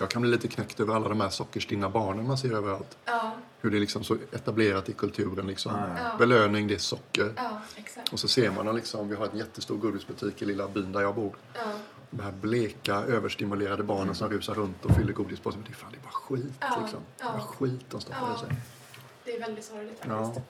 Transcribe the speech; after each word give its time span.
Jag 0.00 0.10
kan 0.10 0.22
bli 0.22 0.30
lite 0.30 0.48
knäckt 0.48 0.80
över 0.80 0.94
alla 0.94 1.08
de 1.08 1.20
här 1.20 1.28
sockerstinna 1.28 1.88
barnen 1.90 2.26
man 2.26 2.38
ser 2.38 2.52
överallt. 2.52 2.98
Ja, 3.04 3.32
Hur 3.60 3.70
det 3.70 3.76
är 3.76 3.80
liksom 3.80 4.04
så 4.04 4.14
etablerat 4.32 4.88
i 4.88 4.92
kulturen. 4.92 5.46
Liksom. 5.46 5.72
Ja. 5.98 6.16
Belöning, 6.18 6.66
det 6.68 6.74
är 6.74 6.78
socker. 6.78 7.32
ja, 7.36 7.60
exakt. 7.76 8.12
Och 8.12 8.18
så 8.20 8.28
ser 8.28 8.50
man 8.50 8.76
liksom, 8.76 9.08
vi 9.08 9.14
har 9.16 9.26
en 9.28 9.36
jättestor 9.38 9.76
godisbutik 9.76 10.42
i 10.42 10.44
lilla 10.44 10.68
byn 10.68 10.92
där 10.92 11.00
jag 11.00 11.14
bor. 11.14 11.36
Ja, 11.54 11.60
De 12.10 12.22
här 12.22 12.32
bleka, 12.32 12.94
överstimulerade 12.94 13.82
barnen 13.82 14.14
som 14.14 14.28
rusar 14.28 14.54
runt 14.54 14.84
och 14.84 14.96
fyller 14.96 15.12
godispåsen. 15.12 15.62
Det 15.66 15.72
är 15.72 15.74
fan, 15.74 15.90
det 15.92 15.98
är 15.98 16.02
bara 16.02 16.10
skit 16.12 16.54
Ja, 16.60 16.78
liksom. 16.82 17.00
Det 17.16 17.22
är 17.24 17.32
bara 17.32 17.40
skit 17.40 17.84
de 17.90 18.00
stoppar 18.00 18.34
i 18.36 18.38
sig. 18.38 18.56
det 19.24 19.36
är 19.36 19.40
väldigt 19.40 19.64
sorgligt 19.64 20.02
Ja. 20.08 20.24
faktiskt. 20.24 20.46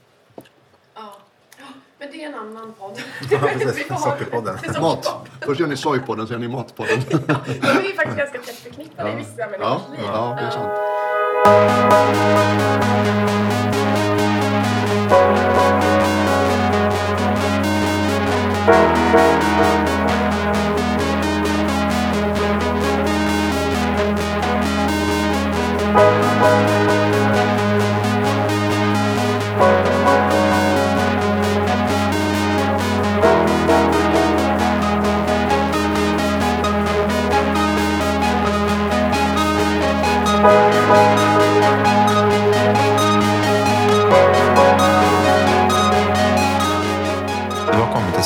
Ja. 0.94 1.16
Ja. 2.00 2.06
Men 2.06 2.08
det 2.12 2.24
är 2.24 2.28
en 2.28 2.34
annan 2.34 2.74
podd. 2.78 3.00
Ja, 3.30 3.38
precis. 3.58 3.86
Sockerpodden. 4.02 4.58
Det 4.62 4.76
är 4.76 4.80
Mat! 4.80 5.28
Först 5.40 5.60
gör 5.60 5.66
ni 5.66 5.76
sojpodden, 5.76 6.26
sen 6.26 6.32
gör 6.42 6.48
ni 6.48 6.54
matpodden. 6.56 7.00
De 7.08 7.14
är 7.14 7.82
ju 7.82 7.94
faktiskt 7.94 8.16
ganska 8.18 8.38
tätt 8.38 8.56
förknippade 8.56 9.12
i 9.12 9.16
vissa 9.16 9.30
Ja, 9.38 9.46
människors 9.46 9.90
liv. 9.90 10.00
ja, 10.06 10.36
det 10.40 10.46
är 10.46 10.50
sant. 10.50 11.80
Du 26.66 26.79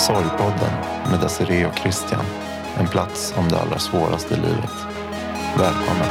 Sorgpodden 0.07 0.73
med 1.11 1.21
Desiree 1.21 1.67
och 1.67 1.79
Christian. 1.79 2.25
En 2.79 2.87
plats 2.87 3.35
om 3.37 3.49
det 3.49 3.59
allra 3.59 3.79
svåraste 3.79 4.35
i 4.35 4.37
livet. 4.37 4.71
Välkommen. 5.59 6.09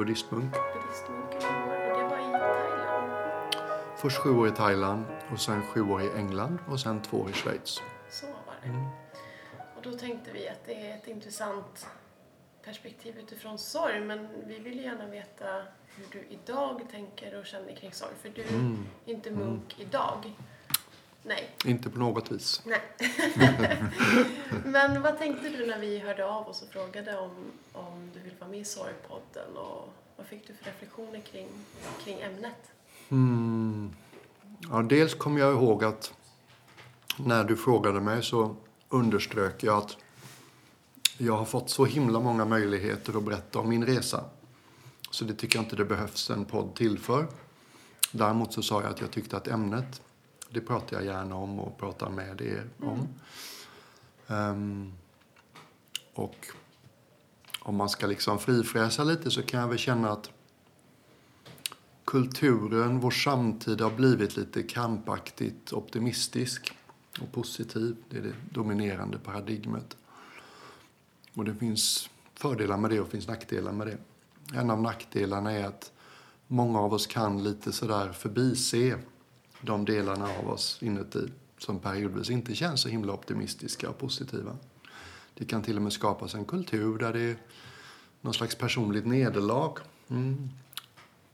Buddhistmunk. 0.00 0.52
buddhistmunk 0.52 1.32
i 1.32 1.46
många 1.46 1.76
år 1.76 1.90
och 1.92 1.98
det 1.98 2.04
var 2.04 2.18
i 2.18 2.32
Thailand. 2.32 3.12
Först 3.96 4.16
sju 4.18 4.30
år 4.30 4.48
i 4.48 4.50
Thailand 4.50 5.04
och 5.32 5.40
sen 5.40 5.62
sju 5.62 5.82
år 5.82 6.02
i 6.02 6.10
England 6.16 6.58
och 6.68 6.80
sen 6.80 7.02
två 7.02 7.16
år 7.16 7.30
i 7.30 7.32
Schweiz. 7.32 7.82
Så 8.10 8.26
var 8.26 8.54
det. 8.62 8.68
Mm. 8.68 8.84
Och 9.76 9.82
då 9.82 9.92
tänkte 9.92 10.30
vi 10.32 10.48
att 10.48 10.64
det 10.66 10.90
är 10.90 10.96
ett 10.96 11.08
intressant 11.08 11.86
perspektiv 12.64 13.18
utifrån 13.18 13.58
sorg 13.58 14.00
men 14.00 14.28
vi 14.46 14.58
vill 14.58 14.80
gärna 14.84 15.06
veta 15.06 15.62
hur 15.96 16.06
du 16.12 16.26
idag 16.28 16.80
tänker 16.90 17.38
och 17.38 17.46
känner 17.46 17.74
kring 17.76 17.92
sorg 17.92 18.14
för 18.22 18.28
du 18.28 18.42
Mm. 18.42 18.86
är 19.06 19.12
inte 19.12 19.30
munk 19.30 19.80
idag. 19.80 20.32
Nej. 21.22 21.56
Inte 21.64 21.90
på 21.90 21.98
något 21.98 22.32
vis. 22.32 22.62
Nej. 22.64 22.80
Men 24.64 25.02
vad 25.02 25.18
tänkte 25.18 25.48
du 25.48 25.66
när 25.66 25.78
vi 25.78 25.98
hörde 25.98 26.26
av 26.26 26.48
oss 26.48 26.62
och 26.62 26.68
frågade 26.68 27.18
om, 27.18 27.30
om 27.72 28.10
du 28.14 28.20
vill 28.20 28.34
vara 28.38 28.50
med 28.50 28.60
i 28.60 28.64
Sorgpodden 28.64 29.56
och 29.56 29.88
vad 30.16 30.26
fick 30.26 30.46
du 30.46 30.54
för 30.54 30.64
reflektioner 30.64 31.20
kring, 31.20 31.48
kring 32.04 32.20
ämnet? 32.20 32.72
Mm. 33.08 33.90
Ja, 34.70 34.82
dels 34.82 35.14
kommer 35.14 35.40
jag 35.40 35.52
ihåg 35.52 35.84
att 35.84 36.14
när 37.16 37.44
du 37.44 37.56
frågade 37.56 38.00
mig 38.00 38.22
så 38.22 38.56
underströk 38.88 39.62
jag 39.62 39.78
att 39.78 39.96
jag 41.18 41.36
har 41.36 41.44
fått 41.44 41.70
så 41.70 41.84
himla 41.84 42.20
många 42.20 42.44
möjligheter 42.44 43.16
att 43.16 43.24
berätta 43.24 43.58
om 43.58 43.68
min 43.68 43.86
resa. 43.86 44.24
Så 45.10 45.24
det 45.24 45.34
tycker 45.34 45.58
jag 45.58 45.64
inte 45.64 45.76
det 45.76 45.84
behövs 45.84 46.30
en 46.30 46.44
podd 46.44 46.74
till 46.74 46.98
för. 46.98 47.26
Däremot 48.12 48.52
så 48.52 48.62
sa 48.62 48.82
jag 48.82 48.90
att 48.90 49.00
jag 49.00 49.10
tyckte 49.10 49.36
att 49.36 49.48
ämnet, 49.48 50.02
det 50.50 50.60
pratar 50.60 50.96
jag 50.96 51.04
gärna 51.04 51.36
om 51.36 51.60
och 51.60 51.78
pratar 51.78 52.10
med 52.10 52.40
er 52.40 52.68
om. 52.80 53.08
Ehm, 54.26 54.92
och 56.14 56.46
om 57.60 57.76
man 57.76 57.88
ska 57.88 58.06
liksom 58.06 58.38
frifräsa 58.38 59.04
lite 59.04 59.30
så 59.30 59.42
kan 59.42 59.60
jag 59.60 59.68
väl 59.68 59.78
känna 59.78 60.10
att 60.10 60.30
kulturen, 62.04 63.00
vår 63.00 63.10
samtid 63.10 63.80
har 63.80 63.90
blivit 63.90 64.36
lite 64.36 64.62
krampaktigt 64.62 65.72
optimistisk 65.72 66.74
och 67.20 67.32
positiv. 67.32 67.96
Det 68.08 68.18
är 68.18 68.22
det 68.22 68.34
dominerande 68.50 69.18
paradigmet. 69.18 69.96
Och 71.34 71.44
det 71.44 71.54
finns 71.54 72.10
fördelar 72.34 72.76
med 72.76 72.90
det 72.90 73.00
och 73.00 73.08
finns 73.08 73.28
nackdelar 73.28 73.72
med 73.72 73.86
det. 73.86 73.98
En 74.58 74.70
av 74.70 74.82
nackdelarna 74.82 75.52
är 75.52 75.64
att 75.64 75.92
många 76.46 76.80
av 76.80 76.92
oss 76.92 77.06
kan 77.06 77.42
lite 77.42 77.72
sådär 77.72 78.12
förbise 78.12 78.98
de 79.62 79.84
delarna 79.84 80.28
av 80.38 80.48
oss 80.48 80.78
inuti 80.82 81.28
som 81.58 81.78
periodvis 81.78 82.30
inte 82.30 82.54
känns 82.54 82.80
så 82.80 82.88
himla 82.88 83.12
optimistiska 83.12 83.88
och 83.88 83.98
positiva. 83.98 84.56
Det 85.34 85.44
kan 85.44 85.62
till 85.62 85.76
och 85.76 85.82
med 85.82 85.92
skapas 85.92 86.34
en 86.34 86.44
kultur 86.44 86.98
där 86.98 87.12
det 87.12 87.20
är 87.20 87.36
någon 88.20 88.34
slags 88.34 88.54
personligt 88.54 89.06
nederlag. 89.06 89.78
Mm 90.08 90.48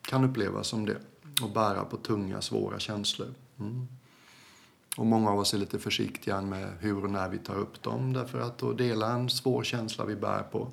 kan 0.07 0.25
upplevas 0.25 0.69
som 0.69 0.87
det. 0.87 0.99
Och 1.43 1.51
bära 1.51 1.85
på 1.85 1.97
tunga, 1.97 2.41
svåra 2.41 2.79
känslor. 2.79 3.29
Mm. 3.59 3.89
Och 4.97 5.07
många 5.07 5.31
av 5.31 5.39
oss 5.39 5.55
är 5.55 5.59
lite 5.59 5.79
försiktiga 5.79 6.41
med 6.41 6.69
hur 6.81 7.05
och 7.05 7.11
när 7.11 7.29
vi 7.29 7.39
tar 7.39 7.55
upp 7.55 7.83
dem. 7.83 8.13
Därför 8.13 8.41
att 8.41 8.59
då 8.59 8.73
dela 8.73 9.13
en 9.13 9.31
svår 9.31 9.65
känsla 9.65 10.05
vi 10.05 10.17
bär 10.17 10.43
på 10.43 10.69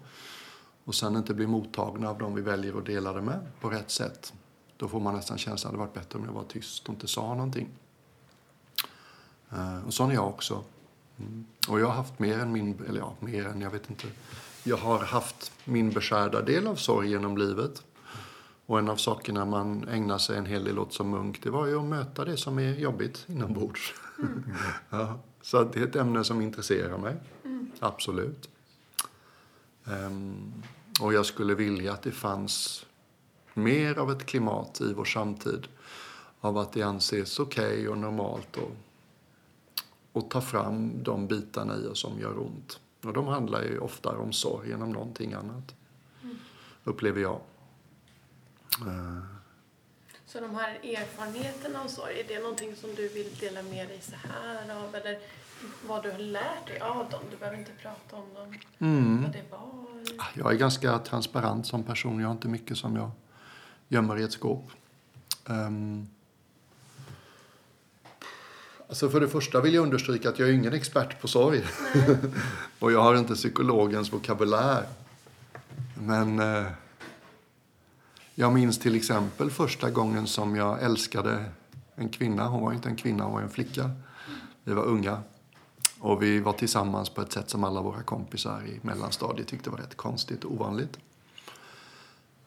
och 0.84 0.96
sen 0.96 1.16
inte 1.16 1.34
bli 1.34 1.48
mottagna 1.48 2.10
av 2.10 2.18
dem 2.18 2.36
vi 2.36 2.42
väljer 2.42 2.78
att 2.78 2.86
dela 2.86 3.14
det 3.14 3.22
med 3.22 3.40
på 3.62 3.70
rätt 3.70 3.92
sätt. 3.92 4.34
Då 4.78 4.88
får 4.88 5.00
man 5.00 5.16
nästan 5.16 5.38
känslan 5.38 5.70
att 5.70 5.74
det 5.74 5.80
varit 5.80 5.94
bättre 5.94 6.20
om 6.20 6.26
jag 6.26 6.34
var 6.34 6.44
tyst 6.44 6.88
och 6.88 6.94
inte 6.94 7.08
sa 7.08 7.22
någonting. 7.34 7.70
Eh, 9.52 9.86
Och 9.88 9.94
sån 9.94 10.10
är 10.12 10.16
jag 10.16 10.28
också. 10.28 10.64
Mm. 11.20 11.46
Och 11.68 11.80
jag 11.80 11.88
har 11.88 11.94
haft 11.94 12.20
mer 12.20 12.40
än 12.40 12.52
min, 12.52 12.84
eller 12.88 13.00
ja, 13.00 13.14
mer 13.20 13.48
än, 13.48 13.62
jag 13.62 13.72
vet 13.72 13.90
inte. 13.90 14.08
Jag 14.64 14.78
har 14.78 15.00
haft 15.00 15.52
min 15.66 15.90
beskärda 15.90 16.42
del 16.42 16.68
av 16.68 16.76
sorg 16.76 17.10
genom 17.10 17.38
livet. 17.38 17.84
Och 18.66 18.80
en 18.80 18.90
av 18.90 18.96
sakerna 18.96 19.46
man 19.46 19.88
ägnar 19.88 20.18
sig 20.18 20.38
en 20.38 20.46
hel 20.46 20.64
del 20.64 20.80
åt 20.80 20.94
som 20.94 21.10
munk, 21.10 21.44
det 21.44 21.50
var 21.50 21.66
ju 21.68 21.80
att 21.80 21.86
möta 21.86 22.26
det 22.26 22.38
som 22.38 22.60
är 22.60 22.74
jobbigt 22.74 23.26
inombords. 23.28 23.94
ja, 24.90 25.20
så 25.42 25.64
det 25.64 25.80
är 25.80 25.84
ett 25.84 25.96
ämne 25.96 26.24
som 26.24 26.42
intresserar 26.42 26.98
mig. 26.98 27.16
Absolut. 27.80 28.50
Ehm, 29.86 30.54
och 31.02 31.14
jag 31.14 31.26
skulle 31.26 31.56
vilja 31.56 31.94
att 31.94 32.02
det 32.02 32.12
fanns 32.12 32.86
mer 33.54 33.98
av 34.00 34.12
ett 34.12 34.26
klimat 34.26 34.82
i 34.82 34.94
vår 34.94 35.06
samtid 35.06 35.68
av 36.40 36.58
att 36.58 36.74
det 36.74 36.82
anses 36.84 37.40
okej 37.40 37.88
och 37.90 37.98
normalt 37.98 38.58
och, 38.58 38.72
och 40.12 40.30
ta 40.30 40.42
fram 40.42 41.04
de 41.04 41.28
bitarna 41.28 41.76
i 41.78 41.88
oss 41.88 42.00
som 42.00 42.20
gör 42.20 42.40
ont. 42.40 42.80
Och 43.04 43.14
de 43.14 43.28
handlar 43.28 43.62
ju 43.64 43.80
oftare 43.80 44.18
om 44.18 44.34
sorg 44.34 44.72
än 44.72 44.82
om 44.82 44.92
någonting 44.92 45.34
annat, 45.34 45.76
upplever 46.84 47.22
jag. 47.22 47.40
Eh, 48.88 49.24
Så 50.26 50.40
de 50.40 50.56
här 50.56 50.70
erfarenheterna 50.84 51.82
av 51.82 51.88
sorg, 51.88 52.20
är 52.20 52.28
det 52.28 52.40
någonting 52.40 52.76
som 52.76 52.90
du 52.96 53.08
vill 53.08 53.36
dela 53.40 53.62
med 53.64 53.88
dig 53.88 54.02
så 54.02 54.16
här 54.28 54.84
av? 54.86 54.96
Eller 54.96 55.20
vad 55.88 56.04
du 56.04 56.12
har 56.12 56.20
lärt 56.20 56.68
dig 56.68 56.80
av 56.80 57.10
dem? 57.10 57.22
Du 57.32 57.38
behöver 57.38 57.58
inte 57.60 57.72
prata 57.82 58.16
om 58.16 58.34
dem, 58.34 58.54
Mm. 58.80 59.22
vad 59.24 59.32
det 59.32 59.44
var. 59.52 59.84
Jag 60.34 60.54
är 60.54 60.58
ganska 60.58 61.00
transparent 61.00 61.68
som 61.68 61.84
person. 61.84 62.20
Jag 62.20 62.28
har 62.28 62.32
inte 62.34 62.48
mycket 62.48 62.78
som 62.78 62.96
jag 62.96 63.12
gömmer 63.94 64.20
i 64.20 64.24
ett 64.24 64.32
skåp. 64.32 64.72
Um, 65.46 66.08
alltså 68.90 69.10
för 69.10 69.20
det 69.20 69.28
första 69.28 69.62
vill 69.62 69.74
jag 69.74 69.84
understryka 69.84 70.30
att 70.30 70.40
jag 70.40 70.50
är 70.50 70.54
ingen 70.54 70.74
expert 70.74 71.22
på 71.22 71.28
sorg. 71.28 71.64
Och 72.80 72.92
jag 72.92 73.02
har 73.02 73.16
inte 73.16 73.34
psykologens 73.34 74.14
vokabulär. 74.14 74.86
Men 75.96 76.40
eh, 76.40 76.66
Jag 78.36 78.54
minns 78.54 78.80
till 78.80 78.96
exempel 78.96 79.52
första 79.52 79.90
gången 79.90 80.28
som 80.28 80.56
jag 80.56 80.84
älskade 80.84 81.46
en 81.96 82.10
kvinna. 82.10 82.48
Hon 82.48 82.62
var 82.64 82.74
inte 82.74 82.90
en 82.90 82.96
kvinna, 82.96 83.24
hon 83.24 83.34
var 83.34 83.42
en 83.42 83.50
flicka. 83.50 83.92
Vi 84.64 84.74
var 84.74 84.84
unga. 84.84 85.22
Och 86.00 86.24
vi 86.24 86.40
var 86.40 86.54
tillsammans 86.54 87.10
på 87.10 87.22
ett 87.22 87.32
sätt 87.32 87.50
som 87.50 87.64
alla 87.64 87.82
våra 87.82 88.04
kompisar 88.04 88.62
i 88.66 88.80
mellanstadiet 88.82 89.48
tyckte 89.48 89.70
var 89.70 89.78
rätt 89.78 89.98
konstigt 89.98 90.44
och 90.44 90.52
ovanligt. 90.52 90.98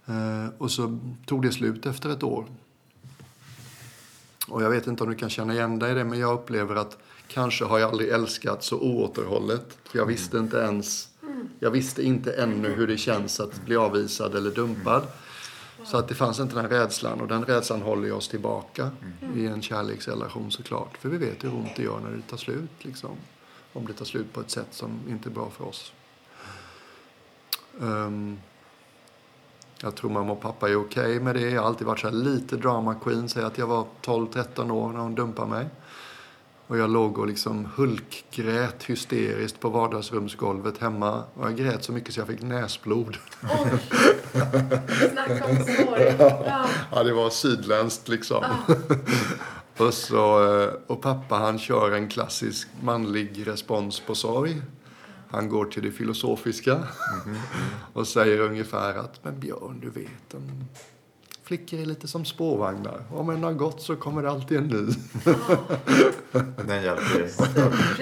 Eh, 0.06 0.48
och 0.58 0.70
så 0.70 0.98
tog 1.26 1.42
det 1.42 1.52
slut 1.52 1.86
efter 1.86 2.10
ett 2.10 2.22
år. 2.22 2.46
Och 4.48 4.62
jag 4.62 4.70
vet 4.70 4.86
inte 4.86 5.02
om 5.04 5.10
du 5.10 5.16
kan 5.16 5.30
känna 5.30 5.54
igen 5.54 5.78
dig 5.78 5.92
i 5.92 5.94
det, 5.94 6.04
men 6.04 6.18
jag 6.18 6.34
upplever 6.34 6.74
att 6.74 6.98
kanske 7.28 7.64
har 7.64 7.78
jag 7.78 7.90
aldrig 7.90 8.10
älskat 8.10 8.64
så 8.64 8.80
oåterhållet. 8.80 9.78
För 9.84 9.98
jag 9.98 10.06
visste 10.06 10.38
inte 10.38 10.56
ens, 10.56 11.08
jag 11.58 11.70
visste 11.70 12.02
inte 12.02 12.32
ännu 12.32 12.68
hur 12.68 12.86
det 12.86 12.96
känns 12.96 13.40
att 13.40 13.64
bli 13.64 13.76
avvisad 13.76 14.34
eller 14.34 14.50
dumpad. 14.50 15.06
Så 15.84 15.96
att 15.96 16.08
det 16.08 16.14
fanns 16.14 16.40
inte 16.40 16.54
den 16.54 16.68
rädslan 16.68 17.20
och 17.20 17.28
den 17.28 17.44
rädslan 17.44 17.82
håller 17.82 18.12
oss 18.12 18.28
tillbaka 18.28 18.90
i 19.34 19.46
en 19.46 19.62
kärleksrelation 19.62 20.50
såklart. 20.50 20.96
För 20.96 21.08
vi 21.08 21.18
vet 21.18 21.44
hur 21.44 21.54
ont 21.54 21.76
det 21.76 21.82
gör 21.82 22.00
när 22.00 22.10
det 22.10 22.22
tar 22.22 22.36
slut 22.36 22.70
liksom. 22.84 23.10
Om 23.72 23.86
det 23.86 23.92
tar 23.92 24.04
slut 24.04 24.32
på 24.32 24.40
ett 24.40 24.50
sätt 24.50 24.68
som 24.70 25.00
inte 25.08 25.28
är 25.28 25.30
bra 25.30 25.50
för 25.50 25.64
oss. 25.64 25.92
Um, 27.78 28.38
jag 29.82 29.94
tror 29.94 30.10
mamma 30.10 30.32
och 30.32 30.40
pappa 30.40 30.68
är 30.68 30.76
okej 30.76 31.04
okay 31.04 31.20
med 31.20 31.34
det. 31.34 31.50
Jag 31.50 31.60
har 31.60 31.68
alltid 31.68 31.86
varit 31.86 32.00
så 32.00 32.10
lite 32.10 32.56
drama 32.56 32.94
queen. 32.94 33.28
Säg 33.28 33.44
att 33.44 33.58
jag 33.58 33.66
var 33.66 33.86
12-13 34.02 34.70
år 34.70 34.92
när 34.92 35.00
hon 35.00 35.14
dumpade 35.14 35.50
mig. 35.50 35.66
Och 36.66 36.78
jag 36.78 36.90
låg 36.90 37.18
och 37.18 37.26
liksom 37.26 37.68
hulkgrät 37.76 38.84
hysteriskt 38.84 39.60
på 39.60 39.68
vardagsrumsgolvet 39.68 40.78
hemma. 40.78 41.24
Och 41.34 41.46
jag 41.46 41.56
grät 41.56 41.84
så 41.84 41.92
mycket 41.92 42.14
så 42.14 42.20
jag 42.20 42.26
fick 42.26 42.42
näsblod. 42.42 43.16
Oj! 43.42 43.78
Snacka 45.12 45.44
om 45.44 45.56
sorg. 45.56 46.16
Ja. 46.46 46.66
ja, 46.92 47.02
det 47.02 47.12
var 47.12 47.30
sydländskt 47.30 48.08
liksom. 48.08 48.44
Ah. 48.44 48.74
och, 49.84 49.94
så, 49.94 50.44
eh, 50.62 50.70
och 50.86 51.02
pappa 51.02 51.34
han 51.34 51.58
kör 51.58 51.92
en 51.92 52.08
klassisk 52.08 52.68
manlig 52.80 53.46
respons 53.46 54.00
på 54.00 54.14
sorg. 54.14 54.62
Han 55.36 55.48
går 55.48 55.64
till 55.64 55.82
det 55.82 55.90
filosofiska 55.90 56.72
mm 56.72 56.86
-hmm. 56.86 57.38
och 57.92 58.08
säger 58.08 58.40
ungefär 58.40 58.94
att 58.94 59.24
men 59.24 59.40
Björn, 59.40 59.80
du 59.80 59.90
vet, 59.90 60.34
en 60.34 60.64
flickor 61.42 61.80
är 61.80 61.86
lite 61.86 62.08
som 62.08 62.24
spårvagnar. 62.24 63.04
Om 63.10 63.30
en 63.30 63.42
har 63.42 63.52
gått 63.52 63.82
så 63.82 63.96
kommer 63.96 64.22
det 64.22 64.30
alltid 64.30 64.58
en 64.58 64.68
ny. 64.68 64.76
Den 66.66 66.82
hjälper 66.82 67.30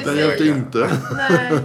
Den 0.05 0.17
hjälpte 0.17 0.47
inte. 0.49 1.01
Nej. 1.13 1.61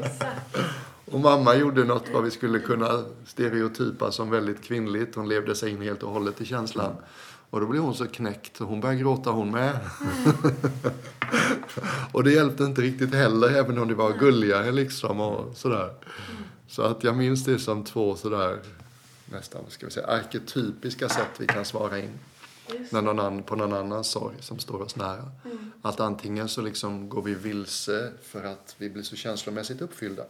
Och 1.06 1.20
mamma 1.20 1.56
gjorde 1.56 1.84
något 1.84 2.06
vad 2.14 2.24
vi 2.24 2.32
skulle 2.32 2.60
kunna 2.60 3.04
stereotypa 3.26 4.12
som 4.12 4.30
väldigt 4.30 4.64
kvinnligt. 4.64 5.16
Hon 5.16 5.30
levde 5.30 5.56
sig 5.56 5.72
in 5.72 5.82
helt 5.82 6.04
och 6.04 6.12
hållet 6.12 6.42
i 6.42 6.46
känslan. 6.46 6.92
Och 7.50 7.62
då 7.62 7.68
blev 7.68 7.82
hon 7.82 7.96
så 7.96 8.08
knäckt 8.08 8.62
och 8.62 8.68
hon 8.68 8.82
började 8.82 9.02
gråta 9.02 9.32
hon 9.32 9.52
med. 9.52 9.80
Och 12.12 12.24
det 12.24 12.32
hjälpte 12.32 12.64
inte 12.64 12.82
riktigt 12.82 13.14
heller, 13.14 13.50
även 13.50 13.78
om 13.78 13.88
det 13.88 13.96
var 13.96 14.12
gulligare 14.12 14.72
liksom 14.72 15.20
och 15.20 15.58
sådär. 15.58 15.94
Så 16.68 16.82
att 16.82 17.04
jag 17.04 17.18
minns 17.18 17.46
det 17.46 17.60
som 17.60 17.84
två 17.84 18.16
sådär 18.16 18.60
nästan 19.26 19.62
ska 19.68 19.86
vi 19.86 19.92
säga, 19.92 20.08
arketypiska 20.08 21.10
sätt 21.10 21.30
vi 21.40 21.48
kan 21.48 21.66
svara 21.66 22.00
in 22.00 22.20
när 22.90 23.02
någon 23.02 23.20
annan, 23.20 23.44
på 23.44 23.56
någon 23.56 23.74
annan 23.74 24.04
sorg 24.04 24.36
som 24.40 24.60
står 24.60 24.82
oss 24.82 24.96
nära. 24.96 25.32
Mm. 25.46 25.72
Att 25.82 26.00
antingen 26.00 26.50
så 26.50 26.62
liksom 26.62 27.10
går 27.10 27.22
vi 27.22 27.34
vilse 27.34 28.12
för 28.24 28.44
att 28.44 28.76
vi 28.78 28.90
blir 28.90 29.04
så 29.04 29.16
känslomässigt 29.16 29.82
uppfyllda. 29.82 30.24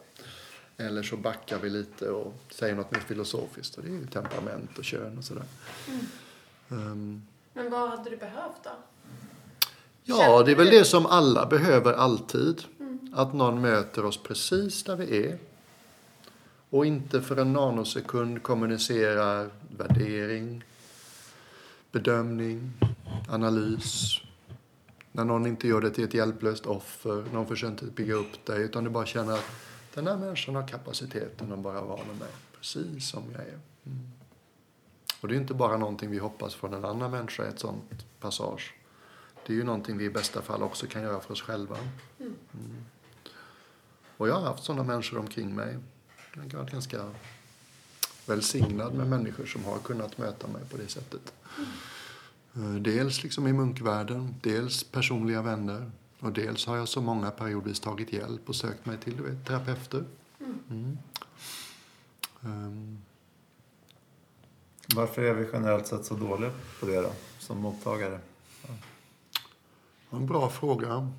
Eller 0.78 1.04
så 1.04 1.18
backar 1.18 1.60
vi 1.60 1.70
lite 1.70 2.10
och 2.10 2.34
säger 2.50 2.76
något 2.76 2.92
mer 2.92 3.00
filosofiskt. 3.00 3.78
Och 3.78 3.84
det 3.84 3.90
är 3.90 3.94
ju 3.94 4.08
temperament 4.08 4.78
och 4.78 4.84
kön 4.84 5.18
och 5.18 5.24
sådär. 5.24 5.44
Mm. 5.88 6.06
Um, 6.70 7.22
Men 7.54 7.72
vad 7.72 7.90
hade 7.90 8.10
du 8.10 8.18
behövt 8.18 8.64
då? 8.64 8.70
Ja, 10.04 10.44
det 10.44 10.52
är 10.52 10.56
väl 10.56 10.70
det 10.70 10.86
som 10.86 11.06
alla 11.06 11.46
behöver 11.46 11.94
alltid. 11.94 12.64
Mm. 12.80 13.14
Att 13.14 13.34
någon 13.34 13.62
möter 13.62 14.06
oss 14.06 14.24
precis 14.24 14.84
där 14.84 14.96
vi 14.96 15.26
är 15.28 15.40
och 16.70 16.86
inte 16.86 17.22
för 17.22 17.38
en 17.38 17.54
nanosekund 17.54 18.44
kommunicerar 18.44 19.50
värdering, 19.78 20.64
bedömning, 21.92 22.72
analys. 23.30 24.18
När 25.12 25.26
någon 25.26 25.48
inte 25.48 25.68
gör 25.68 25.82
det 25.82 25.90
till 25.90 26.04
ett 26.04 26.14
hjälplöst 26.14 26.66
offer, 26.66 27.24
någon 27.34 27.48
försöker 27.48 27.86
bygga 27.86 28.14
upp 28.14 28.46
dig, 28.46 28.62
utan 28.62 28.84
du 28.84 28.90
bara 28.90 29.06
känner 29.06 29.34
att 29.34 29.46
den 29.94 30.08
här 30.08 30.18
människan 30.18 30.56
har 30.56 30.68
kapaciteten 30.68 31.52
att 31.52 31.60
bara 31.60 31.82
vara 31.82 32.06
med 32.06 32.18
mig, 32.20 32.30
precis 32.58 33.10
som 33.10 33.24
jag 33.32 33.42
är. 33.42 33.60
Mm. 33.86 34.12
Och 35.22 35.28
det 35.28 35.36
är 35.36 35.40
inte 35.40 35.54
bara 35.54 35.78
någonting 35.78 36.12
vi 36.12 36.18
hoppas 36.18 36.56
från 36.56 36.74
en 36.74 36.86
annan 36.86 37.12
människa, 37.12 37.44
ett 37.44 37.60
sånt 37.60 38.06
passage. 38.20 38.74
Det 39.46 39.54
är 39.54 39.58
ju 39.58 39.64
någonting 39.64 39.98
vi 39.98 40.06
i 40.06 40.10
bästa 40.10 40.42
fall 40.42 40.64
också 40.64 40.88
kan 40.88 41.02
göra 41.02 41.20
för 41.20 41.34
oss 41.34 41.42
själva. 41.42 41.78
Mm. 41.78 42.36
mm. 42.54 42.86
Och 44.18 44.28
jag 44.28 44.34
har 44.34 44.42
haft 44.42 44.64
sådana 44.64 44.84
människor 44.84 45.18
omkring 45.20 45.56
mig. 45.56 45.78
Jag 46.34 46.42
har 46.42 46.60
varit 46.60 46.72
ganska 46.72 47.12
välsignad 48.26 48.94
med 48.94 49.08
människor 49.08 49.46
som 49.46 49.66
har 49.66 49.78
kunnat 49.78 50.18
möta 50.18 50.48
mig 50.48 50.62
på 50.72 50.78
det 50.78 50.88
sättet. 50.88 51.34
Mm. 52.56 52.84
Dels 52.84 53.24
liksom 53.24 53.48
i 53.48 53.54
munkvärlden, 53.54 54.36
dels 54.42 54.84
personliga 54.84 55.42
vänner. 55.42 55.92
Och 56.20 56.32
dels 56.32 56.66
har 56.66 56.78
jag 56.78 56.88
så 56.88 57.02
många 57.02 57.32
periodvis 57.32 57.80
tagit 57.80 58.14
hjälp 58.14 58.50
och 58.50 58.56
sökt 58.56 58.86
mig 58.86 58.98
till 58.98 59.22
vet, 59.22 59.46
terapeuter. 59.46 60.04
Um. 62.42 62.98
Varför 64.96 65.22
är 65.22 65.34
vi 65.34 65.48
generellt 65.54 65.88
sett 65.88 66.06
så 66.06 66.14
dåliga 66.14 66.52
på 66.80 66.86
det 66.86 67.02
då, 67.02 67.12
som 67.40 67.58
mottagare? 67.58 68.20
Ja. 68.68 68.74
En 70.18 70.28
bra 70.28 70.50
fråga. 70.50 71.12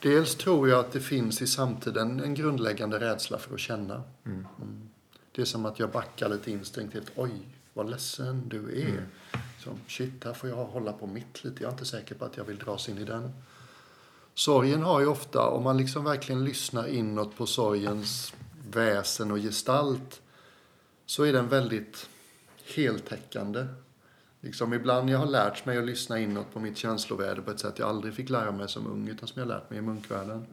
Dels 0.00 0.34
tror 0.34 0.68
jag 0.68 0.80
att 0.80 0.92
det 0.92 1.00
finns 1.00 1.42
i 1.42 1.46
samtiden 1.46 2.20
en 2.20 2.34
grundläggande 2.34 3.00
rädsla 3.00 3.38
för 3.38 3.54
att 3.54 3.60
känna. 3.60 4.02
Mm. 4.24 4.46
Mm. 4.62 4.88
Det 5.32 5.42
är 5.42 5.46
som 5.46 5.66
att 5.66 5.78
jag 5.78 5.90
backar 5.90 6.28
lite 6.28 6.50
instinktivt. 6.50 7.10
Oj, 7.16 7.32
vad 7.74 7.90
ledsen 7.90 8.48
du 8.48 8.82
är. 8.82 8.88
Mm. 8.88 9.04
Så, 9.64 9.70
shit, 9.86 10.24
här 10.24 10.32
får 10.32 10.48
jag 10.48 10.64
hålla 10.64 10.92
på 10.92 11.06
mitt 11.06 11.44
lite. 11.44 11.62
Jag 11.62 11.68
är 11.68 11.72
inte 11.72 11.84
säker 11.84 12.14
på 12.14 12.24
att 12.24 12.36
jag 12.36 12.44
vill 12.44 12.58
dras 12.58 12.88
in 12.88 12.98
i 12.98 13.04
den. 13.04 13.32
Sorgen 14.34 14.82
har 14.82 15.00
ju 15.00 15.06
ofta, 15.06 15.48
om 15.48 15.64
man 15.64 15.76
liksom 15.76 16.04
verkligen 16.04 16.44
lyssnar 16.44 16.86
inåt 16.86 17.36
på 17.36 17.46
sorgens 17.46 18.34
väsen 18.70 19.30
och 19.30 19.38
gestalt, 19.38 20.20
så 21.08 21.22
är 21.22 21.32
den 21.32 21.48
väldigt 21.48 22.08
heltäckande. 22.64 23.66
Liksom 24.40 24.74
ibland 24.74 25.10
jag 25.10 25.18
har 25.18 25.26
lärt 25.26 25.66
mig 25.66 25.78
att 25.78 25.84
lyssna 25.84 26.18
inåt 26.18 26.52
på 26.52 26.60
mitt 26.60 26.76
känsloväder 26.76 27.42
på 27.42 27.50
ett 27.50 27.60
sätt 27.60 27.78
jag 27.78 27.88
aldrig 27.88 28.14
fick 28.14 28.30
lära 28.30 28.52
mig 28.52 28.68
som 28.68 28.86
ung, 28.86 29.08
utan 29.08 29.28
som 29.28 29.40
jag 29.40 29.48
lärt 29.48 29.70
mig 29.70 29.78
i 29.78 29.82
munkvärlden. 29.82 30.46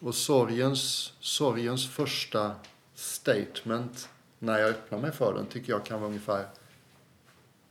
Och 0.00 0.14
sorgens, 0.14 1.12
sorgens 1.20 1.88
första 1.88 2.54
statement 2.94 4.08
när 4.38 4.58
jag 4.58 4.70
öppnar 4.70 4.98
mig 4.98 5.12
för 5.12 5.34
den 5.34 5.46
tycker 5.46 5.72
jag 5.72 5.84
kan 5.84 6.00
vara 6.00 6.08
ungefär 6.08 6.46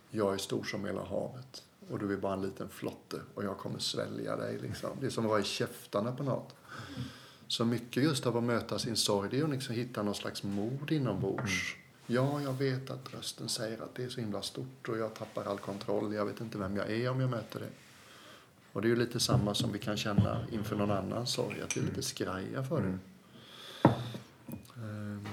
Jag 0.10 0.34
är 0.34 0.38
stor 0.38 0.64
som 0.64 0.86
hela 0.86 1.04
havet 1.04 1.64
och 1.90 2.00
du 2.00 2.14
är 2.14 2.18
bara 2.18 2.34
en 2.34 2.42
liten 2.42 2.70
flotte 2.70 3.22
och 3.34 3.44
jag 3.44 3.58
kommer 3.58 3.80
svälja 3.80 4.36
dig. 4.36 4.60
Liksom. 4.60 4.90
Det 5.00 5.06
är 5.06 5.10
som 5.10 5.24
att 5.26 5.30
vara 5.30 5.40
i 5.40 5.44
käftarna 5.44 6.12
på 6.12 6.24
något. 6.24 6.56
Så 7.48 7.66
mycket 7.66 8.04
just 8.04 8.26
av 8.26 8.38
att 8.38 8.44
möta 8.44 8.80
sin 8.80 8.96
sorg, 8.96 9.30
det 9.32 9.40
är 9.40 9.44
att 9.44 9.50
liksom 9.50 9.76
hitta 9.76 10.04
någon 10.04 10.16
slags 10.16 10.44
mod 10.44 10.92
inombords. 10.92 11.76
Mm 11.76 11.88
Ja, 12.10 12.42
jag 12.42 12.54
vet 12.54 12.90
att 12.90 13.14
rösten 13.14 13.50
säger 13.50 13.82
att 13.82 13.96
det 13.96 14.04
är 14.04 14.10
så 14.10 14.22
himla 14.22 14.42
stort 14.42 14.90
och 14.90 14.98
jag 14.98 15.14
tappar 15.14 15.46
all 15.46 15.58
kontroll. 15.58 16.14
Jag 16.14 16.26
vet 16.26 16.42
inte 16.42 16.58
vem 16.58 16.78
jag 16.78 16.92
är 16.92 17.12
om 17.12 17.20
jag 17.20 17.30
möter 17.30 17.60
det. 17.60 17.70
Och 18.74 18.82
det 18.82 18.88
är 18.88 18.90
ju 18.90 18.96
lite 18.96 19.20
samma 19.20 19.54
som 19.54 19.72
vi 19.72 19.80
kan 19.80 19.98
känna 19.98 20.46
inför 20.52 20.76
någon 20.76 20.92
annan 20.92 21.28
sorg, 21.28 21.62
att 21.62 21.78
vi 21.78 21.82
är 21.82 21.86
lite 21.86 22.02
skraja 22.02 22.64
för 22.64 22.82
det. 22.82 23.00
Um. 24.82 25.28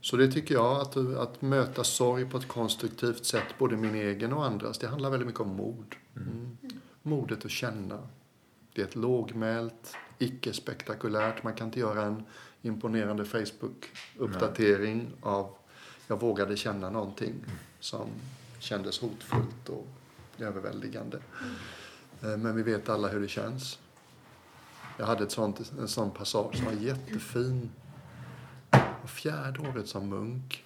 Så 0.00 0.16
det 0.16 0.32
tycker 0.32 0.54
jag, 0.54 0.80
att, 0.80 0.96
att 0.96 1.42
möta 1.42 1.84
sorg 1.84 2.30
på 2.30 2.36
ett 2.36 2.48
konstruktivt 2.48 3.24
sätt, 3.24 3.54
både 3.58 3.76
min 3.76 3.94
egen 3.94 4.32
och 4.32 4.44
andras, 4.44 4.78
det 4.78 4.86
handlar 4.86 5.10
väldigt 5.10 5.26
mycket 5.26 5.40
om 5.40 5.56
mod. 5.56 5.94
Mm. 6.16 6.58
Modet 7.02 7.44
att 7.44 7.50
känna. 7.50 8.08
Det 8.74 8.82
är 8.82 8.86
ett 8.86 8.96
lågmält, 8.96 9.96
icke-spektakulärt, 10.18 11.42
man 11.42 11.54
kan 11.54 11.66
inte 11.66 11.80
göra 11.80 12.02
en 12.02 12.24
imponerande 12.62 13.24
Facebook-uppdatering 13.24 15.06
av 15.20 15.56
jag 16.06 16.20
vågade 16.20 16.56
känna 16.56 16.90
någonting 16.90 17.34
som 17.80 18.08
kändes 18.58 19.00
hotfullt 19.00 19.68
och 19.68 19.86
överväldigande. 20.38 21.18
Mm. 22.22 22.40
Men 22.40 22.56
vi 22.56 22.62
vet 22.62 22.88
alla 22.88 23.08
hur 23.08 23.20
det 23.20 23.28
känns. 23.28 23.78
Jag 24.98 25.06
hade 25.06 25.24
ett 25.24 25.32
sånt, 25.32 25.72
en 25.78 25.88
sån 25.88 26.10
passage 26.10 26.56
som 26.56 26.64
var 26.64 26.72
jättefin. 26.72 27.70
Fjärde 29.06 29.60
året 29.60 29.88
som 29.88 30.08
munk. 30.08 30.64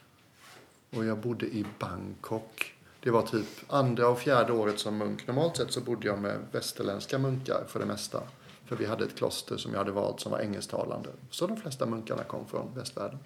Och 0.90 1.04
jag 1.04 1.18
bodde 1.18 1.46
i 1.46 1.66
Bangkok. 1.78 2.77
Det 3.00 3.10
var 3.10 3.22
typ 3.22 3.46
andra 3.68 4.08
och 4.08 4.18
fjärde 4.18 4.52
året 4.52 4.78
som 4.78 4.98
munk. 4.98 5.26
Normalt 5.26 5.56
sett 5.56 5.72
så 5.72 5.80
bodde 5.80 6.06
jag 6.06 6.18
med 6.18 6.38
västerländska 6.52 7.18
munkar 7.18 7.64
för 7.68 7.80
det 7.80 7.86
mesta. 7.86 8.22
För 8.66 8.76
vi 8.76 8.86
hade 8.86 9.04
ett 9.04 9.16
kloster 9.16 9.56
som 9.56 9.72
jag 9.72 9.78
hade 9.78 9.90
valt 9.90 10.20
som 10.20 10.32
var 10.32 10.38
engelsktalande. 10.38 11.08
Så 11.30 11.46
de 11.46 11.56
flesta 11.56 11.86
munkarna 11.86 12.24
kom 12.24 12.46
från 12.46 12.74
västvärlden. 12.74 13.18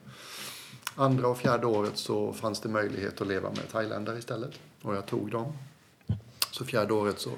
Andra 0.95 1.29
och 1.29 1.39
fjärde 1.39 1.67
året 1.67 1.97
så 1.99 2.33
fanns 2.33 2.61
det 2.61 2.69
möjlighet 2.69 3.21
att 3.21 3.27
leva 3.27 3.49
med 3.49 3.69
thailändare 3.73 4.19
istället. 4.19 4.53
Och 4.83 4.97
jag 4.97 5.07
tog 5.07 5.31
dem. 5.31 5.53
Så 6.51 6.65
fjärde 6.65 6.95
året 6.95 7.19
så, 7.19 7.31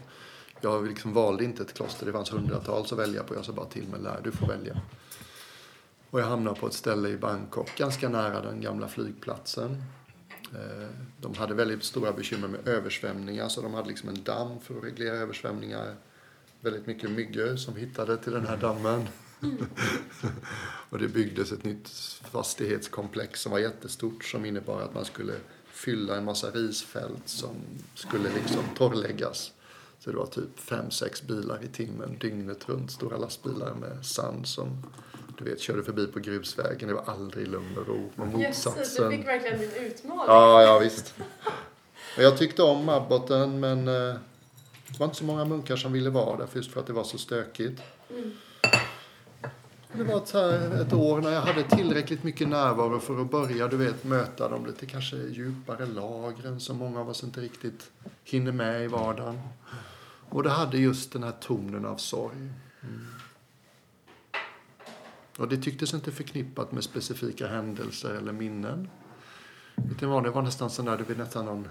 jag 0.60 0.88
liksom 0.88 1.12
valde 1.12 1.44
inte 1.44 1.62
ett 1.62 1.74
kloster, 1.74 2.06
det 2.06 2.12
fanns 2.12 2.32
hundratals 2.32 2.92
att 2.92 2.98
välja 2.98 3.22
på. 3.22 3.34
Jag 3.34 3.44
sa 3.44 3.52
bara 3.52 3.66
till 3.66 3.88
mig, 3.88 4.00
lär 4.00 4.20
du 4.24 4.32
får 4.32 4.46
välja. 4.46 4.80
Och 6.10 6.20
jag 6.20 6.26
hamnade 6.26 6.60
på 6.60 6.66
ett 6.66 6.72
ställe 6.72 7.08
i 7.08 7.16
Bangkok, 7.16 7.70
ganska 7.76 8.08
nära 8.08 8.40
den 8.40 8.60
gamla 8.60 8.88
flygplatsen. 8.88 9.82
Eh, 10.54 10.88
de 11.20 11.34
hade 11.34 11.54
väldigt 11.54 11.84
stora 11.84 12.12
bekymmer 12.12 12.48
med 12.48 12.68
översvämningar, 12.68 13.48
så 13.48 13.60
de 13.60 13.74
hade 13.74 13.88
liksom 13.88 14.08
en 14.08 14.22
damm 14.22 14.60
för 14.60 14.78
att 14.78 14.84
reglera 14.84 15.16
översvämningar. 15.16 15.94
Väldigt 16.60 16.86
mycket 16.86 17.10
myggor 17.10 17.56
som 17.56 17.76
hittade 17.76 18.16
till 18.16 18.32
den 18.32 18.46
här 18.46 18.56
dammen. 18.56 19.08
och 20.90 20.98
det 20.98 21.08
byggdes 21.08 21.52
ett 21.52 21.64
nytt 21.64 21.88
fastighetskomplex 22.30 23.40
som 23.40 23.52
var 23.52 23.58
jättestort 23.58 24.24
som 24.24 24.44
innebar 24.44 24.80
att 24.80 24.94
man 24.94 25.04
skulle 25.04 25.34
fylla 25.66 26.16
en 26.16 26.24
massa 26.24 26.50
risfält 26.50 27.28
som 27.28 27.56
skulle 27.94 28.34
liksom 28.34 28.62
torrläggas. 28.76 29.52
Så 29.98 30.10
det 30.10 30.16
var 30.16 30.26
typ 30.26 30.60
fem, 30.60 30.90
sex 30.90 31.22
bilar 31.22 31.64
i 31.64 31.68
timmen 31.68 32.16
dygnet 32.20 32.68
runt. 32.68 32.90
Stora 32.90 33.16
lastbilar 33.16 33.74
med 33.74 34.06
sand 34.06 34.46
som 34.46 34.82
du 35.38 35.44
vet, 35.44 35.60
körde 35.60 35.82
förbi 35.82 36.06
på 36.06 36.18
grusvägen. 36.20 36.88
Det 36.88 36.94
var 36.94 37.04
aldrig 37.06 37.48
lugn 37.48 37.78
och 37.78 37.86
ro. 37.86 38.10
Och 38.16 38.26
motsatsen. 38.26 38.78
Yes, 38.78 38.96
du 38.96 39.10
fick 39.10 39.26
verkligen 39.26 39.58
din 39.58 39.70
utmaning. 39.70 40.24
Ja, 40.26 40.62
ja 40.62 40.78
visst. 40.78 41.14
Och 42.16 42.22
jag 42.22 42.38
tyckte 42.38 42.62
om 42.62 42.88
abboten 42.88 43.60
men 43.60 43.88
eh, 43.88 44.14
det 44.88 44.98
var 44.98 45.06
inte 45.06 45.18
så 45.18 45.24
många 45.24 45.44
munkar 45.44 45.76
som 45.76 45.92
ville 45.92 46.10
vara 46.10 46.36
där 46.36 46.48
just 46.52 46.72
för 46.72 46.80
att 46.80 46.86
det 46.86 46.92
var 46.92 47.04
så 47.04 47.18
stökigt. 47.18 47.82
Mm. 48.10 48.32
Det 49.96 50.04
var 50.04 50.16
ett, 50.16 50.30
här, 50.30 50.82
ett 50.82 50.92
år 50.92 51.20
när 51.20 51.30
jag 51.30 51.40
hade 51.40 51.62
tillräckligt 51.62 52.22
mycket 52.22 52.48
närvaro 52.48 53.00
för 53.00 53.20
att 53.20 53.30
börja 53.30 53.68
du 53.68 53.76
vet, 53.76 54.04
möta 54.04 54.48
de 54.48 54.66
lite 54.66 54.86
kanske 54.86 55.16
djupare 55.16 55.86
lagren 55.86 56.60
som 56.60 56.76
många 56.76 57.00
av 57.00 57.08
oss 57.08 57.24
inte 57.24 57.40
riktigt 57.40 57.90
hinner 58.24 58.52
med 58.52 58.84
i 58.84 58.86
vardagen. 58.86 59.40
Och 60.28 60.42
det 60.42 60.50
hade 60.50 60.78
just 60.78 61.12
den 61.12 61.22
här 61.22 61.34
tonen 61.40 61.86
av 61.86 61.96
sorg. 61.96 62.36
Mm. 62.36 63.06
Och 65.36 65.48
det 65.48 65.56
tycktes 65.56 65.94
inte 65.94 66.12
förknippat 66.12 66.72
med 66.72 66.84
specifika 66.84 67.46
händelser 67.46 68.14
eller 68.14 68.32
minnen. 68.32 68.88
Utan 69.90 70.22
det 70.22 70.30
var 70.30 70.42
nästan 70.42 70.70
sån 70.70 70.84
där, 70.84 70.96
det 70.96 71.04
var 71.04 71.24
nästan 71.24 71.44
någon 71.44 71.68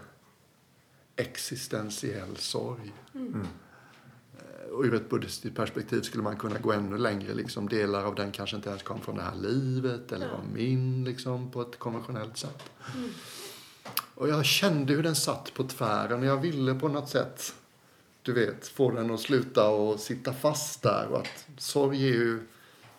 existentiell 1.15 2.37
sorg. 2.37 2.93
Mm. 3.15 3.47
Och 4.71 4.83
ur 4.83 4.93
ett 4.93 5.09
buddhistiskt 5.09 5.57
perspektiv 5.57 6.01
skulle 6.01 6.23
man 6.23 6.37
kunna 6.37 6.59
gå 6.59 6.71
ännu 6.71 6.97
längre. 6.97 7.33
Liksom, 7.33 7.69
delar 7.69 8.05
av 8.05 8.15
den 8.15 8.31
kanske 8.31 8.55
inte 8.55 8.69
ens 8.69 8.83
kom 8.83 9.01
från 9.01 9.15
det 9.15 9.21
här 9.21 9.35
livet 9.35 10.11
eller 10.11 10.29
var 10.29 10.41
min 10.53 11.03
liksom, 11.03 11.51
på 11.51 11.61
ett 11.61 11.79
konventionellt 11.79 12.37
sätt. 12.37 12.63
Mm. 12.95 13.09
Och 14.15 14.29
jag 14.29 14.45
kände 14.45 14.93
hur 14.93 15.03
den 15.03 15.15
satt 15.15 15.53
på 15.53 15.63
tvären 15.63 16.19
och 16.19 16.25
jag 16.25 16.37
ville 16.37 16.75
på 16.75 16.87
något 16.87 17.09
sätt, 17.09 17.55
du 18.21 18.33
vet, 18.33 18.67
få 18.67 18.91
den 18.91 19.11
att 19.11 19.19
sluta 19.19 19.69
och 19.69 19.99
sitta 19.99 20.33
fast 20.33 20.81
där. 20.81 21.07
Och 21.07 21.19
att 21.19 21.47
sorg 21.57 22.03
är 22.03 22.13
ju, 22.13 22.39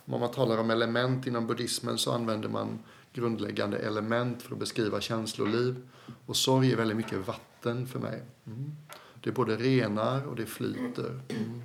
om 0.06 0.20
man 0.20 0.30
talar 0.30 0.58
om 0.58 0.70
element 0.70 1.26
inom 1.26 1.46
buddhismen 1.46 1.98
så 1.98 2.12
använder 2.12 2.48
man 2.48 2.78
grundläggande 3.12 3.78
element 3.78 4.42
för 4.42 4.52
att 4.52 4.58
beskriva 4.58 5.00
känsloliv. 5.00 5.88
Och 6.26 6.36
sorg 6.36 6.72
är 6.72 6.76
väldigt 6.76 6.96
mycket 6.96 7.26
vatten 7.26 7.86
för 7.86 7.98
mig. 7.98 8.22
Mm. 8.46 8.72
Det 9.20 9.32
både 9.32 9.56
renar 9.56 10.26
och 10.26 10.36
det 10.36 10.46
flyter. 10.46 11.20
Mm. 11.28 11.62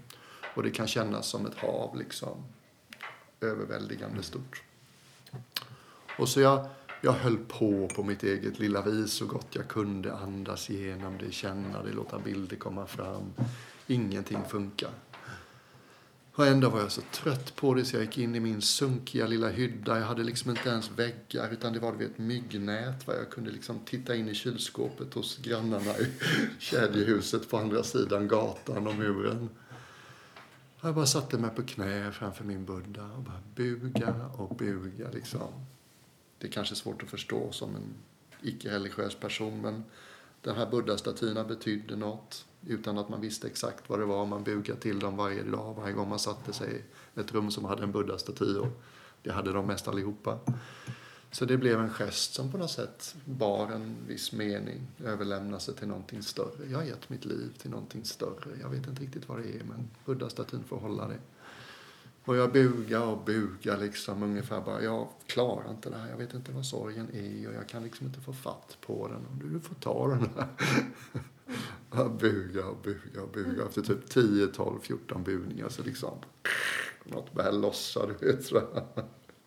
Och 0.55 0.63
det 0.63 0.71
kan 0.71 0.87
kännas 0.87 1.27
som 1.27 1.45
ett 1.45 1.55
hav, 1.55 1.97
liksom. 1.97 2.43
Överväldigande 3.41 4.23
stort. 4.23 4.63
Och 6.19 6.29
så 6.29 6.41
jag, 6.41 6.67
jag 7.01 7.11
höll 7.11 7.37
på 7.37 7.89
på 7.95 8.03
mitt 8.03 8.23
eget 8.23 8.59
lilla 8.59 8.81
vis 8.81 9.11
så 9.11 9.25
gott 9.25 9.47
jag 9.49 9.67
kunde. 9.67 10.13
Andas 10.13 10.69
igenom 10.69 11.17
det, 11.17 11.31
känna 11.31 11.83
det, 11.83 11.91
låta 11.91 12.19
bilder 12.19 12.55
komma 12.55 12.85
fram. 12.87 13.33
Ingenting 13.87 14.39
funkar. 14.49 14.91
Och 16.33 16.47
ändå 16.47 16.69
var 16.69 16.79
jag 16.79 16.91
så 16.91 17.01
trött 17.01 17.55
på 17.55 17.73
det 17.73 17.85
så 17.85 17.95
jag 17.95 18.03
gick 18.03 18.17
in 18.17 18.35
i 18.35 18.39
min 18.39 18.61
sunkiga 18.61 19.27
lilla 19.27 19.49
hydda. 19.49 19.99
Jag 19.99 20.05
hade 20.05 20.23
liksom 20.23 20.51
inte 20.51 20.69
ens 20.69 20.91
väggar 20.91 21.49
utan 21.51 21.73
det 21.73 21.79
var 21.79 22.01
ett 22.01 22.17
myggnät. 22.17 23.07
Va? 23.07 23.13
Jag 23.15 23.29
kunde 23.29 23.51
liksom 23.51 23.79
titta 23.79 24.15
in 24.15 24.29
i 24.29 24.35
kylskåpet 24.35 25.13
hos 25.13 25.37
grannarna 25.37 25.97
i 25.97 26.07
kedjehuset 26.59 27.49
på 27.49 27.57
andra 27.57 27.83
sidan 27.83 28.27
gatan 28.27 28.87
och 28.87 28.95
muren. 28.95 29.49
Jag 30.81 30.95
bara 30.95 31.05
satte 31.05 31.37
mig 31.37 31.49
på 31.55 31.63
knä 31.63 32.11
framför 32.11 32.43
min 32.43 32.65
buddha 32.65 33.11
och 33.17 33.23
bara 33.23 33.41
buga 33.55 34.15
och 34.37 34.55
buga 34.55 35.11
liksom. 35.11 35.65
Det 36.37 36.47
är 36.47 36.51
kanske 36.51 36.75
svårt 36.75 37.03
att 37.03 37.09
förstå 37.09 37.51
som 37.51 37.75
en 37.75 37.93
icke-religiös 38.41 39.15
person 39.15 39.61
men 39.61 39.83
den 40.41 40.55
här 40.55 40.65
buddha-statyerna 40.65 41.43
betydde 41.43 41.95
något 41.95 42.45
utan 42.67 42.97
att 42.97 43.09
man 43.09 43.21
visste 43.21 43.47
exakt 43.47 43.89
vad 43.89 43.99
det 43.99 44.05
var. 44.05 44.25
Man 44.25 44.43
bugade 44.43 44.79
till 44.79 44.99
dem 44.99 45.17
varje 45.17 45.43
dag, 45.43 45.73
varje 45.73 45.93
gång 45.93 46.09
man 46.09 46.19
satte 46.19 46.53
sig 46.53 46.83
i 47.15 47.19
ett 47.19 47.33
rum 47.33 47.51
som 47.51 47.65
hade 47.65 47.83
en 47.83 47.91
buddha-staty 47.91 48.57
och 48.57 48.81
det 49.23 49.31
hade 49.31 49.53
de 49.53 49.67
mest 49.67 49.87
allihopa. 49.87 50.39
Så 51.31 51.45
det 51.45 51.57
blev 51.57 51.79
en 51.79 51.89
gest 51.89 52.33
som 52.33 52.51
på 52.51 52.57
något 52.57 52.71
sätt 52.71 53.15
bar 53.25 53.71
en 53.71 53.95
viss 54.07 54.31
mening, 54.31 54.87
överlämna 55.03 55.59
sig 55.59 55.75
till 55.75 55.87
någonting 55.87 56.23
större. 56.23 56.69
Jag 56.71 56.77
har 56.77 56.85
gett 56.85 57.09
mitt 57.09 57.25
liv 57.25 57.53
till 57.61 57.71
någonting 57.71 58.05
större. 58.05 58.59
Jag 58.61 58.69
vet 58.69 58.87
inte 58.87 59.01
riktigt 59.01 59.29
vad 59.29 59.37
det 59.37 59.49
är, 59.49 59.63
men 59.63 59.89
buddha-statyn 60.05 60.63
får 60.63 60.77
hålla 60.77 61.07
det. 61.07 61.19
Och 62.25 62.35
jag 62.35 62.51
bugar 62.51 63.01
och 63.01 63.25
bugar 63.25 63.77
liksom 63.77 64.23
ungefär 64.23 64.61
bara, 64.61 64.83
jag 64.83 65.07
klarar 65.27 65.71
inte 65.71 65.89
det 65.89 65.97
här. 65.97 66.09
Jag 66.09 66.17
vet 66.17 66.33
inte 66.33 66.51
vad 66.51 66.65
sorgen 66.65 67.07
är 67.13 67.47
och 67.47 67.53
jag 67.53 67.67
kan 67.67 67.83
liksom 67.83 68.07
inte 68.07 68.19
få 68.19 68.33
fatt 68.33 68.77
på 68.81 69.07
den. 69.07 69.25
Och 69.25 69.35
du 69.35 69.59
får 69.59 69.75
ta 69.75 70.07
den 70.07 70.29
här. 70.35 70.47
Jag 71.91 72.11
bugar 72.11 72.63
och 72.63 72.77
bugar 72.83 73.21
och 73.21 73.29
bugar. 73.29 73.65
Efter 73.65 73.81
typ 73.81 74.09
10, 74.09 74.47
12, 74.47 74.79
14 74.81 75.23
bugningar 75.23 75.69
så 75.69 75.83
liksom 75.83 76.17
något 77.03 77.33
börjar 77.33 77.51
lossa, 77.51 78.05
du 78.05 78.27
vet. 78.27 78.45
Så. 78.45 78.61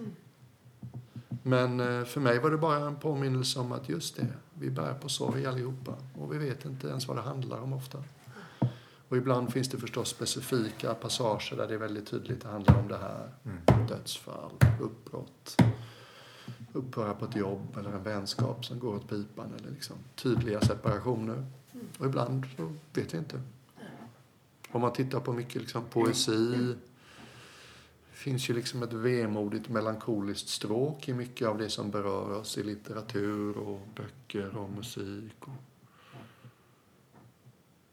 Men 1.42 1.80
eh, 1.80 2.04
för 2.04 2.20
mig 2.20 2.38
var 2.38 2.50
det 2.50 2.58
bara 2.58 2.86
en 2.86 2.96
påminnelse 2.96 3.58
om 3.58 3.72
att 3.72 3.88
just 3.88 4.16
det, 4.16 4.26
vi 4.54 4.70
bär 4.70 4.94
på 4.94 5.08
sorg 5.08 5.46
allihopa. 5.46 5.94
Och 6.14 6.34
vi 6.34 6.38
vet 6.38 6.64
inte 6.64 6.88
ens 6.88 7.08
vad 7.08 7.16
det 7.16 7.22
handlar 7.22 7.60
om 7.60 7.72
ofta. 7.72 8.04
Och 9.08 9.16
ibland 9.16 9.52
finns 9.52 9.68
det 9.68 9.78
förstås 9.78 10.08
specifika 10.08 10.94
passager 10.94 11.56
där 11.56 11.68
det 11.68 11.74
är 11.74 11.78
väldigt 11.78 12.06
tydligt 12.06 12.36
att 12.36 12.42
det 12.42 12.48
handlar 12.48 12.78
om 12.78 12.88
det 12.88 12.98
här. 12.98 13.30
Mm. 13.44 13.86
Dödsfall, 13.86 14.50
uppbrott, 14.80 15.56
upphöra 16.72 17.14
på 17.14 17.24
ett 17.24 17.36
jobb 17.36 17.76
eller 17.78 17.90
en 17.90 18.02
vänskap 18.02 18.64
som 18.64 18.78
går 18.78 18.94
åt 18.94 19.08
pipan 19.08 19.54
eller 19.58 19.70
liksom 19.70 19.96
tydliga 20.14 20.60
separationer. 20.60 21.46
Och 21.98 22.06
ibland 22.06 22.46
så 22.56 22.72
vet 22.92 23.14
vi 23.14 23.18
inte. 23.18 23.40
Om 24.70 24.80
man 24.80 24.92
tittar 24.92 25.20
på 25.20 25.32
mycket 25.32 25.62
liksom 25.62 25.84
poesi 25.84 26.74
finns 28.10 28.50
ju 28.50 28.54
liksom 28.54 28.82
ett 28.82 28.92
vemodigt 28.92 29.68
melankoliskt 29.68 30.48
stråk 30.48 31.08
i 31.08 31.14
mycket 31.14 31.48
av 31.48 31.58
det 31.58 31.70
som 31.70 31.90
berör 31.90 32.30
oss 32.30 32.58
i 32.58 32.62
litteratur 32.62 33.58
och 33.58 33.80
böcker 33.94 34.56
och 34.56 34.70
musik. 34.70 35.34
Och 35.40 35.67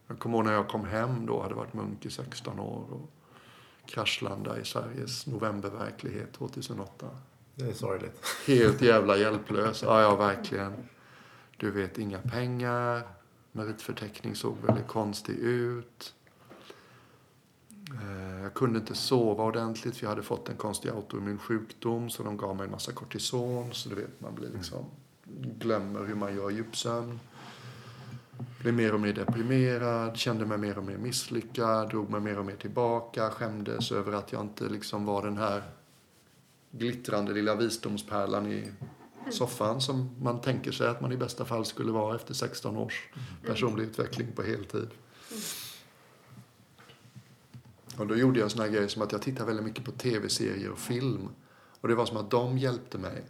jag 0.06 0.18
kommer 0.18 0.36
ihåg 0.38 0.44
när 0.44 0.52
jag 0.52 0.68
kom 0.68 0.84
hem 0.84 1.26
då, 1.26 1.42
hade 1.42 1.54
varit 1.54 1.74
munk 1.74 2.06
i 2.06 2.10
16 2.10 2.60
år 2.60 2.84
och 2.90 3.10
kraschlandade 3.86 4.60
i 4.60 4.64
Sveriges 4.64 5.26
novemberverklighet 5.26 6.32
2008. 6.32 7.06
Det 7.54 7.64
är 7.64 7.72
sorgligt. 7.72 8.22
Helt 8.46 8.82
jävla 8.82 9.16
hjälplös. 9.16 9.82
Ja, 9.82 10.02
ja, 10.02 10.16
verkligen. 10.16 10.72
Du 11.56 11.70
vet, 11.70 11.98
inga 11.98 12.18
pengar. 12.18 13.02
Meritförteckning 13.52 14.34
såg 14.34 14.56
väldigt 14.66 14.86
konstig 14.86 15.34
ut. 15.34 16.14
Eh, 18.02 18.42
Jag 18.42 18.54
kunde 18.54 18.78
inte 18.78 18.94
sova 18.94 19.44
ordentligt 19.44 19.96
för 19.96 20.04
jag 20.04 20.10
hade 20.10 20.22
fått 20.22 20.48
en 20.48 20.56
konstig 20.56 20.88
autoimmun 20.90 21.38
sjukdom 21.38 22.10
så 22.10 22.22
de 22.22 22.36
gav 22.36 22.56
mig 22.56 22.64
en 22.64 22.70
massa 22.70 22.92
kortison 22.92 23.72
så 23.72 23.88
du 23.88 23.94
vet 23.94 24.20
man 24.20 24.34
blir 24.34 24.48
liksom 24.50 24.84
glömmer 25.58 26.04
hur 26.04 26.14
man 26.14 26.34
gör 26.36 26.50
djupsömn. 26.50 27.20
Blev 28.66 28.74
mer 28.74 28.94
och 28.94 29.00
mer 29.00 29.12
deprimerad, 29.12 30.16
kände 30.16 30.46
mig 30.46 30.58
mer 30.58 30.78
och 30.78 30.84
mer 30.84 30.96
misslyckad, 30.96 31.88
drog 31.88 32.10
mig 32.10 32.20
mer 32.20 32.38
och 32.38 32.46
mer 32.46 32.56
tillbaka, 32.56 33.30
skämdes 33.30 33.92
över 33.92 34.12
att 34.12 34.32
jag 34.32 34.40
inte 34.40 34.68
liksom 34.68 35.04
var 35.04 35.22
den 35.22 35.36
här 35.36 35.62
glittrande 36.70 37.32
lilla 37.32 37.54
visdomspärlan 37.54 38.52
i 38.52 38.72
soffan 39.30 39.80
som 39.80 40.10
man 40.22 40.40
tänker 40.40 40.72
sig 40.72 40.88
att 40.88 41.00
man 41.00 41.12
i 41.12 41.16
bästa 41.16 41.44
fall 41.44 41.64
skulle 41.64 41.92
vara 41.92 42.16
efter 42.16 42.34
16 42.34 42.76
års 42.76 43.08
personlig 43.46 43.84
utveckling 43.84 44.32
på 44.32 44.42
heltid. 44.42 44.88
Och 47.98 48.06
då 48.06 48.16
gjorde 48.16 48.40
jag 48.40 48.50
såna 48.50 48.68
grejer 48.68 48.88
som 48.88 49.02
att 49.02 49.12
jag 49.12 49.22
tittade 49.22 49.46
väldigt 49.46 49.66
mycket 49.66 49.84
på 49.84 49.92
tv-serier 49.92 50.70
och 50.70 50.78
film. 50.78 51.28
Och 51.80 51.88
det 51.88 51.94
var 51.94 52.06
som 52.06 52.16
att 52.16 52.30
de 52.30 52.58
hjälpte 52.58 52.98
mig. 52.98 53.24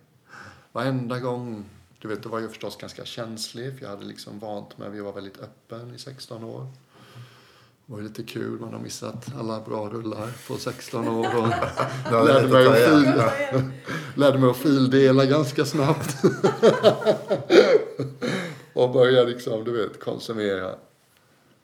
Varenda 0.73 1.21
gång, 1.21 1.65
du 1.99 2.09
vet, 2.09 2.23
då 2.23 2.29
var 2.29 2.41
jag 2.41 2.51
förstås 2.51 2.77
ganska 2.77 3.05
känslig 3.05 3.79
för 3.79 3.85
jag 3.85 3.91
hade 3.91 4.05
liksom 4.05 4.39
vant 4.39 4.79
mig, 4.79 4.91
vi 4.91 5.01
var 5.01 5.13
väldigt 5.13 5.39
öppen 5.39 5.95
i 5.95 5.99
16 5.99 6.45
år. 6.45 6.67
Det 7.87 7.93
var 7.93 7.99
ju 7.99 8.05
lite 8.05 8.23
kul, 8.23 8.61
man 8.61 8.73
har 8.73 8.81
missat 8.81 9.37
alla 9.37 9.61
bra 9.61 9.89
rullar 9.89 10.31
på 10.49 10.57
16 10.57 11.09
år. 11.09 11.37
Och 11.37 11.49
lärde, 12.27 12.49
mig 12.49 12.67
att 12.67 12.73
att 12.73 12.79
fil, 12.79 13.71
lärde 14.15 14.39
mig 14.39 14.51
att 14.51 14.57
fildela 14.57 15.27
ganska 15.27 15.65
snabbt. 15.65 16.17
och 18.73 18.93
började 18.93 19.31
liksom, 19.31 19.65
du 19.65 19.73
vet, 19.73 20.01
konsumera. 20.01 20.75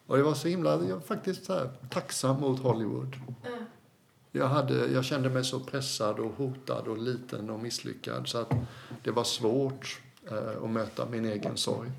Och 0.07 0.17
det 0.17 0.23
var 0.23 0.35
så 0.35 0.49
himla, 0.49 0.71
jag 0.71 0.95
var 0.95 1.01
faktiskt 1.01 1.45
så 1.45 1.53
här, 1.53 1.71
tacksam 1.91 2.41
mot 2.41 2.61
Hollywood. 2.61 3.17
Jag, 4.33 4.49
hade, 4.49 4.87
jag 4.87 5.05
kände 5.05 5.29
mig 5.31 5.45
så 5.45 5.61
pressad 5.61 6.19
och 6.19 6.33
hotad 6.37 6.89
och 6.89 6.99
liten 6.99 7.51
och 7.51 7.61
misslyckad 7.61 8.29
så 8.29 8.39
att 8.39 8.53
det 9.03 9.11
var 9.11 9.25
svårt 9.25 10.01
eh, 10.31 10.63
att 10.65 10.71
möta 10.71 11.07
min 11.09 11.25
egen 11.25 11.57
sorg. 11.57 11.91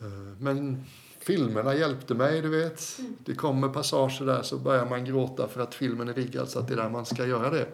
Eh, 0.00 0.06
men 0.38 0.84
filmerna 1.18 1.74
hjälpte 1.74 2.14
mig, 2.14 2.40
du 2.42 2.48
vet. 2.48 2.98
Det 3.24 3.34
kommer 3.34 3.68
passager 3.68 4.26
där 4.26 4.42
så 4.42 4.58
börjar 4.58 4.86
man 4.86 5.04
gråta 5.04 5.48
för 5.48 5.60
att 5.60 5.74
filmen 5.74 6.08
är 6.08 6.14
riggad 6.14 6.48
så 6.48 6.58
att 6.58 6.68
det 6.68 6.74
är 6.74 6.78
där 6.78 6.90
man 6.90 7.06
ska 7.06 7.26
göra 7.26 7.50
det. 7.50 7.66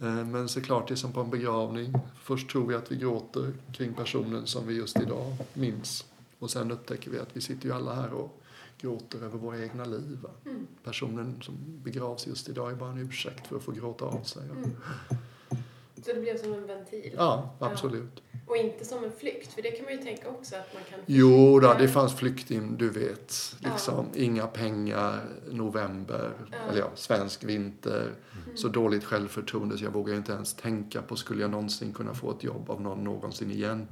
Eh, 0.00 0.24
Men 0.26 0.48
såklart, 0.48 0.88
det 0.88 0.94
är 0.94 0.96
som 0.96 1.12
på 1.12 1.20
en 1.20 1.30
begravning. 1.30 1.94
Först 2.22 2.50
tror 2.50 2.66
vi 2.66 2.74
att 2.74 2.92
vi 2.92 2.96
gråter 2.96 3.52
kring 3.72 3.94
personen 3.94 4.46
som 4.46 4.66
vi 4.66 4.74
just 4.74 5.00
idag 5.00 5.36
minns. 5.54 6.04
Och 6.38 6.50
sen 6.50 6.70
upptäcker 6.70 7.10
vi 7.10 7.18
att 7.18 7.28
vi 7.32 7.40
sitter 7.40 7.66
ju 7.66 7.72
alla 7.74 7.94
här 7.94 8.12
och 8.12 8.40
gråter 8.80 9.18
över 9.18 9.38
våra 9.38 9.62
egna 9.62 9.84
liv. 9.84 10.18
va. 10.22 10.30
Personen 10.84 11.42
som 11.42 11.54
begravs 11.84 12.26
just 12.26 12.48
idag 12.48 12.70
är 12.70 12.74
bara 12.74 12.90
en 12.90 12.98
ursäkt 12.98 13.46
för 13.46 13.56
att 13.56 13.62
få 13.62 13.72
gråta 13.72 14.04
av 14.04 14.22
sig. 14.22 14.42
Så 16.04 16.12
det 16.12 16.20
blev 16.20 16.38
som 16.42 16.52
en 16.52 16.66
ventil? 16.66 17.12
Ja, 17.16 17.54
absolut. 17.60 18.22
Och 18.46 18.56
inte 18.56 18.84
som 18.84 19.04
en 19.04 19.12
flykt, 19.12 19.52
för 19.52 19.62
det 19.62 19.70
kan 19.70 19.84
man 19.84 19.92
ju 19.94 19.98
tänka 20.02 20.28
också 20.28 20.56
att 20.56 20.74
man 20.74 20.82
kan... 20.90 20.98
Jo, 21.06 21.60
då, 21.60 21.66
Ja. 21.66 21.74
det 21.74 21.88
fanns 21.88 22.14
flykting, 22.14 22.76
du 22.76 22.90
vet. 22.90 23.56
Liksom, 23.60 24.06
Inga 24.14 24.46
pengar, 24.46 25.24
november, 25.50 26.32
Ja. 26.52 26.56
eller 26.70 26.78
ja, 26.80 26.90
svensk 26.94 27.44
vinter. 27.44 28.12
Så 28.54 28.68
dåligt 28.68 29.04
självförtroende 29.04 29.78
så 29.78 29.84
jag 29.84 29.90
vågar 29.92 30.14
inte 30.14 30.32
ens 30.32 30.54
tänka 30.54 31.02
på 31.02 31.16
skulle 31.16 31.40
jag 31.40 31.50
någonsin 31.50 31.92
kunna 31.92 32.14
få 32.14 32.30
ett 32.30 32.44
jobb 32.44 32.70
av 32.70 32.80
någon 32.80 33.04
någonsin 33.04 33.50
igen. 33.50 33.88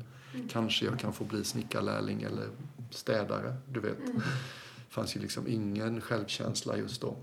Kanske 0.50 0.84
jag 0.84 0.98
kan 0.98 1.12
få 1.12 1.24
bli 1.24 1.44
snickarlärling 1.44 2.22
eller 2.22 2.46
städare, 2.90 3.56
du 3.68 3.80
vet. 3.80 3.96
Det 4.06 4.94
fanns 4.94 5.16
ju 5.16 5.20
liksom 5.20 5.48
ingen 5.48 6.00
självkänsla 6.00 6.76
just 6.76 7.00
då. 7.00 7.16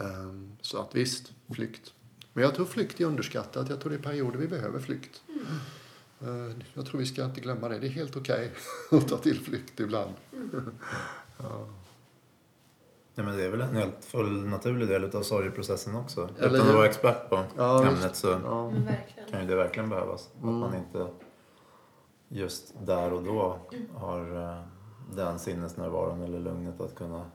Ehm, 0.00 0.52
Så 0.60 0.78
att 0.78 0.94
visst, 0.94 1.32
flykt. 1.54 1.92
Men 2.36 2.44
jag 2.44 2.54
tror 2.54 2.66
flykt 2.66 3.00
är 3.00 3.04
underskattat. 3.04 3.68
Jag 3.68 3.80
tror 3.80 3.90
det 3.90 3.96
är 3.96 4.02
perioder 4.02 4.38
vi 4.38 4.48
behöver 4.48 4.78
flykt. 4.78 5.22
Eh, 6.20 6.56
Jag 6.74 6.86
tror 6.86 6.98
vi 6.98 7.06
ska 7.06 7.24
inte 7.24 7.40
glömma 7.40 7.68
det. 7.68 7.78
Det 7.78 7.86
är 7.86 7.90
helt 7.90 8.16
okej 8.16 8.52
att 8.90 9.08
ta 9.08 9.16
till 9.16 9.40
flykt 9.40 9.80
ibland. 9.80 10.14
Ja, 13.14 13.22
men 13.22 13.36
det 13.36 13.44
är 13.44 13.50
väl 13.50 13.60
en 13.60 13.76
helt 13.76 14.04
full 14.04 14.46
naturlig 14.46 14.88
del 14.88 15.16
av 15.16 15.22
sorgeprocessen 15.22 15.96
också. 15.96 16.28
Eller 16.38 16.54
Utan 16.54 16.68
att 16.68 16.74
vara 16.74 16.86
expert 16.86 17.28
på 17.30 17.44
Ja, 17.56 17.86
ämnet 17.86 18.16
så 18.16 18.28
Ja. 18.44 18.72
Kan 19.30 19.40
ju 19.40 19.46
det 19.46 19.56
verkligen 19.56 19.88
behövas. 19.88 20.28
Mm. 20.42 20.48
Att 20.62 20.70
man 20.70 20.74
inte 20.80 21.06
just 22.28 22.74
där 22.86 23.12
och 23.12 23.22
då 23.22 23.58
har 23.94 24.50
eh, 24.50 24.62
den 25.14 25.38
sinnesnärvaron 25.38 26.22
eller 26.22 26.38
lugnet 26.40 26.80
att 26.80 26.94
kunna 26.94 27.30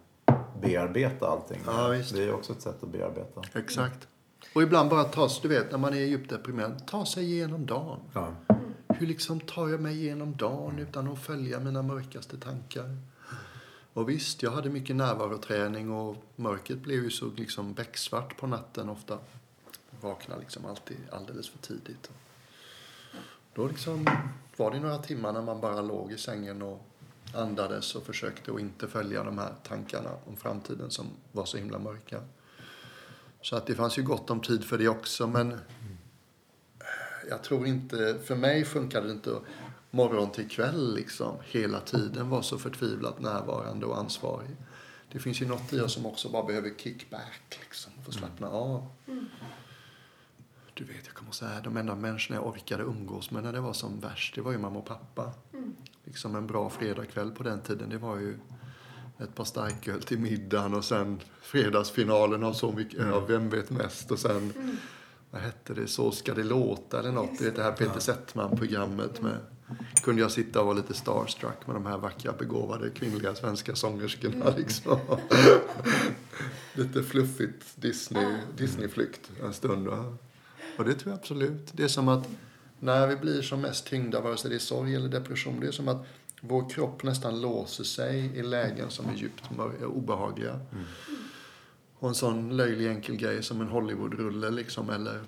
bearbeta 0.62 1.28
allting. 1.28 1.60
Ja, 1.66 1.88
visst. 1.88 2.14
Det 2.14 2.22
är 2.22 2.26
ju 2.26 2.34
också 2.34 2.54
ett 2.54 2.62
sätt 2.62 2.84
att 2.84 2.90
bearbeta. 2.90 3.42
Exakt. 3.54 4.08
Och 4.54 4.62
ibland 4.64 4.90
bara 4.90 5.04
ta 5.04 5.30
sig, 5.30 5.42
du 5.42 5.48
vet, 5.48 5.72
när 5.72 5.78
man 5.78 5.94
är 5.94 5.98
djupt 5.98 6.30
deprimerad, 6.30 6.88
ta 6.88 7.06
sig 7.06 7.24
igenom 7.24 7.66
dagen. 7.66 8.00
Ja. 8.14 8.36
Hur 8.88 9.08
liksom 9.08 9.40
tar 9.40 9.70
jag 9.70 9.82
mig 9.82 9.96
igenom 9.96 10.36
dagen 10.38 10.80
utan 10.80 11.08
att 11.08 11.20
följa 11.20 11.60
mina 11.60 11.82
mörkaste 11.82 12.38
tankar? 12.38 12.98
Och 13.94 14.10
visst, 14.10 14.44
jag 14.44 14.52
hade 14.52 14.70
mycket 14.70 14.96
närvaroträning 14.96 15.92
och 15.92 16.16
mörkret 16.36 16.80
blev 16.80 17.04
ju 17.04 17.10
så 17.10 17.32
liksom 17.38 17.74
becksvart 17.74 18.38
på 18.38 18.48
natten 18.48 18.90
ofta. 18.90 19.18
Vaknade 20.02 20.42
liksom 20.42 20.66
alltid 20.66 20.98
alldeles 21.12 21.50
för 21.50 21.58
tidigt. 21.58 22.12
Då 23.54 23.68
liksom 23.68 24.06
var 24.58 24.72
det 24.72 24.80
några 24.80 24.98
timmar 24.98 25.34
när 25.34 25.42
man 25.42 25.62
bara 25.62 25.82
låg 25.82 26.12
i 26.12 26.18
sängen 26.18 26.62
och 26.62 26.86
andades 27.36 27.96
och 27.96 28.04
försökte 28.04 28.54
att 28.54 28.60
inte 28.60 28.88
följa 28.88 29.24
de 29.24 29.38
här 29.38 29.54
tankarna 29.64 30.10
om 30.26 30.38
framtiden 30.38 30.92
som 30.92 31.06
var 31.32 31.46
så 31.46 31.58
himla 31.58 31.80
mörka. 31.80 32.22
Så 33.41 33.56
att 33.56 33.67
det 33.67 33.75
fanns 33.75 33.97
ju 33.97 34.04
gott 34.04 34.30
om 34.30 34.39
tid 34.39 34.63
för 34.63 34.77
det 34.77 34.88
också, 34.88 35.27
men 35.27 35.60
jag 37.30 37.43
tror 37.43 37.67
inte, 37.67 38.19
för 38.25 38.36
mig 38.36 38.65
funkade 38.65 39.08
det 39.08 39.13
inte 39.13 39.39
morgon 39.91 40.32
till 40.32 40.49
kväll 40.49 40.95
liksom 40.95 41.36
hela 41.45 41.80
tiden 41.80 42.30
vara 42.30 42.43
så 42.43 42.58
förtvivlat 42.58 43.19
närvarande 43.19 43.86
och 43.86 43.97
ansvarig. 43.97 44.49
Det 45.12 45.19
finns 45.19 45.41
ju 45.41 45.47
något 45.47 45.73
i 45.73 45.80
oss 45.80 45.93
som 45.93 46.06
också 46.06 46.30
bara 46.30 46.43
behöver 46.43 46.69
kickback 46.77 47.60
liksom, 47.62 47.91
få 48.06 48.12
slappna 48.12 48.49
av. 48.49 48.88
Du 50.73 50.84
vet, 50.84 51.06
jag 51.06 51.13
kommer 51.13 51.32
säga, 51.32 51.62
de 51.62 51.77
enda 51.77 51.95
människorna 51.95 52.39
jag 52.39 52.47
orkade 52.47 52.84
umgås 52.84 53.32
med 53.32 53.43
när 53.43 53.54
det 53.54 53.60
var 53.60 53.73
som 53.73 53.99
värst, 53.99 54.36
det 54.36 54.41
var 54.41 54.51
ju 54.51 54.58
mamma 54.58 54.80
och 54.80 54.86
pappa. 54.86 55.34
Liksom 56.04 56.36
en 56.36 56.47
bra 56.47 56.69
fredagkväll 56.69 57.32
på 57.32 57.43
den 57.43 57.62
tiden, 57.62 57.89
det 57.89 57.97
var 57.97 58.17
ju 58.17 58.38
ett 59.19 59.36
par 59.36 59.43
starköl 59.43 60.02
till 60.02 60.19
middagen 60.19 60.74
och 60.74 60.86
sen 60.86 61.19
fredagsfinalen 61.41 62.43
av 62.43 62.54
Så 62.54 62.71
mycket, 62.71 63.00
ja, 63.00 63.19
Vem 63.19 63.50
vet 63.50 63.69
mest 63.69 64.12
och 64.12 64.19
sen 64.19 64.54
vad 65.32 65.41
hette 65.41 65.74
det, 65.74 65.88
Så 65.88 66.12
ska 66.12 66.34
det 66.34 66.43
låta 66.43 67.00
eller 67.00 67.12
något. 67.12 67.38
Du 67.39 67.45
vet 67.45 67.56
det 67.56 67.63
här 67.63 67.71
Peter 67.71 68.00
Settman-programmet 68.00 69.21
med 69.21 69.38
kunde 70.04 70.21
jag 70.21 70.32
sitta 70.32 70.60
och 70.60 70.65
vara 70.65 70.78
lite 70.78 70.93
starstruck 70.93 71.67
med 71.67 71.76
de 71.76 71.86
här 71.86 71.97
vackra 71.97 72.32
begåvade 72.32 72.89
kvinnliga 72.89 73.36
svenska 73.36 73.76
sångerskorna 73.76 74.54
liksom. 74.58 75.00
lite 76.74 77.04
fluffigt 77.04 77.65
Disney, 77.76 78.36
Disneyflykt 78.58 79.32
en 79.43 79.54
stund. 79.54 79.88
Och 80.78 80.86
det 80.86 80.93
tror 80.93 81.12
jag 81.12 81.19
absolut. 81.19 81.69
Det 81.71 81.84
är 81.84 81.88
som 81.88 82.08
att 82.08 82.28
när 82.80 83.08
vi 83.08 83.15
blir 83.15 83.41
som 83.41 83.62
mest 83.62 83.86
tyngda, 83.86 84.21
vare 84.21 84.38
sig 84.38 84.50
det 84.50 84.56
är 84.56 84.60
sorg 84.60 84.95
eller 84.95 85.10
depression, 85.10 85.60
det 85.60 85.67
är 85.67 85.71
som 85.71 85.88
att 85.88 86.06
vår 86.41 86.69
kropp 86.69 87.04
nästan 87.04 87.41
låser 87.41 87.84
sig 87.84 88.19
i 88.38 88.43
lägen 88.43 88.89
som 88.89 89.10
är 89.10 89.13
djupt 89.15 89.51
mör- 89.58 89.86
obehagliga. 89.86 90.60
Och 91.99 92.10
en 92.10 92.15
sån 92.15 92.58
löjlig 92.58 92.88
enkel 92.88 93.15
grej 93.15 93.43
som 93.43 93.62
en 93.62 93.67
Hollywoodrulle 93.67 94.49
liksom, 94.49 94.89
eller 94.89 95.21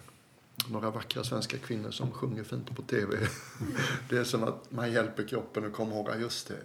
några 0.70 0.92
vackra 0.92 1.24
svenska 1.24 1.58
kvinnor 1.58 1.92
som 1.92 2.12
sjunger 2.12 2.44
fint 2.44 2.76
på 2.76 2.82
TV. 2.82 3.18
Det 4.10 4.18
är 4.18 4.24
som 4.24 4.44
att 4.44 4.72
man 4.72 4.92
hjälper 4.92 5.24
kroppen 5.28 5.66
att 5.66 5.74
komma 5.74 5.96
ihåg, 5.96 6.10
just 6.22 6.48
det. 6.48 6.60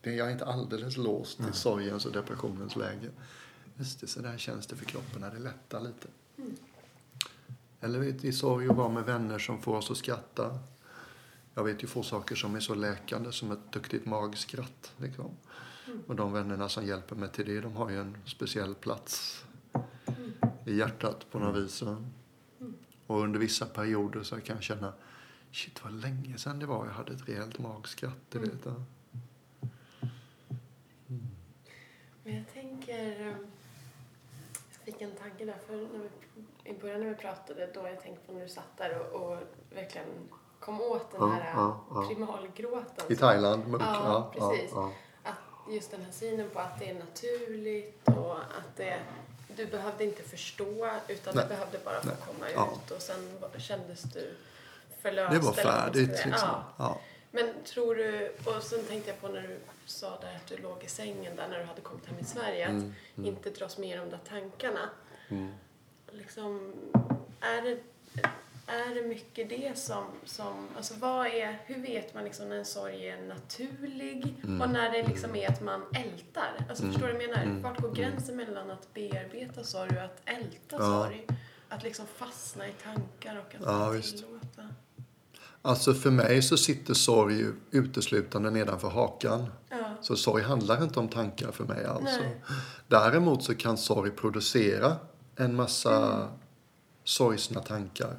det, 0.00 0.14
jag 0.14 0.28
är 0.28 0.32
inte 0.32 0.46
alldeles 0.46 0.96
låst 0.96 1.36
till 1.36 1.52
sorgens 1.52 2.06
och 2.06 2.12
depressionens 2.12 2.76
läge. 2.76 3.10
Just 3.76 4.00
det, 4.00 4.06
så 4.06 4.20
där 4.20 4.38
känns 4.38 4.66
det 4.66 4.76
för 4.76 4.84
kroppen 4.84 5.20
när 5.20 5.30
det 5.30 5.38
lättar 5.38 5.80
lite. 5.80 6.08
Eller 7.80 7.98
vet, 7.98 8.24
i 8.24 8.32
sorg 8.32 8.68
och 8.68 8.76
vara 8.76 8.88
med 8.88 9.04
vänner 9.04 9.38
som 9.38 9.62
får 9.62 9.76
oss 9.76 9.90
att 9.90 9.96
skratta. 9.96 10.58
Jag 11.54 11.64
vet 11.64 11.82
ju 11.82 11.86
få 11.86 12.02
saker 12.02 12.34
som 12.34 12.54
är 12.54 12.60
så 12.60 12.74
läkande 12.74 13.32
som 13.32 13.50
ett 13.50 13.72
duktigt 13.72 14.06
magskratt. 14.06 14.92
Liksom. 14.96 15.30
Och 16.06 16.16
de 16.16 16.32
vännerna 16.32 16.68
som 16.68 16.86
hjälper 16.86 17.16
mig 17.16 17.28
till 17.28 17.46
det, 17.46 17.60
de 17.60 17.76
har 17.76 17.90
ju 17.90 18.00
en 18.00 18.16
speciell 18.24 18.74
plats 18.74 19.44
i 20.66 20.76
hjärtat 20.76 21.30
på 21.30 21.38
något 21.38 21.56
vis. 21.56 21.82
Och 23.06 23.20
under 23.20 23.38
vissa 23.38 23.66
perioder 23.66 24.22
så 24.22 24.40
kan 24.40 24.56
jag 24.56 24.62
känna, 24.62 24.92
shit 25.52 25.84
vad 25.84 25.92
länge 25.92 26.38
sedan 26.38 26.58
det 26.58 26.66
var 26.66 26.86
jag 26.86 26.92
hade 26.92 27.12
ett 27.12 27.28
rejält 27.28 27.58
magskratt. 27.58 28.18
Du 28.30 28.38
vet. 28.38 28.64
ja. 28.64 28.74
Men 32.24 32.36
jag 32.36 32.52
tänker... 32.52 33.36
Jag 34.84 34.94
fick 34.94 35.00
en 35.00 35.16
tanke 35.16 35.44
där, 35.44 35.58
för 35.66 35.76
när 35.76 36.08
vi, 36.64 36.70
i 36.70 36.78
början 36.80 37.00
när 37.00 37.08
vi 37.08 37.14
pratade, 37.14 37.70
då 37.74 37.86
jag 37.86 38.00
tänkte 38.00 38.26
på 38.26 38.32
när 38.32 38.42
du 38.42 38.48
satt 38.48 38.76
där 38.78 38.98
och, 38.98 39.32
och 39.32 39.38
verkligen 39.70 40.08
kom 40.64 40.80
åt 40.80 41.10
den 41.12 41.20
Ja, 41.20 41.28
här 41.28 41.52
ja, 41.56 42.04
primalgråten. 42.08 43.12
I 43.12 43.16
Thailand, 43.16 43.68
munk. 43.68 43.82
Ja, 43.82 44.32
precis. 44.34 44.72
Att 45.22 45.34
just 45.70 45.90
den 45.90 46.02
här 46.02 46.12
synen 46.12 46.50
på 46.50 46.58
att 46.60 46.78
det 46.78 46.90
är 46.90 46.94
naturligt 46.94 48.08
och 48.08 48.36
att 48.38 48.76
det, 48.76 48.98
du 49.56 49.66
behövde 49.66 50.04
inte 50.04 50.22
förstå 50.22 50.88
utan 51.08 51.34
Nej. 51.34 51.44
du 51.44 51.48
behövde 51.48 51.78
bara 51.84 52.00
få 52.00 52.06
Nej. 52.06 52.16
komma 52.26 52.48
ut 52.72 52.90
och 52.90 53.02
sen 53.02 53.38
kändes 53.58 54.02
du 54.02 54.34
förlöst. 55.00 55.32
det 55.32 55.38
var 55.38 55.52
färdigt 55.52 56.08
liksom. 56.26 56.48
Ja. 56.76 56.98
Men 57.30 57.54
tror 57.64 57.94
du, 57.94 58.34
och 58.44 58.62
sen 58.62 58.84
tänkte 58.84 59.10
jag 59.10 59.20
på 59.20 59.28
när 59.28 59.42
du 59.42 59.58
sa 59.86 60.18
där 60.20 60.36
att 60.36 60.46
du 60.46 60.56
låg 60.56 60.82
i 60.84 60.88
sängen 60.88 61.36
där 61.36 61.48
när 61.48 61.58
du 61.58 61.64
hade 61.64 61.80
kommit 61.80 62.06
hem 62.06 62.18
i 62.18 62.24
Sverige, 62.24 62.64
att 62.66 62.70
Mm, 62.70 62.94
inte 63.16 63.50
dras 63.50 63.78
med 63.78 63.88
i 63.96 63.98
de 63.98 64.10
där 64.10 64.20
tankarna. 64.28 64.90
Mm. 65.28 65.52
Liksom, 66.12 66.72
är 67.40 67.62
det, 67.62 67.78
är 68.66 68.94
det 68.94 69.08
mycket 69.08 69.48
det 69.48 69.78
som, 69.78 70.04
som 70.24 70.68
alltså 70.76 70.94
vad 70.98 71.26
är, 71.26 71.58
hur 71.66 71.82
vet 71.82 72.14
man 72.14 72.24
liksom 72.24 72.48
när 72.48 72.56
en 72.56 72.64
sorg 72.64 73.08
är 73.08 73.22
naturlig 73.22 74.34
Mm. 74.44 74.60
och 74.60 74.70
när 74.70 74.90
det 74.90 75.02
liksom 75.08 75.36
är 75.36 75.48
att 75.48 75.62
man 75.62 75.82
ältar? 75.94 76.66
Alltså 76.68 76.84
förstår 76.86 77.06
du 77.06 77.12
vad 77.12 77.22
jag 77.22 77.30
menar? 77.30 77.60
Vart 77.62 77.80
går 77.80 77.94
gränsen 77.94 78.36
mellan 78.36 78.70
att 78.70 78.94
bearbeta 78.94 79.62
sorg 79.64 79.96
och 79.96 80.04
att 80.04 80.20
älta 80.24 80.76
Ja. 80.78 80.78
sorg? 80.78 81.26
Att 81.68 81.82
liksom 81.82 82.06
fastna 82.16 82.68
i 82.68 82.72
tankar 82.84 83.36
och 83.38 83.54
att 83.54 83.94
Ja, 83.96 84.00
tillåta. 84.02 84.68
Alltså 85.64 85.94
för 85.94 86.10
mig 86.10 86.42
så 86.42 86.56
sitter 86.56 86.94
sorg 86.94 87.46
uteslutande 87.70 88.50
nedanför 88.50 88.88
hakan. 88.88 89.46
Ja. 89.68 89.94
Så 90.00 90.16
sorg 90.16 90.42
handlar 90.42 90.82
inte 90.82 91.00
om 91.00 91.08
tankar 91.08 91.52
för 91.52 91.64
mig 91.64 91.84
alltså. 91.84 92.20
Nej. 92.20 92.42
Däremot 92.88 93.44
så 93.44 93.54
kan 93.54 93.78
sorg 93.78 94.10
producera 94.10 94.96
en 95.36 95.56
massa 95.56 96.28
sorgsna 97.04 97.60
tankar. 97.60 98.18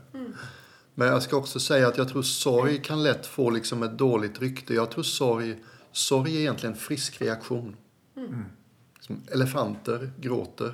Men 0.95 1.07
jag 1.07 1.23
ska 1.23 1.37
också 1.37 1.59
säga 1.59 1.87
att 1.87 1.97
jag 1.97 2.09
tror 2.09 2.21
sorg 2.21 2.81
kan 2.81 3.03
lätt 3.03 3.25
få 3.25 3.49
liksom 3.49 3.83
ett 3.83 3.97
dåligt 3.97 4.41
rykte. 4.41 4.73
Jag 4.73 4.91
tror 4.91 5.03
sorg, 5.03 5.63
sorg 5.91 6.35
är 6.35 6.39
egentligen 6.39 6.73
en 6.73 6.79
frisk 6.79 7.21
reaktion. 7.21 7.75
Som 8.99 9.21
elefanter 9.31 10.11
gråter. 10.19 10.73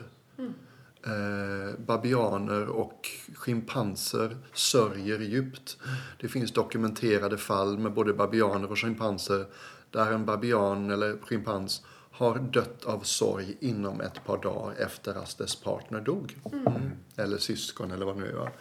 Eh, 1.05 1.79
babianer 1.79 2.67
och 2.67 3.07
schimpanser 3.35 4.37
sörjer 4.53 5.19
djupt. 5.19 5.77
Det 6.21 6.27
finns 6.27 6.51
dokumenterade 6.51 7.37
fall 7.37 7.77
med 7.77 7.93
både 7.93 8.13
babianer 8.13 8.71
och 8.71 8.79
schimpanser 8.79 9.45
där 9.91 10.11
en 10.11 10.25
babian 10.25 10.89
eller 10.89 11.17
schimpans 11.21 11.81
har 12.19 12.39
dött 12.39 12.85
av 12.85 12.99
sorg 12.99 13.57
inom 13.59 14.01
ett 14.01 14.25
par 14.25 14.37
dagar 14.37 14.75
efter 14.77 15.15
att 15.15 15.37
dess 15.37 15.55
partner 15.55 16.01
dog. 16.01 16.37
Mm. 16.51 16.91
Eller 17.15 17.37
syskon 17.37 17.91
eller 17.91 18.05
vad 18.05 18.15
det 18.15 18.21
nu 18.21 18.39
är. 18.39 18.51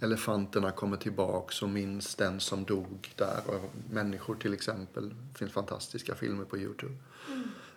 Elefanterna 0.00 0.70
kommer 0.70 0.96
tillbaks 0.96 1.62
och 1.62 1.68
minns 1.68 2.14
den 2.14 2.40
som 2.40 2.64
dog 2.64 3.12
där. 3.16 3.40
Och 3.46 3.70
människor 3.90 4.34
till 4.34 4.54
exempel. 4.54 5.08
Det 5.08 5.38
finns 5.38 5.52
fantastiska 5.52 6.14
filmer 6.14 6.44
på 6.44 6.58
Youtube 6.58 6.94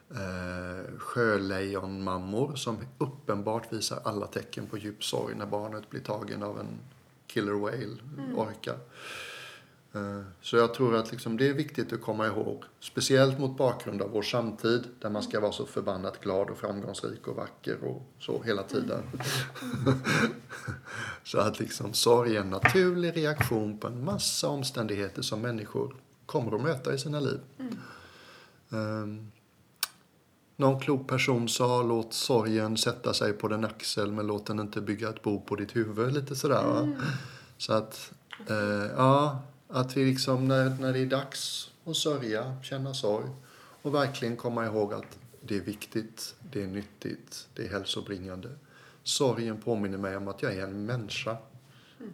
eh, 0.09 0.97
sjölejonmammor 0.97 2.55
som 2.55 2.77
uppenbart 2.97 3.73
visar 3.73 3.99
alla 4.03 4.27
tecken 4.27 4.67
på 4.67 4.77
djup 4.77 5.03
sorg 5.03 5.35
när 5.35 5.45
barnet 5.45 5.89
blir 5.89 6.01
tagen 6.01 6.43
av 6.43 6.59
en 6.59 6.79
killer 7.27 7.53
whale, 7.53 7.97
orka. 8.35 8.73
Eh, 9.93 10.21
Så 10.41 10.57
jag 10.57 10.73
tror 10.73 10.95
att 10.95 11.11
liksom 11.11 11.37
det 11.37 11.49
är 11.49 11.53
viktigt 11.53 11.93
att 11.93 12.01
komma 12.01 12.27
ihåg, 12.27 12.63
speciellt 12.79 13.39
mot 13.39 13.57
bakgrund 13.57 14.01
av 14.01 14.09
vår 14.09 14.21
samtid 14.21 14.87
där 14.99 15.09
man 15.09 15.23
ska 15.23 15.39
vara 15.39 15.51
så 15.51 15.65
förbannat 15.65 16.21
glad 16.21 16.49
och 16.49 16.57
framgångsrik 16.57 17.27
och 17.27 17.35
vacker 17.35 17.83
och 17.83 18.01
så 18.19 18.43
hela 18.43 18.63
tiden. 18.63 19.03
så 21.23 21.39
att 21.39 21.59
liksom 21.59 21.93
sorg 21.93 22.35
är 22.35 22.41
en 22.41 22.49
naturlig 22.49 23.17
reaktion 23.17 23.77
på 23.77 23.87
en 23.87 24.03
massa 24.05 24.47
omständigheter 24.47 25.21
som 25.21 25.41
människor 25.41 25.95
kommer 26.25 26.55
att 26.55 26.61
möta 26.61 26.93
i 26.93 26.97
sina 26.97 27.19
liv. 27.19 27.39
Ehm, 28.71 29.31
någon 30.55 30.79
klok 30.79 31.07
person 31.07 31.49
sa 31.49 31.81
låt 31.83 32.13
sorgen 32.13 32.77
sätta 32.77 33.13
sig 33.13 33.33
på 33.33 33.47
din 33.47 33.65
axel 33.65 34.11
men 34.11 34.27
låt 34.27 34.45
den 34.45 34.59
inte 34.59 34.81
bygga 34.81 35.09
ett 35.09 35.21
bo 35.21 35.41
på 35.41 35.55
ditt 35.55 35.75
huvud. 35.75 36.13
Lite 36.13 36.35
sådär 36.35 36.63
va. 36.63 36.87
Så 37.57 37.73
att, 37.73 38.11
eh, 38.47 38.85
ja, 38.97 39.39
att 39.69 39.97
vi 39.97 40.05
liksom 40.05 40.47
när, 40.47 40.69
när 40.69 40.93
det 40.93 40.99
är 40.99 41.05
dags 41.05 41.71
att 41.85 41.95
sörja, 41.95 42.55
känna 42.63 42.93
sorg 42.93 43.29
och 43.81 43.95
verkligen 43.95 44.37
komma 44.37 44.65
ihåg 44.65 44.93
att 44.93 45.17
det 45.41 45.57
är 45.57 45.61
viktigt, 45.61 46.35
det 46.51 46.63
är 46.63 46.67
nyttigt, 46.67 47.47
det 47.53 47.65
är 47.65 47.69
hälsobringande. 47.69 48.49
Sorgen 49.03 49.61
påminner 49.61 49.97
mig 49.97 50.17
om 50.17 50.27
att 50.27 50.41
jag 50.41 50.53
är 50.53 50.63
en 50.63 50.85
människa. 50.85 51.37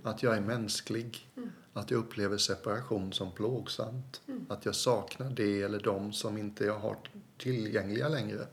Att 0.04 0.24
jag 0.24 0.38
är 0.38 0.42
mänsklig. 0.42 1.30
Att 1.74 1.92
jag 1.92 1.98
upplever 1.98 2.38
separation 2.38 3.14
som 3.14 3.32
plågsamt. 3.32 4.22
Att 4.50 4.66
jag 4.66 4.76
saknar 4.76 5.30
det 5.30 5.62
eller 5.62 5.80
de 5.80 6.14
som 6.14 6.38
inte 6.38 6.66
jag 6.66 6.80
har 6.80 6.98
tillgängliga 7.38 8.10
längre. 8.10 8.48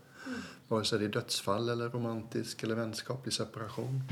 Vare 0.69 0.85
sig 0.85 0.99
det 0.99 1.05
är 1.05 1.09
dödsfall 1.09 1.69
eller 1.69 1.88
romantisk 1.88 2.62
eller 2.62 2.75
vänskaplig 2.75 3.35
separation. 3.35 4.03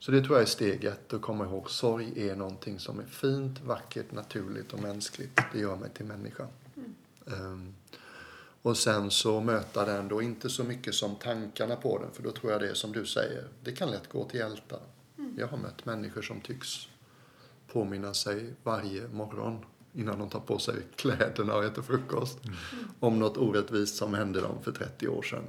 Så 0.00 0.10
det 0.10 0.22
tror 0.22 0.36
jag 0.36 0.42
är 0.42 0.46
steg 0.46 0.84
ett, 0.84 1.12
att 1.12 1.22
komma 1.22 1.44
ihåg. 1.44 1.70
Sorg 1.70 2.28
är 2.28 2.36
någonting 2.36 2.78
som 2.78 3.00
är 3.00 3.04
fint, 3.04 3.60
vackert, 3.60 4.12
naturligt 4.12 4.72
och 4.72 4.82
mänskligt. 4.82 5.40
Det 5.52 5.58
gör 5.58 5.76
mig 5.76 5.90
till 5.90 6.06
människa. 6.06 6.46
Ehm, 7.26 7.74
och 8.62 8.76
sen 8.76 9.10
så 9.10 9.40
möta 9.40 9.84
den 9.84 10.08
då 10.08 10.22
inte 10.22 10.50
så 10.50 10.64
mycket 10.64 10.94
som 10.94 11.16
tankarna 11.16 11.76
på 11.76 11.98
den, 11.98 12.10
för 12.12 12.22
då 12.22 12.30
tror 12.30 12.52
jag 12.52 12.60
det 12.60 12.68
är 12.68 12.74
som 12.74 12.92
du 12.92 13.06
säger, 13.06 13.48
det 13.64 13.72
kan 13.72 13.90
lätt 13.90 14.08
gå 14.08 14.24
till 14.24 14.40
älta. 14.40 14.76
Jag 15.36 15.46
har 15.46 15.58
mött 15.58 15.86
människor 15.86 16.22
som 16.22 16.40
tycks 16.40 16.88
påminna 17.72 18.14
sig 18.14 18.54
varje 18.62 19.08
morgon 19.08 19.64
innan 19.92 20.18
de 20.18 20.28
tar 20.28 20.40
på 20.40 20.58
sig 20.58 20.74
kläderna 20.96 21.54
och 21.54 21.64
äter 21.64 21.82
frukost 21.82 22.38
om 23.00 23.18
något 23.18 23.36
orättvist 23.36 23.96
som 23.96 24.14
hände 24.14 24.40
dem 24.40 24.62
för 24.62 24.72
30 24.72 25.08
år 25.08 25.22
sedan. 25.22 25.44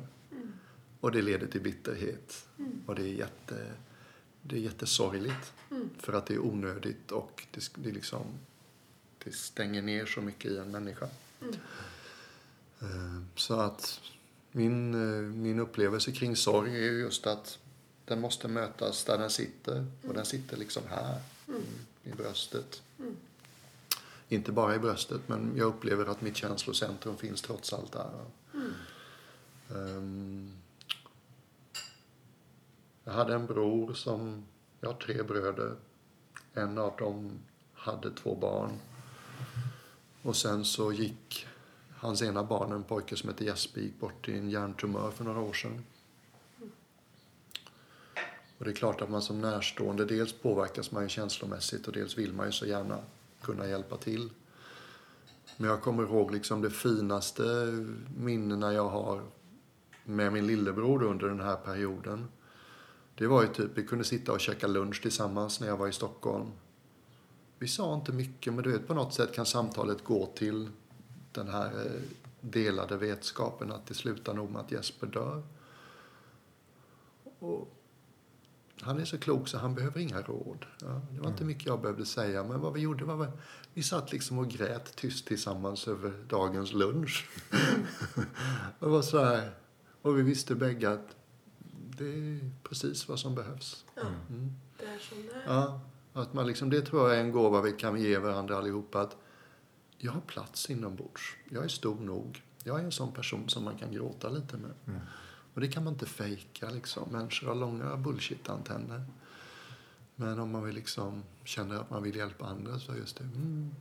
Och 0.99 1.11
det 1.11 1.21
leder 1.21 1.47
till 1.47 1.61
bitterhet. 1.61 2.47
Och 2.85 2.95
det 2.95 3.01
är, 3.01 3.13
jätte, 3.13 3.55
det 4.41 4.56
är 4.56 4.60
jättesorgligt. 4.60 5.54
För 5.99 6.13
att 6.13 6.25
det 6.25 6.34
är 6.34 6.39
onödigt 6.39 7.12
och 7.12 7.47
det, 7.51 7.71
det, 7.75 7.89
är 7.89 7.93
liksom, 7.93 8.25
det 9.23 9.32
stänger 9.36 9.82
ner 9.82 10.06
så 10.06 10.21
mycket 10.21 10.51
i 10.51 10.58
en 10.58 10.71
människa. 10.71 11.08
Eh, 12.82 13.21
Så 13.36 13.54
att 13.60 13.99
min, 14.51 14.93
eh, 14.93 15.21
min 15.21 15.60
upplevelse 15.60 16.12
kring 16.12 16.36
sorg 16.36 16.75
är 16.88 16.91
just 16.91 17.27
att 17.27 17.60
den 18.06 18.21
måste 18.21 18.47
mötas 18.47 19.04
där 19.06 19.17
den 19.17 19.30
sitter. 19.30 19.86
Och 20.08 20.13
den 20.13 20.25
sitter 20.25 20.58
liksom 20.58 20.84
här, 20.89 21.19
i- 22.06 22.10
i 22.10 22.13
bröstet. 22.13 22.82
Inte 24.30 24.51
bara 24.51 24.75
i 24.75 24.80
bröstet, 24.80 25.21
men 25.27 25.54
jag 25.58 25.67
upplever 25.67 26.06
att 26.06 26.21
mitt 26.21 26.36
känslocentrum 26.38 27.17
finns 27.17 27.41
trots 27.41 27.73
allt 27.73 27.91
där. 27.91 28.25
Ehm, 29.69 30.51
jag 33.12 33.15
hade 33.17 33.34
en 33.34 33.45
bror 33.45 33.93
som, 33.93 34.43
jag 34.80 34.89
har 34.89 34.95
tre 34.95 35.24
bröder. 35.24 35.76
En 36.54 36.78
av 36.78 36.95
dem 36.97 37.39
hade 37.74 38.12
två 38.12 38.36
barn. 38.36 38.80
Och 40.21 40.36
sen 40.36 40.65
så 40.65 40.93
gick 40.93 41.47
hans 41.97 42.21
ena 42.21 42.43
barn, 42.43 42.71
en 42.71 42.84
pojke 42.84 43.15
som 43.15 43.30
heter 43.30 43.45
Jesper, 43.45 43.82
gick 43.82 44.00
bort 44.00 44.30
i 44.30 44.38
en 44.38 44.50
hjärntumör 44.50 45.12
för 45.12 45.24
några 45.24 45.39
år 45.39 45.54
sedan. 45.54 45.86
Och 48.58 48.65
det 48.65 48.71
är 48.71 48.76
klart 48.76 49.02
att 49.02 49.10
man 49.10 49.21
som 49.21 49.41
närstående, 49.41 50.06
dels 50.06 50.34
påverkas 50.34 50.91
man 50.91 51.04
ju 51.04 51.10
känslomässigt 51.10 51.88
och 51.88 51.93
dels 51.93 52.17
vill 52.17 52.34
man 52.34 52.45
ju 52.45 52.52
så 52.52 52.65
gärna 52.65 52.97
kunna 53.41 53.67
hjälpa 53.67 53.97
till. 53.97 54.30
Men 55.58 55.69
jag 55.69 55.82
kommer 55.82 56.04
ihåg 56.04 56.32
liksom 56.32 56.62
det 56.62 56.71
finaste 56.71 57.43
minnena 58.17 58.74
jag 58.74 58.89
har 58.89 59.21
med 60.04 60.34
min 60.34 60.47
lillebror 60.47 61.04
under 61.04 61.28
den 61.28 61.39
här 61.39 61.56
perioden. 61.56 62.28
Det 63.21 63.27
var 63.27 63.41
ju 63.41 63.47
typ, 63.47 63.71
vi 63.77 63.84
kunde 63.84 64.03
sitta 64.03 64.31
och 64.31 64.39
käka 64.39 64.67
lunch 64.67 65.01
tillsammans 65.01 65.60
när 65.60 65.67
jag 65.67 65.77
var 65.77 65.88
i 65.88 65.91
Stockholm. 65.91 66.51
Vi 67.60 67.67
sa 67.67 67.95
inte 67.95 68.12
mycket, 68.12 68.53
men 68.53 68.63
du 68.63 68.71
vet 68.71 68.88
på 68.88 68.93
något 68.93 69.13
sätt 69.13 69.34
kan 69.34 69.45
samtalet 69.45 70.03
gå 70.03 70.25
till 70.25 70.69
den 71.31 71.47
här 71.47 71.86
eh, 71.86 72.01
delade 72.41 72.97
vetskapen 72.97 73.71
att 73.71 73.86
det 73.86 73.93
slutar 73.93 74.34
nog 74.34 74.51
med 74.51 74.62
att 74.62 74.71
Jesper 74.71 75.07
dör. 75.07 75.43
Och 77.39 77.75
han 78.81 78.99
är 78.99 79.05
så 79.05 79.17
klok 79.17 79.47
så 79.47 79.57
han 79.57 79.75
behöver 79.75 79.99
inga 79.99 80.21
råd. 80.21 80.65
Ja, 80.79 81.01
det 81.12 81.21
var 81.21 81.29
inte 81.29 81.45
mycket 81.45 81.65
jag 81.65 81.81
behövde 81.81 82.05
säga, 82.05 82.43
men 82.43 82.60
vad 82.60 82.73
vi 82.73 82.81
gjorde 82.81 83.05
var 83.05 83.25
att 83.25 83.39
vi 83.73 83.84
satt 83.84 84.12
liksom 84.12 84.38
och 84.38 84.49
grät 84.49 84.95
tyst 84.95 85.27
tillsammans 85.27 85.88
över 85.88 86.13
dagens 86.27 86.73
lunch. 86.73 87.29
det 88.79 88.86
var 88.86 89.01
så 89.01 89.23
här, 89.23 89.51
och 90.01 90.17
vi 90.17 90.21
visste 90.21 90.55
bägge 90.55 90.91
att 90.91 91.15
det 92.01 92.09
är 92.09 92.51
precis 92.63 93.07
vad 93.07 93.19
som 93.19 93.35
behövs. 93.35 93.85
Ja, 93.95 94.01
Mm. 94.29 94.51
det 94.79 94.85
är 94.85 94.97
som 94.99 95.17
det 95.25 95.33
är. 95.33 95.43
Ja, 95.55 95.79
att 96.13 96.33
man 96.33 96.47
liksom, 96.47 96.69
det 96.69 96.81
tror 96.81 97.09
jag 97.09 97.17
är 97.17 97.23
en 97.23 97.31
gåva 97.31 97.61
vi 97.61 97.71
kan 97.71 98.01
ge 98.01 98.17
varandra 98.17 98.57
allihopa. 98.57 99.01
Att 99.01 99.17
jag 99.97 100.11
har 100.11 100.21
plats 100.21 100.69
inombords. 100.69 101.35
Jag 101.49 101.63
är 101.63 101.67
stor 101.67 101.95
nog. 101.99 102.43
Jag 102.63 102.79
är 102.79 102.83
en 102.83 102.91
sån 102.91 103.11
person 103.11 103.49
som 103.49 103.63
man 103.63 103.77
kan 103.77 103.91
gråta 103.91 104.29
lite 104.29 104.57
med. 104.57 104.71
Mm. 104.87 104.99
Och 105.53 105.61
det 105.61 105.67
kan 105.67 105.83
man 105.83 105.93
inte 105.93 106.05
fejka 106.05 106.69
liksom. 106.69 107.09
Människor 107.11 107.47
har 107.47 107.55
långa 107.55 107.95
bullshit-antenner. 107.97 109.05
Men 110.15 110.39
om 110.39 110.51
man 110.51 110.63
vill 110.63 110.75
liksom 110.75 111.23
känner 111.43 111.75
att 111.75 111.89
man 111.89 112.03
vill 112.03 112.15
hjälpa 112.15 112.45
andra 112.45 112.79
så 112.79 112.91
är 112.91 112.95
just 112.95 113.17
det, 113.17 113.23
mm, 113.23 113.75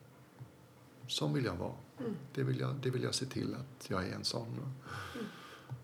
sån 1.09 1.33
vill 1.33 1.45
jag 1.45 1.57
vara. 1.57 1.75
Mm. 1.99 2.15
Det, 2.35 2.43
vill 2.43 2.61
jag, 2.61 2.75
det 2.83 2.91
vill 2.91 3.03
jag 3.03 3.15
se 3.15 3.27
till 3.27 3.55
att 3.55 3.91
jag 3.91 4.09
är 4.09 4.15
en 4.15 4.25
sån. 4.25 4.75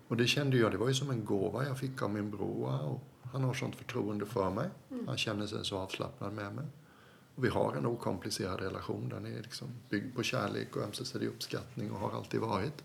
Och 0.07 0.17
det 0.17 0.27
kände 0.27 0.57
jag, 0.57 0.71
det 0.71 0.77
var 0.77 0.87
ju 0.87 0.93
som 0.93 1.09
en 1.09 1.25
gåva 1.25 1.65
jag 1.65 1.79
fick 1.79 2.01
av 2.01 2.09
min 2.09 2.31
bror. 2.31 2.85
Och 2.85 3.03
han 3.31 3.43
har 3.43 3.53
sånt 3.53 3.75
förtroende 3.75 4.25
för 4.25 4.49
mig. 4.49 4.69
Han 5.07 5.17
känner 5.17 5.47
sig 5.47 5.65
så 5.65 5.77
avslappnad 5.77 6.33
med 6.33 6.55
mig. 6.55 6.65
Och 7.35 7.45
vi 7.45 7.49
har 7.49 7.75
en 7.75 7.85
okomplicerad 7.85 8.59
relation. 8.59 9.09
Den 9.09 9.25
är 9.25 9.41
liksom 9.41 9.67
byggd 9.89 10.15
på 10.15 10.23
kärlek 10.23 10.75
och 10.75 10.83
ömsesidig 10.83 11.27
uppskattning 11.27 11.91
och 11.91 11.99
har 11.99 12.11
alltid 12.17 12.39
varit. 12.39 12.83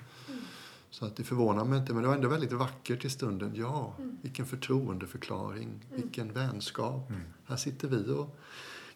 Så 0.91 1.07
att 1.07 1.17
det 1.17 1.25
förvånar 1.25 1.65
mig 1.65 1.79
inte, 1.79 1.93
men 1.93 2.03
det 2.03 2.09
var 2.09 2.15
ändå 2.15 2.29
väldigt 2.29 2.53
vackert 2.53 3.05
i 3.05 3.11
stunden. 3.11 3.53
Ja, 3.55 3.95
vilken 4.23 4.47
förtroendeförklaring, 4.47 5.87
vilken 5.91 6.33
vänskap. 6.33 7.11
Mm. 7.11 7.23
Här 7.45 7.57
sitter 7.57 7.89
vi 7.89 8.11
och 8.11 8.37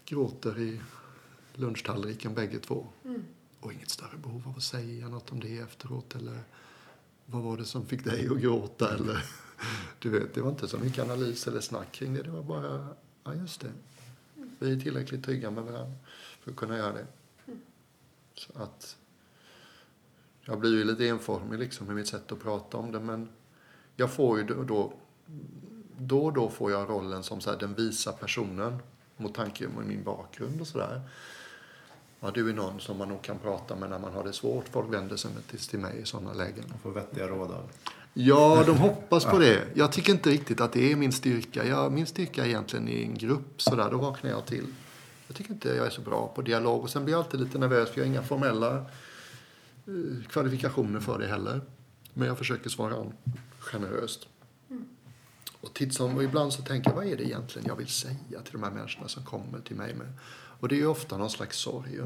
gråter 0.05 0.59
i 0.59 0.81
lunchtallriken 1.55 2.35
bägge 2.35 2.59
två. 2.59 2.87
Mm. 3.05 3.25
Och 3.61 3.73
inget 3.73 3.91
större 3.91 4.17
behov 4.17 4.43
av 4.47 4.57
att 4.57 4.63
säga 4.63 5.09
något 5.09 5.33
om 5.33 5.41
det 5.41 5.59
efteråt 5.59 6.15
eller 6.15 6.41
vad 7.27 7.43
var 7.43 7.57
det 7.57 7.65
som 7.65 7.87
fick 7.87 8.05
dig 8.05 8.29
att 8.31 8.41
gråta 8.41 8.95
eller 8.95 9.25
du 9.99 10.11
vet, 10.11 10.35
det 10.35 10.41
var 10.41 10.51
inte 10.51 10.69
så 10.69 10.79
mycket 10.79 11.05
analys 11.05 11.47
eller 11.47 11.61
snack 11.61 11.93
kring 11.93 12.15
det. 12.15 12.23
Det 12.23 12.31
var 12.31 12.43
bara, 12.43 12.89
ja 13.25 13.35
just 13.35 13.61
det. 13.61 13.73
Vi 14.59 14.73
är 14.73 14.81
tillräckligt 14.81 15.25
trygga 15.25 15.51
med 15.51 15.65
varandra 15.65 15.97
för 16.41 16.51
att 16.51 16.57
kunna 16.57 16.77
göra 16.77 16.93
det. 16.93 17.07
Så 18.35 18.53
att 18.55 18.97
jag 20.41 20.61
blir 20.61 20.71
ju 20.71 20.85
lite 20.85 21.09
enformig 21.09 21.59
liksom 21.59 21.91
i 21.91 21.95
mitt 21.95 22.09
sätt 22.09 22.33
att 22.33 22.43
prata 22.43 22.77
om 22.77 22.93
det 22.93 23.01
men 23.01 23.29
jag 23.97 24.13
får 24.13 24.39
ju 24.39 24.45
då, 24.45 24.63
då, 24.63 24.93
då 25.99 26.25
och 26.25 26.33
då 26.33 26.51
får 26.51 26.71
jag 26.71 26.91
rollen 26.91 27.23
som 27.23 27.41
så 27.41 27.51
här, 27.51 27.59
den 27.59 27.75
visa 27.75 28.13
personen 28.13 28.79
mot 29.17 29.35
tanke 29.35 29.69
på 29.69 29.81
min 29.81 30.05
bakgrund 30.05 30.61
och 30.61 30.67
sådär. 30.67 31.01
Ja, 32.21 32.31
du 32.31 32.51
är 32.51 32.55
någon 32.55 32.81
som 32.81 32.99
man 32.99 33.09
nog 33.09 33.23
kan 33.23 33.39
prata 33.39 33.77
med 33.77 33.91
när 33.91 33.99
man 33.99 34.13
har 34.13 34.25
det 34.25 34.33
svårt. 34.33 34.69
Folk 34.69 34.95
vänder 34.95 35.17
sig 35.17 35.31
till, 35.51 35.59
till 35.59 35.79
mig 35.79 36.01
i 36.03 36.05
sådana 36.05 36.33
lägen. 36.33 36.65
Man 36.69 36.79
får 36.79 36.91
vettiga 36.91 37.29
råd 37.29 37.51
av. 37.51 37.71
Ja, 38.15 38.65
de 38.67 38.77
hoppas 38.77 39.25
på 39.25 39.39
det. 39.39 39.65
Jag 39.75 39.93
tycker 39.93 40.13
inte 40.13 40.31
riktigt 40.31 40.61
att 40.61 40.73
det 40.73 40.93
är 40.93 40.97
min 40.97 41.13
styrka. 41.13 41.65
Jag, 41.65 41.93
min 41.93 42.07
styrka 42.07 42.45
är 42.45 42.49
egentligen 42.49 42.89
i 42.89 43.03
en 43.03 43.15
grupp, 43.15 43.63
sådär, 43.63 43.91
då 43.91 43.99
vaknar 43.99 44.31
jag 44.31 44.47
till. 44.47 44.67
Jag 45.27 45.37
tycker 45.37 45.53
inte 45.53 45.69
jag 45.69 45.87
är 45.87 45.91
så 45.91 46.01
bra 46.01 46.33
på 46.35 46.43
dialog. 46.43 46.83
Och 46.83 46.91
sen 46.91 47.05
blir 47.05 47.15
jag 47.15 47.25
alltid 47.25 47.41
lite 47.41 47.59
nervös 47.59 47.91
för 47.91 47.99
jag 47.99 48.07
har 48.07 48.13
inga 48.13 48.23
formella 48.23 48.77
eh, 48.77 50.27
kvalifikationer 50.29 51.01
för 51.01 51.19
det 51.19 51.27
heller. 51.27 51.61
Men 52.15 52.29
jag 52.29 52.39
försöker 52.39 52.71
svara 52.71 52.95
an 52.95 53.13
generöst. 53.59 54.29
Och 55.61 55.75
titt 55.75 55.95
som, 55.95 56.17
och 56.17 56.25
ibland 56.25 56.53
så 56.53 56.63
tänker 56.63 56.91
jag, 56.91 56.97
vad 56.97 57.07
är 57.07 57.17
det 57.17 57.25
egentligen 57.25 57.69
jag 57.69 57.77
vill 57.77 57.89
säga 57.89 58.41
till 58.45 58.53
de 58.53 58.63
här 58.63 58.71
människorna 58.71 59.09
som 59.09 59.25
kommer 59.25 59.61
till 59.61 59.77
mig 59.77 59.95
med? 59.95 60.13
Och 60.61 60.69
det 60.69 60.75
är 60.75 60.79
ju 60.79 60.87
ofta 60.87 61.17
någon 61.17 61.31
slags 61.31 61.59
sorg. 61.59 62.01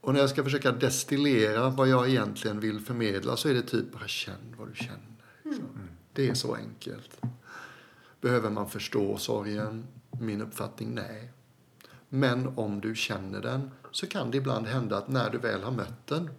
Och 0.00 0.14
när 0.14 0.20
jag 0.20 0.30
ska 0.30 0.44
försöka 0.44 0.72
destillera 0.72 1.70
vad 1.70 1.88
jag 1.88 2.08
egentligen 2.08 2.60
vill 2.60 2.80
förmedla 2.80 3.36
så 3.36 3.48
är 3.48 3.54
det 3.54 3.62
typ 3.62 3.92
bara 3.92 4.08
känn 4.08 4.54
vad 4.58 4.68
du 4.68 4.74
känner. 4.74 5.16
liksom. 5.44 5.64
Det 6.12 6.28
är 6.28 6.34
så 6.34 6.54
enkelt. 6.54 7.20
Behöver 8.20 8.50
man 8.50 8.70
förstå 8.70 9.16
sorgen? 9.16 9.86
Min 10.20 10.40
uppfattning, 10.40 10.94
nej. 10.94 11.32
Men 12.08 12.58
om 12.58 12.80
du 12.80 12.94
känner 12.94 13.40
den 13.40 13.70
så 13.90 14.06
kan 14.06 14.30
det 14.30 14.36
ibland 14.36 14.66
hända 14.66 14.98
att 14.98 15.08
när 15.08 15.30
du 15.30 15.38
väl 15.38 15.62
har 15.62 15.70
mött 15.70 16.06
den 16.06 16.30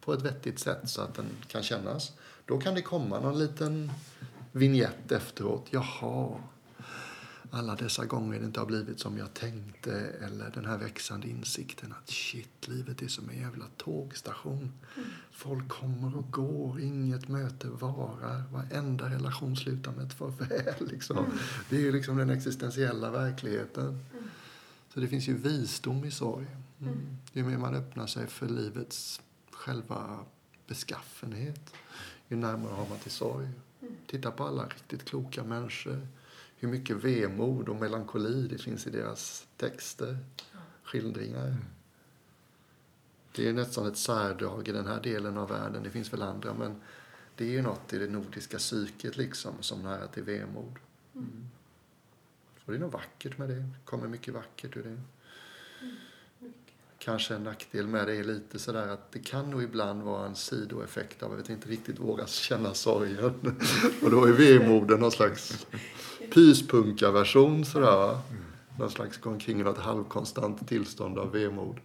på 0.00 0.12
ett 0.12 0.22
vettigt 0.22 0.58
sätt 0.58 0.88
så 0.88 1.02
att 1.02 1.14
den 1.14 1.26
kan 1.46 1.62
kännas, 1.62 2.12
då 2.44 2.58
kan 2.58 2.74
det 2.74 2.82
komma 2.82 3.20
någon 3.20 3.38
liten 3.38 3.90
vignett 4.52 5.12
efteråt. 5.12 5.66
Jaha, 5.70 6.36
alla 7.50 7.74
dessa 7.74 8.04
gånger 8.04 8.38
det 8.38 8.44
inte 8.44 8.60
har 8.60 8.66
blivit 8.66 9.00
som 9.00 9.18
jag 9.18 9.34
tänkte 9.34 9.92
eller 9.98 10.50
den 10.50 10.64
här 10.64 10.78
växande 10.78 11.28
insikten 11.28 11.94
att 12.02 12.10
shit, 12.10 12.68
livet 12.68 13.02
är 13.02 13.08
som 13.08 13.30
en 13.30 13.38
jävla 13.38 13.64
tågstation. 13.76 14.72
Folk 15.30 15.68
kommer 15.68 16.16
och 16.16 16.30
går, 16.30 16.80
inget 16.80 17.28
möte 17.28 17.68
varar, 17.68 18.42
varenda 18.52 19.10
relation 19.10 19.56
slutar 19.56 19.92
med 19.92 20.06
ett 20.06 20.14
farväl. 20.14 20.88
Liksom. 20.90 21.26
Det 21.70 21.76
är 21.76 21.80
ju 21.80 21.92
liksom 21.92 22.16
den 22.16 22.30
existentiella 22.30 23.10
verkligheten. 23.10 24.04
Så 24.94 25.00
det 25.00 25.08
finns 25.08 25.28
ju 25.28 25.34
visdom 25.34 26.04
i 26.04 26.10
sorg. 26.10 26.46
Mm. 26.80 27.16
Ju 27.32 27.44
mer 27.44 27.58
man 27.58 27.74
öppnar 27.74 28.06
sig 28.06 28.26
för 28.26 28.48
livets 28.48 29.20
själva 29.50 30.18
beskaffenhet, 30.66 31.74
ju 32.28 32.36
närmare 32.36 32.72
har 32.72 32.88
man 32.88 32.98
till 32.98 33.10
sorg. 33.10 33.48
Titta 34.06 34.30
på 34.30 34.44
alla 34.44 34.66
riktigt 34.66 35.04
kloka 35.04 35.44
människor. 35.44 36.06
Hur 36.60 36.68
mycket 36.68 36.96
vemod 36.96 37.68
och 37.68 37.76
melankoli 37.76 38.48
det 38.48 38.58
finns 38.58 38.86
i 38.86 38.90
deras 38.90 39.46
texter, 39.56 40.18
skildringar. 40.82 41.56
Det 43.32 43.48
är 43.48 43.52
nästan 43.52 43.86
ett 43.86 43.96
särdrag 43.96 44.68
i 44.68 44.72
den 44.72 44.86
här 44.86 45.02
delen 45.02 45.38
av 45.38 45.48
världen. 45.48 45.82
Det 45.82 45.90
finns 45.90 46.12
väl 46.12 46.22
andra, 46.22 46.54
men 46.54 46.80
det 47.36 47.44
är 47.44 47.50
ju 47.50 47.62
något 47.62 47.92
i 47.92 47.98
det 47.98 48.08
nordiska 48.08 48.58
psyket 48.58 49.16
liksom 49.16 49.54
som 49.60 49.82
nära 49.82 50.06
till 50.06 50.22
vemod. 50.22 50.74
Mm. 51.14 51.48
Så 52.64 52.70
det 52.70 52.76
är 52.76 52.80
något 52.80 52.92
vackert 52.92 53.38
med 53.38 53.48
det. 53.48 53.54
Det 53.54 53.84
kommer 53.84 54.08
mycket 54.08 54.34
vackert 54.34 54.76
ur 54.76 54.82
det. 54.82 55.00
Kanske 57.08 57.34
en 57.34 57.44
nackdel 57.44 57.86
med 57.86 58.06
det 58.06 58.16
är 58.16 58.24
lite 58.24 58.58
sådär 58.58 58.88
att 58.88 59.12
det 59.12 59.18
kan 59.18 59.50
nog 59.50 59.62
ibland 59.62 60.02
vara 60.02 60.26
en 60.26 60.34
sidoeffekt 60.34 61.22
av 61.22 61.32
att 61.32 61.48
vi 61.48 61.52
inte 61.52 61.68
riktigt 61.68 61.98
vågar 62.00 62.26
känna 62.26 62.74
sorgen. 62.74 63.58
Och 64.02 64.10
då 64.10 64.24
är 64.24 64.32
vemoden 64.32 65.00
någon 65.00 65.10
slags 65.10 65.66
pyspunka-version 66.34 67.64
sådär 67.64 67.96
va? 67.96 68.20
Någon 68.78 68.90
slags 68.90 69.18
gå 69.18 69.30
omkring 69.30 69.60
i 69.60 69.62
något 69.62 69.78
halvkonstant 69.78 70.68
tillstånd 70.68 71.18
av 71.18 71.32
vemod. 71.32 71.76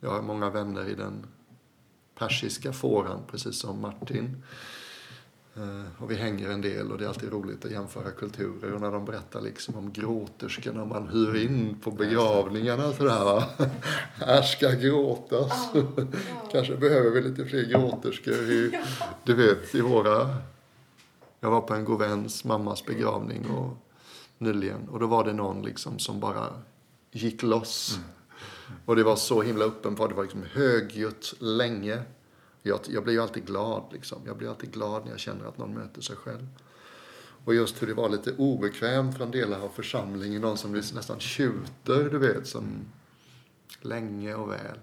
Jag 0.00 0.10
har 0.10 0.22
många 0.22 0.50
vänner 0.50 0.88
i 0.88 0.94
den 0.94 1.26
persiska 2.18 2.72
fåran, 2.72 3.20
precis 3.30 3.58
som 3.58 3.80
Martin. 3.80 4.42
Eh, 5.56 6.02
Och 6.02 6.10
vi 6.10 6.14
hänger 6.14 6.50
en 6.50 6.60
del 6.60 6.92
och 6.92 6.98
det 6.98 7.04
är 7.04 7.08
alltid 7.08 7.32
roligt 7.32 7.64
att 7.64 7.70
jämföra 7.70 8.10
kulturer. 8.10 8.72
Och 8.74 8.80
när 8.80 8.90
de 8.92 9.04
berättar 9.04 9.40
liksom 9.40 9.74
om 9.74 9.92
gråterskorna 9.92 10.84
man 10.84 11.08
hyr 11.08 11.36
in 11.36 11.76
på 11.82 11.90
begravningarna 11.90 12.92
sådär 12.92 13.24
va. 13.24 13.44
Här 14.14 14.42
ska 14.42 14.70
gråtas. 14.70 15.68
Kanske 16.52 16.76
behöver 16.76 17.10
vi 17.10 17.20
lite 17.22 17.44
fler 17.44 17.62
gråterskor 17.62 18.34
i, 18.34 18.80
du 19.24 19.34
vet, 19.34 19.74
i 19.74 19.80
våra... 19.80 20.36
Jag 21.40 21.50
var 21.50 21.60
på 21.60 21.74
en 21.74 21.84
god 21.84 21.98
väns 21.98 22.44
mammas 22.44 22.84
begravning 22.86 23.50
och, 23.50 23.76
nyligen 24.38 24.88
och 24.88 25.00
då 25.00 25.06
var 25.06 25.24
det 25.24 25.32
någon 25.32 25.62
liksom 25.62 25.98
som 25.98 26.20
bara 26.20 26.46
gick 27.10 27.42
loss. 27.42 27.98
Och 28.84 28.96
det 28.96 29.02
var 29.02 29.16
så 29.16 29.42
himla 29.42 29.64
uppenbart. 29.64 30.08
Det 30.10 30.14
var 30.16 30.22
liksom 30.22 30.44
högljutt 30.52 31.34
länge. 31.38 32.02
Jag, 32.62 32.80
jag 32.88 33.04
blir 33.04 33.14
ju 33.14 33.22
alltid 33.22 33.46
glad. 33.46 33.82
Liksom. 33.92 34.18
Jag 34.26 34.36
blir 34.36 34.48
alltid 34.48 34.72
glad 34.72 35.04
när 35.04 35.10
jag 35.10 35.20
känner 35.20 35.44
att 35.44 35.58
någon 35.58 35.74
möter 35.74 36.00
sig 36.00 36.16
själv. 36.16 36.46
Och 37.44 37.54
just 37.54 37.82
hur 37.82 37.86
det 37.86 37.94
var 37.94 38.08
lite 38.08 38.32
obekvämt 38.32 39.16
från 39.16 39.30
delar 39.30 39.60
av 39.60 39.68
församlingen. 39.68 40.42
Någon 40.42 40.58
som 40.58 40.72
nästan 40.72 41.20
tjuter, 41.20 42.10
du 42.10 42.18
vet, 42.18 42.46
som 42.46 42.84
länge 43.80 44.34
och 44.34 44.50
väl. 44.50 44.78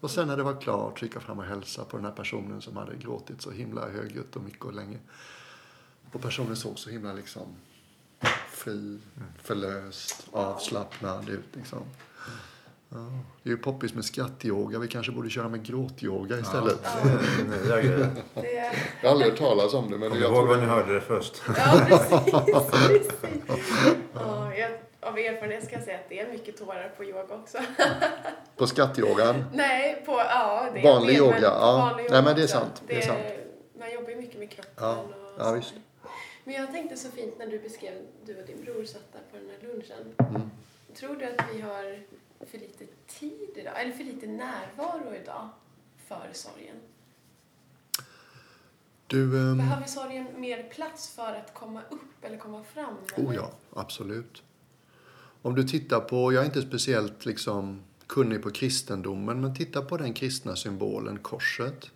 Och 0.00 0.10
sen 0.10 0.28
när 0.28 0.36
det 0.36 0.42
var 0.42 0.60
klart 0.60 0.98
så 0.98 1.04
gick 1.04 1.16
jag 1.16 1.22
fram 1.22 1.38
och 1.38 1.44
hälsade 1.44 1.88
på 1.90 1.96
den 1.96 2.06
här 2.06 2.12
personen 2.12 2.62
som 2.62 2.76
hade 2.76 2.96
gråtit 2.96 3.42
så 3.42 3.50
himla 3.50 3.90
högljutt 3.90 4.36
och 4.36 4.42
mycket 4.42 4.64
och 4.64 4.74
länge. 4.74 4.98
Och 6.12 6.22
personen 6.22 6.56
såg 6.56 6.78
så 6.78 6.90
himla 6.90 7.12
liksom 7.12 7.56
fri, 8.50 8.98
förlöst, 9.42 10.28
avslappnad 10.32 11.28
ut 11.28 11.48
liksom. 11.52 11.82
Ja, 12.94 12.98
det 13.42 13.48
är 13.48 13.50
ju 13.50 13.56
poppis 13.56 13.94
med 13.94 14.04
skrattyoga. 14.04 14.78
Vi 14.78 14.88
kanske 14.88 15.12
borde 15.12 15.30
köra 15.30 15.48
med 15.48 15.62
gråtyoga 15.66 16.38
istället. 16.38 16.78
Ja, 16.84 16.90
det 17.66 17.74
är. 17.74 18.10
Det 18.34 18.56
är... 18.56 18.74
Jag 19.02 19.08
har 19.08 19.14
aldrig 19.14 19.30
hört 19.30 19.38
talas 19.38 19.74
om 19.74 19.90
det. 19.90 19.98
Men 19.98 20.10
Kom 20.10 20.20
jag 20.20 20.32
ihåg 20.32 20.46
var 20.46 20.56
ni 20.56 20.66
hörde 20.66 20.94
det 20.94 21.00
först. 21.00 21.42
Ja, 21.56 21.86
precis. 21.88 23.08
precis. 23.18 23.94
Ja, 24.14 24.54
jag 24.54 24.70
av 25.02 25.18
erfarenhet 25.18 25.64
ska 25.64 25.74
jag 25.74 25.84
säga 25.84 25.98
att 25.98 26.08
det 26.08 26.20
är 26.20 26.28
mycket 26.32 26.56
tårar 26.58 26.92
på 26.96 27.04
yoga 27.04 27.34
också. 27.34 27.58
På 28.56 28.66
skattyogan? 28.66 29.44
Nej, 29.52 30.02
på 30.06 30.12
ja, 30.12 30.68
det 30.74 30.82
vanlig 30.82 31.14
det, 31.16 31.18
yoga? 31.18 31.32
men 31.32 31.42
Ja. 31.42 31.76
vanlig 31.76 32.06
Nej, 32.10 32.22
men 32.22 32.36
det 32.36 32.42
är 32.42 32.46
sant. 32.46 32.82
Det 32.86 32.96
är 32.96 33.06
sant. 33.06 33.24
Man 33.78 33.92
jobbar 33.92 34.10
ju 34.10 34.16
mycket 34.16 34.38
med 34.38 34.50
kroppen 34.50 34.72
Ja, 34.76 34.96
och 35.00 35.32
ja, 35.38 35.52
visst. 35.52 35.74
Men 36.44 36.54
jag 36.54 36.72
tänkte 36.72 36.96
så 36.96 37.10
fint 37.10 37.38
när 37.38 37.46
du 37.46 37.58
beskrev, 37.58 37.92
du 38.24 38.40
och 38.40 38.46
din 38.46 38.64
bror 38.64 38.84
satt 38.84 39.12
där 39.12 39.20
på 39.30 39.36
den 39.36 39.48
här 39.50 39.68
lunchen. 39.68 40.14
Mm. 40.18 40.50
Tror 40.94 41.16
du 41.16 41.24
att 41.24 41.54
vi 41.54 41.60
har 41.60 41.98
för 42.46 42.58
lite 42.58 42.86
tid 43.06 43.50
idag, 43.56 43.80
eller 43.80 43.92
för 43.92 44.04
lite 44.04 44.26
närvaro 44.26 45.14
idag 45.22 45.48
för 46.08 46.28
sorgen? 46.32 46.76
Du, 49.06 49.38
ehm, 49.38 49.58
Behöver 49.58 49.86
sorgen 49.86 50.26
mer 50.36 50.62
plats 50.62 51.14
för 51.14 51.34
att 51.34 51.54
komma 51.54 51.82
upp 51.90 52.24
eller 52.24 52.38
komma 52.38 52.64
fram? 52.64 52.94
oh 53.16 53.24
eller? 53.24 53.34
ja, 53.34 53.50
absolut. 53.72 54.42
Om 55.42 55.54
du 55.54 55.64
tittar 55.64 56.00
på, 56.00 56.32
jag 56.32 56.42
är 56.42 56.46
inte 56.46 56.62
speciellt 56.62 57.24
liksom 57.24 57.82
kunnig 58.06 58.42
på 58.42 58.50
kristendomen, 58.50 59.40
men 59.40 59.54
titta 59.54 59.82
på 59.82 59.96
den 59.96 60.14
kristna 60.14 60.56
symbolen 60.56 61.18
korset. 61.18 61.90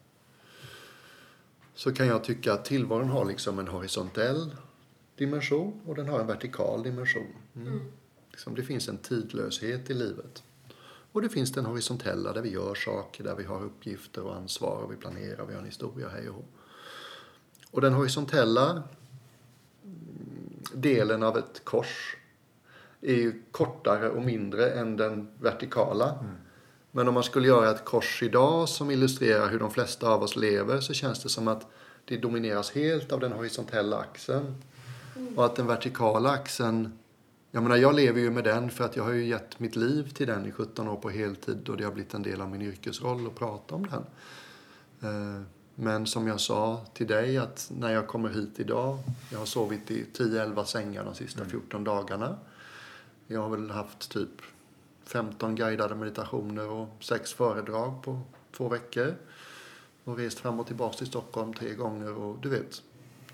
Så 1.74 1.94
kan 1.94 2.06
jag 2.06 2.24
tycka 2.24 2.52
att 2.52 2.64
tillvaron 2.64 3.09
har 3.09 3.24
liksom 3.24 3.59
en 3.59 3.68
horisontell 3.68 4.56
dimension 5.16 5.80
och 5.87 5.94
den 5.94 6.09
har 6.09 6.20
en 6.20 6.26
vertikal 6.26 6.82
dimension. 6.82 7.35
Mm. 7.56 7.92
Liksom 8.37 8.55
det 8.55 8.62
finns 8.62 8.88
en 8.88 8.99
tidlöshet 8.99 9.90
i 9.90 9.94
livet. 9.94 10.42
Och 11.12 11.22
det 11.22 11.29
finns 11.29 11.53
den 11.53 11.66
horisontella 11.66 12.33
där 12.33 12.42
vi 12.42 12.51
gör 12.51 12.75
saker, 12.75 13.25
där 13.25 13.35
vi 13.35 13.44
har 13.44 13.64
uppgifter 13.64 14.22
och 14.22 14.37
ansvar 14.37 14.83
och 14.83 14.92
vi 14.92 14.96
planerar, 14.96 15.46
vi 15.46 15.53
har 15.53 15.61
en 15.61 15.66
historia, 15.66 16.09
hej 16.09 16.29
och. 16.29 16.44
Och 17.70 17.81
den 17.81 17.92
horisontella 17.92 18.70
mm, 18.70 18.83
delen 20.75 21.22
av 21.22 21.38
ett 21.38 21.64
kors 21.64 22.16
är 23.01 23.14
ju 23.14 23.42
kortare 23.51 24.11
och 24.11 24.22
mindre 24.22 24.70
än 24.70 24.96
den 24.96 25.29
vertikala. 25.40 26.25
Men 26.90 27.09
om 27.09 27.14
man 27.14 27.22
skulle 27.22 27.49
göra 27.49 27.70
ett 27.70 27.85
kors 27.85 28.22
idag 28.22 28.68
som 28.68 28.90
illustrerar 28.90 29.49
hur 29.49 29.59
de 29.59 29.70
flesta 29.70 30.09
av 30.09 30.22
oss 30.22 30.37
lever 30.37 30.81
så 30.81 30.94
känns 30.94 31.22
det 31.22 31.29
som 31.29 31.49
att 31.49 31.66
det 32.05 32.16
domineras 32.16 32.70
helt 32.70 33.12
av 33.12 33.20
den 33.20 33.33
horisontella 33.33 33.99
axeln. 33.99 34.62
Och 35.37 35.44
att 35.44 35.57
den 35.57 35.66
vertikala 35.66 36.31
axeln, 36.31 36.99
jag 37.56 37.62
menar 37.62 37.76
jag 37.76 37.94
lever 37.94 38.20
ju 38.20 38.30
med 38.30 38.44
den 38.44 38.70
för 38.70 38.84
att 38.84 38.96
jag 38.96 39.04
har 39.04 39.12
ju 39.12 39.24
gett 39.24 39.60
mitt 39.60 39.76
liv 39.76 40.08
till 40.08 40.26
den 40.26 40.46
i 40.46 40.52
17 40.52 40.88
år 40.88 40.96
på 40.96 41.10
heltid 41.10 41.68
och 41.68 41.76
det 41.76 41.84
har 41.84 41.92
blivit 41.92 42.14
en 42.14 42.22
del 42.22 42.40
av 42.40 42.50
min 42.50 42.62
yrkesroll 42.62 43.26
att 43.26 43.34
prata 43.34 43.74
om 43.74 43.86
den. 43.86 44.04
Eh, 45.02 45.42
Men 45.74 46.06
som 46.06 46.26
jag 46.26 46.40
sa 46.40 46.84
till 46.94 47.06
dig 47.06 47.38
att 47.38 47.70
när 47.78 47.92
jag 47.92 48.06
kommer 48.06 48.28
hit 48.28 48.60
idag, 48.60 48.98
jag 49.32 49.38
har 49.38 49.46
sovit 49.46 49.90
i 49.90 50.04
10-11 50.12 50.64
sängar 50.64 51.04
de 51.04 51.14
sista 51.14 51.44
14 51.44 51.84
dagarna. 51.84 52.38
Jag 53.26 53.40
har 53.40 53.48
väl 53.48 53.70
haft 53.70 54.10
typ 54.10 54.42
15 55.04 55.54
guidade 55.54 55.94
meditationer 55.94 56.70
och 56.70 56.88
sex 57.00 57.32
föredrag 57.32 58.02
på 58.02 58.20
två 58.56 58.68
veckor. 58.68 59.14
Och 60.04 60.16
rest 60.16 60.38
fram 60.38 60.60
och 60.60 60.66
tillbaka 60.66 60.96
till 60.96 61.06
Stockholm 61.06 61.54
tre 61.54 61.74
gånger 61.74 62.18
och 62.18 62.38
du 62.42 62.48
vet. 62.48 62.82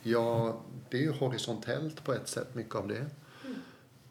Ja, 0.03 0.61
det 0.91 0.97
är 0.97 1.03
ju 1.03 1.13
horisontellt 1.13 2.05
på 2.05 2.13
ett 2.13 2.29
sätt, 2.29 2.55
mycket 2.55 2.75
av 2.75 2.89
det. 2.89 3.07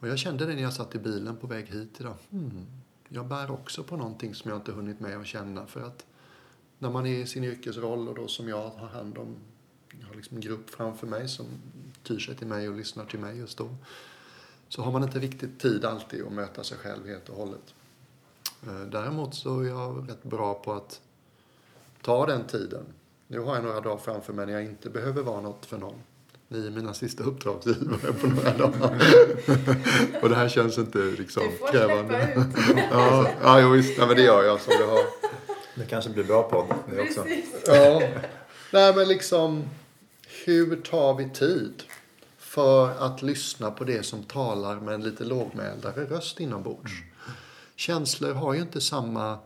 Och 0.01 0.07
jag 0.07 0.19
kände 0.19 0.45
det 0.45 0.53
när 0.53 0.61
jag 0.61 0.73
satt 0.73 0.95
i 0.95 0.99
bilen 0.99 1.37
på 1.37 1.47
väg 1.47 1.65
hit 1.65 1.99
idag. 1.99 2.15
Mm. 2.31 2.65
jag 3.09 3.27
bär 3.27 3.51
också 3.51 3.83
på 3.83 3.97
någonting 3.97 4.35
som 4.35 4.51
jag 4.51 4.59
inte 4.59 4.71
hunnit 4.71 4.99
med 4.99 5.17
att 5.17 5.27
känna 5.27 5.65
för 5.65 5.81
att 5.81 6.05
när 6.79 6.89
man 6.89 7.05
är 7.05 7.17
i 7.17 7.25
sin 7.25 7.43
yrkesroll 7.43 8.07
och 8.07 8.15
då 8.15 8.27
som 8.27 8.49
jag 8.49 8.69
har 8.69 8.87
hand 8.87 9.17
om, 9.17 9.35
jag 9.99 10.07
har 10.07 10.15
liksom 10.15 10.37
en 10.37 10.41
grupp 10.41 10.69
framför 10.69 11.07
mig 11.07 11.27
som 11.27 11.45
tyr 12.03 12.19
sig 12.19 12.35
till 12.35 12.47
mig 12.47 12.69
och 12.69 12.75
lyssnar 12.75 13.05
till 13.05 13.19
mig 13.19 13.37
just 13.37 13.57
då. 13.57 13.75
Så 14.69 14.81
har 14.81 14.91
man 14.91 15.03
inte 15.03 15.19
riktigt 15.19 15.59
tid 15.59 15.85
alltid 15.85 16.25
att 16.25 16.33
möta 16.33 16.63
sig 16.63 16.77
själv 16.77 17.07
helt 17.07 17.29
och 17.29 17.35
hållet. 17.35 17.73
Eh, 18.67 18.81
däremot 18.81 19.35
så 19.35 19.59
är 19.59 19.67
jag 19.67 20.09
rätt 20.09 20.23
bra 20.23 20.53
på 20.53 20.73
att 20.73 21.01
ta 22.01 22.25
den 22.25 22.47
tiden. 22.47 22.85
Nu 23.27 23.39
har 23.39 23.55
jag 23.55 23.63
några 23.63 23.81
dagar 23.81 23.97
framför 23.97 24.33
mig 24.33 24.45
när 24.45 24.53
jag 24.53 24.63
inte 24.63 24.89
behöver 24.89 25.23
vara 25.23 25.41
något 25.41 25.65
för 25.65 25.77
någon. 25.77 25.99
Ni 26.53 26.67
är 26.67 26.71
mina 26.71 26.93
sista 26.93 27.23
uppdragsgivare 27.23 28.13
på 28.21 28.27
några 28.27 28.57
dagar. 28.57 29.01
och 30.21 30.29
det 30.29 30.35
här 30.35 30.49
känns 30.49 30.77
inte 30.77 30.97
liksom 30.97 31.43
Du 31.43 31.57
får 31.57 31.67
krävande. 31.67 32.27
släppa 32.33 32.41
ut. 32.41 32.87
ja, 32.91 33.59
ja, 33.59 33.69
visst. 33.69 33.97
Ja, 33.97 34.05
men 34.07 34.15
det 34.15 34.21
gör 34.21 34.43
jag 34.43 34.61
som 34.61 34.73
det 34.79 34.85
har. 34.85 34.99
Det 35.75 35.85
kanske 35.85 36.09
blir 36.09 36.23
bra 36.23 36.43
podd 36.43 36.73
det 36.89 37.01
också. 37.01 37.23
Precis. 37.23 37.45
Ja. 37.67 38.01
Nej, 38.73 38.95
men 38.95 39.07
liksom, 39.07 39.63
hur 40.45 40.75
tar 40.75 41.13
vi 41.13 41.29
tid 41.29 41.83
för 42.37 42.89
att 43.05 43.21
lyssna 43.21 43.71
på 43.71 43.83
det 43.83 44.03
som 44.05 44.23
talar 44.23 44.75
med 44.75 44.93
en 44.93 45.03
lite 45.03 45.23
lågmäldare 45.23 46.05
röst 46.05 46.39
inombords? 46.39 46.91
Känslor 47.75 48.33
har 48.33 48.53
ju 48.53 48.61
inte 48.61 48.81
samma, 48.81 49.31
eh, 49.31 49.37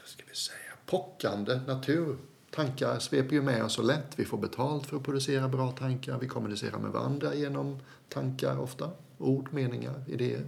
vad 0.00 0.08
ska 0.08 0.22
vi 0.30 0.34
säga, 0.36 0.72
pockande 0.86 1.60
natur. 1.66 2.16
Tankar 2.54 2.98
sveper 2.98 3.34
ju 3.34 3.42
med 3.42 3.64
oss 3.64 3.72
så 3.72 3.82
lätt. 3.82 4.12
Vi 4.16 4.24
får 4.24 4.38
betalt 4.38 4.86
för 4.86 4.96
att 4.96 5.02
producera 5.02 5.48
bra 5.48 5.70
tankar. 5.70 6.18
Vi 6.18 6.28
kommunicerar 6.28 6.78
med 6.78 6.90
varandra 6.90 7.34
genom 7.34 7.78
tankar 8.08 8.58
ofta. 8.58 8.90
Ord, 9.18 9.48
meningar, 9.52 10.04
idéer. 10.06 10.46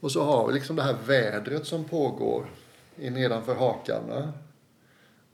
Och 0.00 0.12
så 0.12 0.24
har 0.24 0.46
vi 0.46 0.54
liksom 0.54 0.76
det 0.76 0.82
här 0.82 0.96
vädret 1.06 1.66
som 1.66 1.84
pågår 1.84 2.50
i 2.96 3.10
nedanför 3.10 3.54
hakarna 3.54 4.32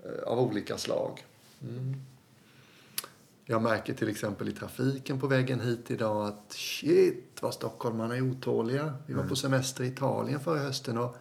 eh, 0.04 0.22
av 0.26 0.40
olika 0.40 0.78
slag. 0.78 1.24
Mm. 1.62 1.94
Jag 3.44 3.62
märker 3.62 3.94
till 3.94 4.08
exempel 4.08 4.48
i 4.48 4.52
trafiken 4.52 5.20
på 5.20 5.26
vägen 5.26 5.60
hit 5.60 5.90
idag 5.90 6.26
att 6.26 6.52
shit 6.52 7.38
vad 7.40 7.54
stockholmarna 7.54 8.16
är 8.16 8.30
otåliga. 8.30 8.94
Vi 9.06 9.14
var 9.14 9.24
på 9.24 9.36
semester 9.36 9.84
i 9.84 9.86
Italien 9.86 10.40
förra 10.40 10.58
hösten 10.58 10.98
och 10.98 11.16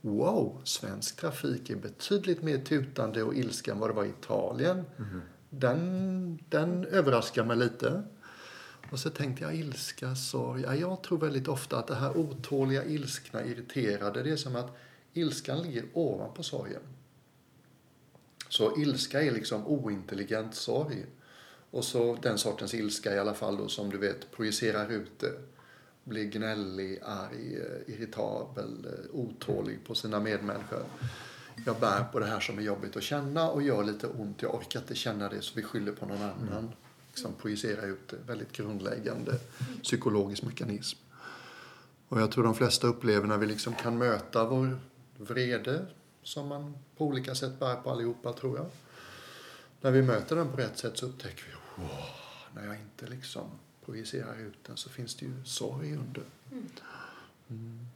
wow, 0.00 0.60
svensk 0.64 1.16
trafik 1.16 1.70
är 1.70 1.76
betydligt 1.76 2.42
mer 2.42 2.58
tutande 2.58 3.22
och 3.22 3.34
ilska 3.34 3.72
än 3.72 3.78
vad 3.78 3.90
det 3.90 3.94
var 3.94 4.04
i 4.04 4.08
Italien. 4.08 4.84
Den, 5.50 6.38
den 6.48 6.84
överraskar 6.84 7.44
mig 7.44 7.56
lite. 7.56 8.02
Och 8.90 8.98
så 8.98 9.10
tänkte 9.10 9.44
jag 9.44 9.54
ilska, 9.56 10.14
sorg. 10.16 10.62
Ja, 10.62 10.74
jag 10.74 11.02
tror 11.02 11.18
väldigt 11.18 11.48
ofta 11.48 11.78
att 11.78 11.86
det 11.86 11.94
här 11.94 12.16
otåliga, 12.16 12.84
ilskna, 12.84 13.44
irriterade, 13.44 14.22
det 14.22 14.30
är 14.30 14.36
som 14.36 14.56
att 14.56 14.76
ilskan 15.12 15.62
ligger 15.62 15.84
ovanpå 15.92 16.42
sorgen. 16.42 16.82
Så 18.48 18.80
ilska 18.80 19.22
är 19.22 19.30
liksom 19.30 19.66
ointelligent 19.66 20.54
sorg. 20.54 21.06
Och 21.70 21.84
så 21.84 22.18
den 22.22 22.38
sortens 22.38 22.74
ilska 22.74 23.14
i 23.14 23.18
alla 23.18 23.34
fall 23.34 23.56
då 23.56 23.68
som 23.68 23.90
du 23.90 23.98
vet 23.98 24.30
projicerar 24.30 24.90
ut 24.90 25.18
det. 25.18 25.32
Blir 26.10 26.24
gnällig, 26.24 26.98
arg, 27.02 27.56
eh, 27.56 27.94
irritabel, 27.94 28.86
eh, 28.86 29.14
otålig 29.14 29.84
på 29.86 29.94
sina 29.94 30.20
medmänniskor. 30.20 30.84
Jag 31.66 31.80
bär 31.80 32.04
på 32.04 32.18
det 32.18 32.26
här 32.26 32.40
som 32.40 32.58
är 32.58 32.62
jobbigt 32.62 32.96
att 32.96 33.02
känna 33.02 33.50
och 33.50 33.62
gör 33.62 33.84
lite 33.84 34.06
ont. 34.06 34.42
Jag 34.42 34.54
orkar 34.54 34.80
inte 34.80 34.94
känna 34.94 35.28
det 35.28 35.42
så 35.42 35.52
vi 35.56 35.62
skyller 35.62 35.92
på 35.92 36.06
någon 36.06 36.22
annan. 36.22 36.72
Liksom 37.08 37.34
projicera 37.34 37.86
ut 37.86 38.08
det. 38.08 38.16
Väldigt 38.26 38.52
grundläggande 38.52 39.38
psykologisk 39.82 40.42
mekanism. 40.42 40.98
Och 42.08 42.20
jag 42.20 42.32
tror 42.32 42.44
de 42.44 42.54
flesta 42.54 42.86
upplever 42.86 43.26
när 43.26 43.38
vi 43.38 43.46
liksom 43.46 43.74
kan 43.74 43.98
möta 43.98 44.44
vår 44.44 44.78
vrede 45.16 45.86
som 46.22 46.48
man 46.48 46.78
på 46.96 47.04
olika 47.04 47.34
sätt 47.34 47.58
bär 47.58 47.74
på 47.74 47.90
allihopa 47.90 48.32
tror 48.32 48.56
jag. 48.56 48.66
När 49.80 49.90
vi 49.90 50.02
möter 50.02 50.36
den 50.36 50.50
på 50.50 50.56
rätt 50.56 50.78
sätt 50.78 50.98
så 50.98 51.06
upptäcker 51.06 51.44
vi, 51.46 51.82
wow, 51.82 51.90
när 52.54 52.66
jag 52.66 52.76
inte 52.76 53.06
liksom 53.06 53.50
projicerar 53.90 54.40
ut 54.40 54.64
den 54.66 54.76
så 54.76 54.88
finns 54.88 55.14
det 55.14 55.26
ju 55.26 55.32
sorg 55.44 55.96
under. 55.96 56.22
Mm. 57.50 57.86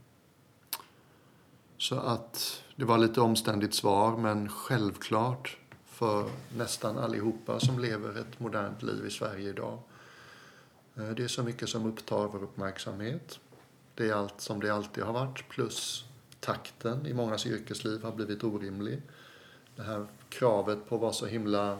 Så 1.78 1.96
att 1.96 2.62
det 2.76 2.84
var 2.84 2.98
lite 2.98 3.20
omständigt 3.20 3.74
svar 3.74 4.16
men 4.16 4.48
självklart 4.48 5.58
för 5.86 6.30
nästan 6.56 6.98
allihopa 6.98 7.60
som 7.60 7.78
lever 7.78 8.20
ett 8.20 8.40
modernt 8.40 8.82
liv 8.82 9.06
i 9.06 9.10
Sverige 9.10 9.48
idag. 9.48 9.78
Eh, 10.96 11.10
Det 11.10 11.24
är 11.24 11.28
så 11.28 11.42
mycket 11.42 11.68
som 11.68 11.86
upptar 11.86 12.28
vår 12.28 12.42
uppmärksamhet. 12.42 13.38
Det 13.94 14.08
är 14.08 14.14
allt 14.14 14.40
som 14.40 14.60
det 14.60 14.70
alltid 14.70 15.04
har 15.04 15.12
varit 15.12 15.48
plus 15.48 16.04
takten 16.40 17.06
i 17.06 17.14
mångas 17.14 17.46
yrkesliv 17.46 18.02
har 18.02 18.12
blivit 18.12 18.44
orimlig. 18.44 19.02
Det 19.76 19.82
här 19.82 20.06
kravet 20.28 20.88
på 20.88 20.94
att 20.94 21.00
vara 21.00 21.12
så 21.12 21.26
himla 21.26 21.78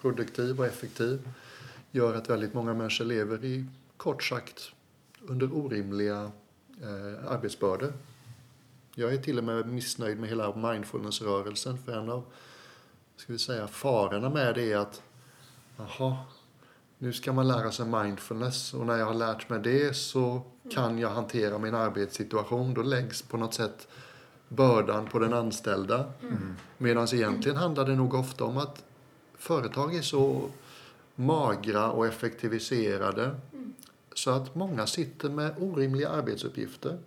produktiv 0.00 0.60
och 0.60 0.66
effektiv 0.66 1.28
gör 1.98 2.14
att 2.14 2.30
väldigt 2.30 2.54
många 2.54 2.74
människor 2.74 3.04
lever 3.04 3.44
i, 3.44 3.64
kort 3.96 4.22
sagt, 4.22 4.72
under 5.26 5.56
orimliga 5.56 6.30
eh, 6.82 7.32
arbetsbördor. 7.32 7.92
Jag 8.94 9.14
är 9.14 9.18
till 9.18 9.38
och 9.38 9.44
med 9.44 9.68
missnöjd 9.68 10.18
med 10.20 10.28
hela 10.28 10.56
mindfulness-rörelsen 10.56 11.78
för 11.78 11.92
en 11.92 12.10
av 12.10 12.24
ska 13.16 13.32
vi 13.32 13.38
säga, 13.38 13.66
farorna 13.66 14.30
med 14.30 14.54
det 14.54 14.72
är 14.72 14.76
att 14.76 15.02
jaha, 15.76 16.16
nu 16.98 17.12
ska 17.12 17.32
man 17.32 17.48
lära 17.48 17.72
sig 17.72 17.86
mindfulness 17.86 18.74
och 18.74 18.86
när 18.86 18.96
jag 18.96 19.06
har 19.06 19.14
lärt 19.14 19.48
mig 19.48 19.60
det 19.60 19.96
så 19.96 20.42
kan 20.70 20.98
jag 20.98 21.10
hantera 21.10 21.58
min 21.58 21.74
arbetssituation. 21.74 22.74
Då 22.74 22.82
läggs 22.82 23.22
på 23.22 23.36
något 23.36 23.54
sätt 23.54 23.88
bördan 24.48 25.06
på 25.06 25.18
den 25.18 25.34
anställda. 25.34 26.12
Medan 26.78 27.08
egentligen 27.14 27.56
handlar 27.56 27.84
det 27.84 27.94
nog 27.94 28.14
ofta 28.14 28.44
om 28.44 28.58
att 28.58 28.84
företag 29.34 29.94
är 29.94 30.02
så 30.02 30.50
magra 31.18 31.90
och 31.90 32.06
effektiviserade 32.06 33.36
Så 34.14 34.30
att 34.30 34.54
många 34.54 34.86
sitter 34.86 35.30
med 35.30 35.54
orimliga 35.58 36.08
arbetsuppgifter 36.08 36.98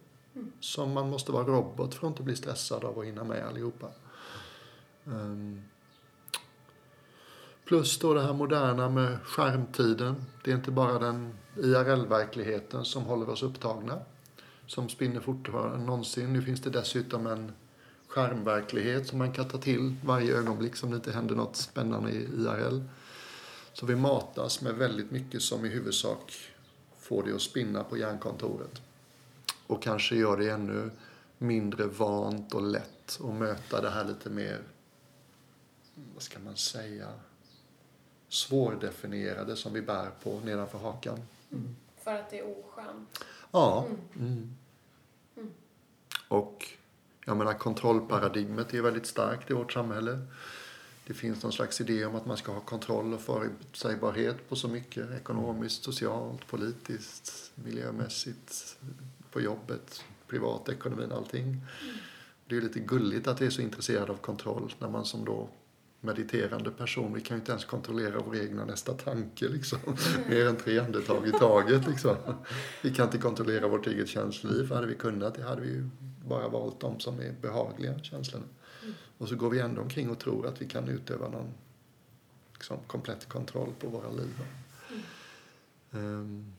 som 0.59 0.91
man 0.93 1.09
måste 1.09 1.31
vara 1.31 1.43
robot 1.43 1.93
för 1.95 2.07
att 2.07 2.11
inte 2.11 2.23
bli 2.23 2.35
stressad 2.35 2.83
av 2.83 2.99
att 2.99 3.05
hinna 3.05 3.23
med 3.23 3.47
allihopa. 3.47 3.87
Um, 5.05 5.61
plus 7.65 7.99
då 7.99 8.13
det 8.13 8.21
här 8.21 8.33
moderna 8.33 8.89
med 8.89 9.17
skärmtiden. 9.23 10.25
Det 10.43 10.51
är 10.51 10.55
inte 10.55 10.71
bara 10.71 10.99
den 10.99 11.33
IRL-verkligheten 11.57 12.85
som 12.85 13.03
håller 13.03 13.29
oss 13.29 13.43
upptagna, 13.43 13.99
som 14.67 14.89
spinner 14.89 15.19
fortare 15.19 15.75
än 15.75 15.85
någonsin. 15.85 16.33
Nu 16.33 16.41
finns 16.41 16.61
det 16.61 16.69
dessutom 16.69 17.27
en 17.27 17.51
skärmverklighet 18.07 19.07
som 19.07 19.17
man 19.17 19.31
kan 19.31 19.47
ta 19.47 19.57
till 19.57 19.95
varje 20.03 20.37
ögonblick 20.37 20.75
som 20.75 20.89
det 20.89 20.95
inte 20.95 21.11
händer 21.11 21.35
något 21.35 21.55
spännande 21.55 22.11
i 22.11 22.23
IRL. 22.23 22.81
Så 23.73 23.85
vi 23.85 23.95
matas 23.95 24.61
med 24.61 24.75
väldigt 24.75 25.11
mycket 25.11 25.41
som 25.41 25.65
i 25.65 25.69
huvudsak 25.69 26.33
får 26.97 27.23
det 27.23 27.35
att 27.35 27.41
spinna 27.41 27.83
på 27.83 27.97
hjärnkontoret. 27.97 28.81
Och 29.67 29.83
kanske 29.83 30.15
gör 30.15 30.37
det 30.37 30.51
ännu 30.51 30.91
mindre 31.37 31.85
vant 31.85 32.53
och 32.53 32.61
lätt 32.61 33.19
att 33.23 33.33
möta 33.33 33.81
det 33.81 33.89
här 33.89 34.05
lite 34.05 34.29
mer, 34.29 34.61
vad 36.13 36.23
ska 36.23 36.39
man 36.39 36.57
säga, 36.57 37.07
svårdefinierade 38.29 39.55
som 39.55 39.73
vi 39.73 39.81
bär 39.81 40.09
på 40.23 40.39
nedanför 40.39 40.77
hakan. 40.77 41.19
Mm. 41.51 41.75
För 42.03 42.15
att 42.15 42.29
det 42.29 42.39
är 42.39 42.59
oskönt? 42.59 43.23
Ja. 43.51 43.85
Mm. 44.15 44.55
Mm. 45.37 45.51
Och 46.27 46.67
jag 47.25 47.37
menar 47.37 47.53
kontrollparadigmet 47.53 48.73
är 48.73 48.81
väldigt 48.81 49.05
starkt 49.05 49.51
i 49.51 49.53
vårt 49.53 49.73
samhälle. 49.73 50.19
Det 51.11 51.15
finns 51.15 51.43
någon 51.43 51.51
slags 51.51 51.81
idé 51.81 52.05
om 52.05 52.15
att 52.15 52.25
man 52.25 52.37
ska 52.37 52.51
ha 52.51 52.59
kontroll 52.59 53.13
och 53.13 53.21
förutsägbarhet 53.21 54.49
på 54.49 54.55
så 54.55 54.67
mycket. 54.67 55.11
Ekonomiskt, 55.11 55.83
socialt, 55.83 56.47
politiskt, 56.47 57.51
miljömässigt, 57.55 58.77
på 59.31 59.41
jobbet, 59.41 60.03
privatekonomin, 60.27 61.11
allting. 61.11 61.43
Mm. 61.43 61.61
Det 62.47 62.57
är 62.57 62.61
lite 62.61 62.79
gulligt 62.79 63.27
att 63.27 63.37
det 63.37 63.45
är 63.45 63.49
så 63.49 63.61
intresserad 63.61 64.09
av 64.09 64.15
kontroll 64.15 64.73
när 64.79 64.89
man 64.89 65.05
som 65.05 65.25
då 65.25 65.49
mediterande 66.01 66.71
person, 66.71 67.13
vi 67.13 67.21
kan 67.21 67.37
ju 67.37 67.39
inte 67.39 67.51
ens 67.51 67.65
kontrollera 67.65 68.21
vår 68.25 68.37
egna 68.37 68.65
nästa 68.65 68.93
tanke 68.93 69.47
liksom. 69.47 69.79
Mer 70.29 70.47
än 70.47 70.55
tre 70.55 70.79
andetag 70.79 71.27
i 71.27 71.31
taget 71.31 71.87
liksom. 71.87 72.15
Vi 72.81 72.93
kan 72.93 73.05
inte 73.05 73.17
kontrollera 73.17 73.67
vårt 73.67 73.87
eget 73.87 74.07
känsloliv. 74.07 74.71
Hade 74.71 74.87
vi 74.87 74.95
kunnat 74.95 75.35
det 75.35 75.43
hade 75.43 75.61
vi 75.61 75.69
ju 75.69 75.89
bara 76.25 76.47
valt 76.47 76.79
de 76.79 76.99
som 76.99 77.19
är 77.19 77.35
behagliga 77.41 77.99
känslorna. 77.99 78.45
Och 79.21 79.29
så 79.29 79.35
går 79.35 79.49
vi 79.49 79.59
ändå 79.59 79.81
omkring 79.81 80.09
och 80.09 80.19
tror 80.19 80.47
att 80.47 80.61
vi 80.61 80.67
kan 80.67 80.87
utöva 80.87 81.29
någon 81.29 81.53
liksom, 82.53 82.77
komplett 82.87 83.29
kontroll 83.29 83.69
på 83.79 83.87
våra 83.87 84.11
liv. 84.11 84.41
Um, 85.91 86.53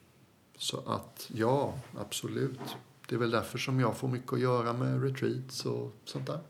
så 0.56 0.80
att 0.86 1.30
ja, 1.34 1.78
absolut. 1.98 2.60
Det 3.08 3.14
är 3.14 3.18
väl 3.18 3.30
därför 3.30 3.58
som 3.58 3.80
jag 3.80 3.96
får 3.96 4.08
mycket 4.08 4.32
att 4.32 4.40
göra 4.40 4.72
med 4.72 5.02
retreats 5.02 5.66
och 5.66 5.92
sånt 6.04 6.26
där. 6.26 6.40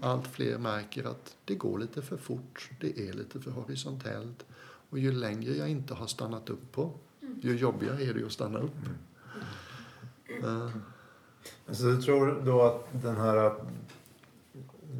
Allt 0.00 0.26
fler 0.26 0.58
märker 0.58 1.04
att 1.04 1.36
det 1.44 1.54
går 1.54 1.78
lite 1.78 2.02
för 2.02 2.16
fort, 2.16 2.70
det 2.80 3.08
är 3.08 3.12
lite 3.12 3.40
för 3.40 3.50
horisontellt. 3.50 4.44
Och 4.90 4.98
ju 4.98 5.12
längre 5.12 5.56
jag 5.56 5.68
inte 5.68 5.94
har 5.94 6.06
stannat 6.06 6.50
upp 6.50 6.72
på, 6.72 6.92
ju 7.40 7.56
jobbigare 7.56 8.04
är 8.04 8.14
det 8.14 8.26
att 8.26 8.32
stanna 8.32 8.58
upp. 8.58 8.76
Mm. 10.28 10.44
Uh. 10.44 10.70
Så 11.70 11.82
du 11.82 12.02
tror 12.02 12.42
då 12.44 12.62
att 12.62 13.02
den 13.02 13.16
här 13.16 13.54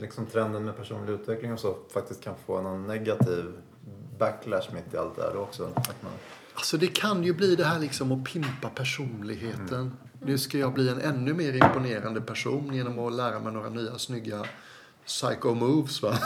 liksom 0.00 0.26
trenden 0.26 0.64
med 0.64 0.76
personlig 0.76 1.12
utveckling 1.12 1.52
och 1.52 1.60
så 1.60 1.76
faktiskt 1.92 2.24
kan 2.24 2.34
få 2.46 2.62
någon 2.62 2.86
negativ 2.86 3.52
backlash 4.18 4.74
mitt 4.74 4.94
i 4.94 4.96
allt 4.96 5.16
det 5.16 5.22
här 5.22 5.36
också? 5.36 5.64
Att 5.64 6.02
man... 6.02 6.12
Alltså 6.54 6.76
det 6.76 6.86
kan 6.86 7.24
ju 7.24 7.32
bli 7.32 7.56
det 7.56 7.64
här 7.64 7.78
liksom 7.78 8.12
att 8.12 8.24
pimpa 8.24 8.68
personligheten. 8.74 9.80
Mm. 9.80 9.96
Nu 10.20 10.38
ska 10.38 10.58
jag 10.58 10.74
bli 10.74 10.88
en 10.88 11.00
ännu 11.00 11.34
mer 11.34 11.52
imponerande 11.52 12.20
person 12.20 12.74
genom 12.74 12.98
att 12.98 13.12
lära 13.12 13.40
mig 13.40 13.52
några 13.52 13.70
nya 13.70 13.98
snygga 13.98 14.46
psycho 15.06 15.54
moves. 15.54 16.02
Va? 16.02 16.18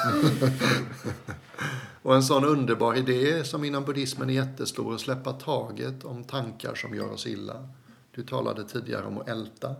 och 2.02 2.14
en 2.14 2.22
sån 2.22 2.44
underbar 2.44 2.94
idé 2.94 3.44
som 3.44 3.64
inom 3.64 3.84
buddhismen 3.84 4.30
är 4.30 4.34
jättestor, 4.34 4.94
att 4.94 5.00
släppa 5.00 5.32
taget 5.32 6.04
om 6.04 6.24
tankar 6.24 6.74
som 6.74 6.94
gör 6.94 7.12
oss 7.12 7.26
illa. 7.26 7.68
Du 8.14 8.22
talade 8.22 8.64
tidigare 8.64 9.04
om 9.04 9.18
att 9.18 9.28
älta. 9.28 9.74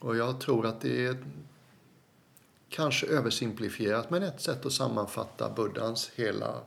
Och 0.00 0.16
jag 0.16 0.40
tror 0.40 0.66
att 0.66 0.80
det 0.80 1.06
är 1.06 1.16
kanske 2.70 3.06
översimplifierat, 3.06 4.10
men 4.10 4.22
ett 4.22 4.40
sätt 4.40 4.66
att 4.66 4.72
sammanfatta 4.72 5.50
Buddhas 5.50 6.10
hela 6.14 6.60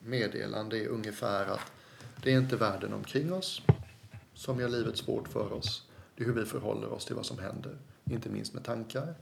meddelande 0.00 0.78
är 0.78 0.88
ungefär 0.88 1.46
att 1.46 1.72
det 2.22 2.32
är 2.32 2.38
inte 2.38 2.56
världen 2.56 2.92
omkring 2.92 3.32
oss 3.32 3.62
som 4.34 4.60
gör 4.60 4.68
livet 4.68 4.96
svårt 4.96 5.28
för 5.28 5.52
oss. 5.52 5.88
Det 6.16 6.22
är 6.22 6.26
hur 6.26 6.34
vi 6.34 6.44
förhåller 6.44 6.92
oss 6.92 7.04
till 7.04 7.16
vad 7.16 7.26
som 7.26 7.38
händer, 7.38 7.78
inte 8.04 8.28
minst 8.28 8.54
med 8.54 8.64
tankar. 8.64 9.14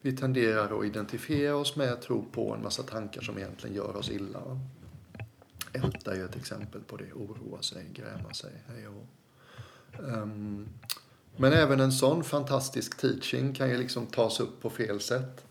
Vi 0.00 0.16
tenderar 0.16 0.78
att 0.78 0.84
identifiera 0.84 1.56
oss 1.56 1.76
med 1.76 2.02
tro 2.02 2.24
på 2.32 2.54
en 2.54 2.62
massa 2.62 2.82
tankar 2.82 3.22
som 3.22 3.38
egentligen 3.38 3.76
gör 3.76 3.96
oss 3.96 4.10
illa. 4.10 4.60
Älta 5.72 6.16
är 6.16 6.24
ett 6.24 6.36
exempel 6.36 6.80
på 6.80 6.96
det. 6.96 7.12
Oroa 7.12 7.62
sig, 7.62 7.86
gräma 7.92 8.34
sig, 8.34 8.52
hej 8.66 8.88
och 8.88 9.06
um, 9.98 10.68
men 11.36 11.52
även 11.52 11.80
en 11.80 11.92
sån 11.92 12.24
fantastisk 12.24 12.96
teaching 12.96 13.52
kan 13.54 13.70
ju 13.70 13.78
liksom 13.78 14.06
tas 14.06 14.40
upp 14.40 14.62
på 14.62 14.70
fel 14.70 15.00
sätt. 15.00 15.44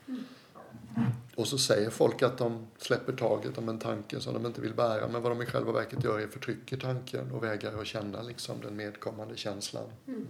Och 1.36 1.48
så 1.48 1.58
säger 1.58 1.90
folk 1.90 2.22
att 2.22 2.38
de 2.38 2.68
släpper 2.78 3.14
taget 3.14 3.58
om 3.58 3.70
en 3.70 3.80
tanke 3.80 4.20
som 4.20 4.34
de 4.34 4.46
inte 4.46 4.62
vill 4.62 4.74
bära. 4.74 5.08
Men 5.08 5.22
vad 5.22 5.32
de 5.32 5.42
i 5.42 5.46
själva 5.46 5.72
verket 5.72 6.04
gör 6.04 6.20
är 6.20 6.28
förtrycker 6.28 6.78
tanken 6.78 7.32
och 7.32 7.44
vägrar 7.44 7.82
att 7.82 7.88
känna 7.88 8.22
liksom 8.22 8.62
den 8.62 8.76
medkommande 8.76 9.38
känslan. 9.38 9.90
Mm. 10.08 10.28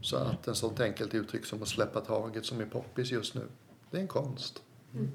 Så 0.00 0.16
att 0.16 0.48
en 0.48 0.54
sånt 0.54 0.80
enkelt 0.80 1.14
uttryck 1.14 1.46
som 1.46 1.62
att 1.62 1.68
släppa 1.68 2.00
taget 2.00 2.46
som 2.46 2.60
är 2.60 2.66
poppis 2.66 3.10
just 3.10 3.34
nu, 3.34 3.42
det 3.90 3.96
är 3.96 4.00
en 4.00 4.08
konst. 4.08 4.62
Mm. 4.94 5.10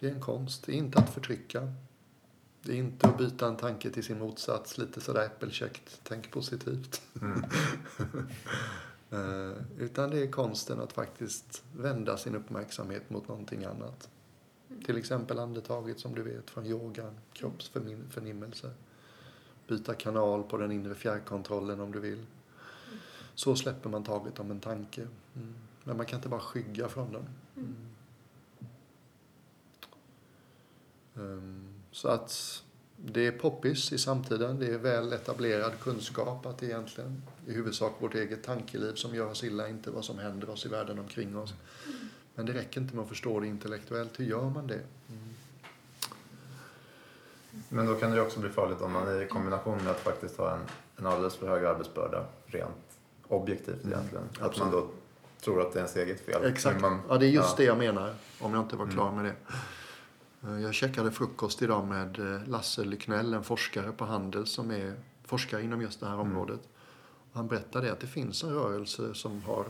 Det 0.00 0.06
är 0.06 0.12
en 0.12 0.20
konst. 0.20 0.66
Det 0.66 0.72
är 0.72 0.76
inte 0.76 0.98
att 0.98 1.10
förtrycka. 1.10 1.72
Det 2.66 2.72
är 2.72 2.76
inte 2.76 3.08
att 3.08 3.18
byta 3.18 3.48
en 3.48 3.56
tanke 3.56 3.90
till 3.90 4.04
sin 4.04 4.18
motsats, 4.18 4.78
lite 4.78 5.00
sådär 5.00 5.24
äppelkäckt, 5.24 6.00
tänk 6.02 6.30
positivt. 6.30 7.02
Mm. 7.20 7.44
uh, 9.12 9.56
utan 9.78 10.10
det 10.10 10.18
är 10.18 10.30
konsten 10.30 10.80
att 10.80 10.92
faktiskt 10.92 11.64
vända 11.76 12.16
sin 12.16 12.34
uppmärksamhet 12.34 13.10
mot 13.10 13.28
någonting 13.28 13.64
annat. 13.64 14.08
Mm. 14.70 14.82
Till 14.82 14.96
exempel 14.96 15.38
andetaget 15.38 16.00
som 16.00 16.14
du 16.14 16.22
vet 16.22 16.50
från 16.50 16.66
yogan, 16.66 17.14
kroppsförnimmelse. 17.32 18.70
Byta 19.68 19.94
kanal 19.94 20.42
på 20.42 20.56
den 20.56 20.72
inre 20.72 20.94
fjärrkontrollen 20.94 21.80
om 21.80 21.92
du 21.92 22.00
vill. 22.00 22.26
Så 23.34 23.56
släpper 23.56 23.90
man 23.90 24.04
taget 24.04 24.40
om 24.40 24.50
en 24.50 24.60
tanke. 24.60 25.02
Mm. 25.34 25.54
Men 25.84 25.96
man 25.96 26.06
kan 26.06 26.18
inte 26.18 26.28
bara 26.28 26.40
skygga 26.40 26.88
från 26.88 27.12
den. 27.12 27.28
Mm. 27.56 27.76
Um, 31.14 31.65
så 31.96 32.08
att 32.08 32.62
det 32.96 33.26
är 33.26 33.32
poppis 33.32 33.92
i 33.92 33.98
samtiden. 33.98 34.58
Det 34.58 34.66
är 34.66 34.78
väl 34.78 35.12
etablerad 35.12 35.72
kunskap 35.80 36.46
att 36.46 36.58
det 36.58 36.66
egentligen 36.66 37.22
i 37.46 37.52
huvudsak 37.52 37.92
vårt 37.98 38.14
eget 38.14 38.42
tankeliv 38.42 38.94
som 38.94 39.14
gör 39.14 39.30
oss 39.30 39.44
illa, 39.44 39.68
inte 39.68 39.90
vad 39.90 40.04
som 40.04 40.18
händer 40.18 40.50
oss 40.50 40.66
i 40.66 40.68
världen 40.68 40.98
omkring 40.98 41.36
oss. 41.36 41.54
Mm. 41.86 41.98
Men 42.34 42.46
det 42.46 42.52
räcker 42.52 42.80
inte 42.80 42.94
med 42.94 43.02
att 43.02 43.08
förstå 43.08 43.40
det 43.40 43.46
intellektuellt. 43.46 44.20
Hur 44.20 44.24
gör 44.24 44.50
man 44.50 44.66
det? 44.66 44.80
Mm. 45.08 45.34
Men 47.68 47.86
då 47.86 47.94
kan 47.94 48.10
det 48.10 48.20
också 48.20 48.40
bli 48.40 48.50
farligt 48.50 48.80
om 48.80 48.92
man 48.92 49.22
i 49.22 49.26
kombination 49.26 49.78
med 49.78 49.90
att 49.90 50.00
faktiskt 50.00 50.36
ha 50.36 50.54
en, 50.54 50.60
en 50.96 51.06
alldeles 51.06 51.34
för 51.34 51.48
hög 51.48 51.64
arbetsbörda 51.64 52.24
rent 52.46 52.98
objektivt 53.28 53.84
mm. 53.84 53.92
egentligen. 53.92 54.24
Mm, 54.36 54.50
att 54.50 54.58
man 54.58 54.70
då 54.70 54.88
tror 55.40 55.60
att 55.60 55.72
det 55.72 55.78
är 55.78 55.80
ens 55.80 55.96
eget 55.96 56.20
fel. 56.20 56.44
Exakt. 56.44 56.80
Man, 56.80 57.00
ja, 57.08 57.18
det 57.18 57.26
är 57.26 57.30
just 57.30 57.48
ja. 57.48 57.54
det 57.56 57.64
jag 57.64 57.78
menar. 57.78 58.14
Om 58.40 58.54
jag 58.54 58.62
inte 58.62 58.76
var 58.76 58.86
klar 58.86 59.08
mm. 59.08 59.22
med 59.22 59.32
det. 59.32 59.54
Eh, 60.46 60.60
jag 60.60 60.74
checkade 60.74 61.10
frukost 61.10 61.62
idag 61.62 61.86
med 61.86 62.18
eh, 62.18 62.48
Lasse 62.48 62.84
Lycknell, 62.84 63.34
en 63.34 63.44
forskare 63.44 63.92
på 63.92 64.04
Handel 64.04 64.46
som 64.46 64.70
är 64.70 64.94
forskare 65.24 65.62
inom 65.62 65.82
just 65.82 66.00
det 66.00 66.06
här 66.06 66.14
mm. 66.14 66.26
området. 66.26 66.60
Han 67.32 67.48
berättade 67.48 67.92
att 67.92 68.00
det 68.00 68.06
finns 68.06 68.44
en 68.44 68.50
rörelse 68.50 69.14
som 69.14 69.42
har 69.42 69.66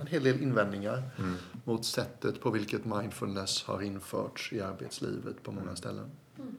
en 0.00 0.06
hel 0.06 0.22
del 0.22 0.42
invändningar 0.42 1.02
mm. 1.18 1.34
mot 1.64 1.84
sättet 1.84 2.40
på 2.40 2.50
vilket 2.50 2.84
mindfulness 2.84 3.64
har 3.64 3.82
införts 3.82 4.52
i 4.52 4.60
arbetslivet 4.60 5.42
på 5.42 5.52
många 5.52 5.62
mm. 5.62 5.76
ställen. 5.76 6.10
Mm. 6.38 6.56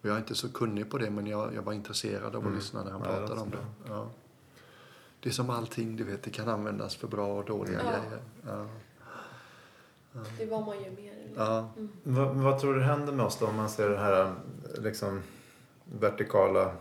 Och 0.00 0.08
jag 0.08 0.14
är 0.14 0.18
inte 0.18 0.34
så 0.34 0.48
kunnig 0.48 0.90
på 0.90 0.98
det 0.98 1.10
men 1.10 1.26
jag, 1.26 1.54
jag 1.54 1.62
var 1.62 1.72
intresserad 1.72 2.36
av 2.36 2.36
att 2.36 2.42
mm. 2.42 2.54
lyssna 2.54 2.84
när 2.84 2.90
han 2.90 3.02
pratade 3.02 3.40
om 3.40 3.50
det. 3.50 3.66
Ja. 3.88 4.10
Det 5.20 5.28
är 5.28 5.32
som 5.32 5.50
allting, 5.50 5.96
du 5.96 6.04
vet, 6.04 6.22
det 6.22 6.30
kan 6.30 6.48
användas 6.48 6.96
för 6.96 7.08
bra 7.08 7.38
och 7.38 7.44
dåliga 7.44 7.80
ja. 7.84 7.90
grejer. 7.90 8.22
Det 10.38 10.44
är 10.44 10.48
vad 10.50 10.66
man 10.66 10.76
gör 10.82 10.90
mer. 10.90 11.12
Ja. 11.36 11.68
Mm. 11.76 11.88
Vad, 12.02 12.28
vad, 12.36 12.60
tror 12.60 12.74
du 12.74 12.82
händer 12.82 13.12
med 13.12 13.26
oss 13.26 13.38
då 13.38 13.46
om 13.46 13.56
man 13.56 13.68
ser 13.68 13.88
det 13.90 13.98
här 13.98 14.32
liksom 14.78 15.22
vertikala, 15.84 16.72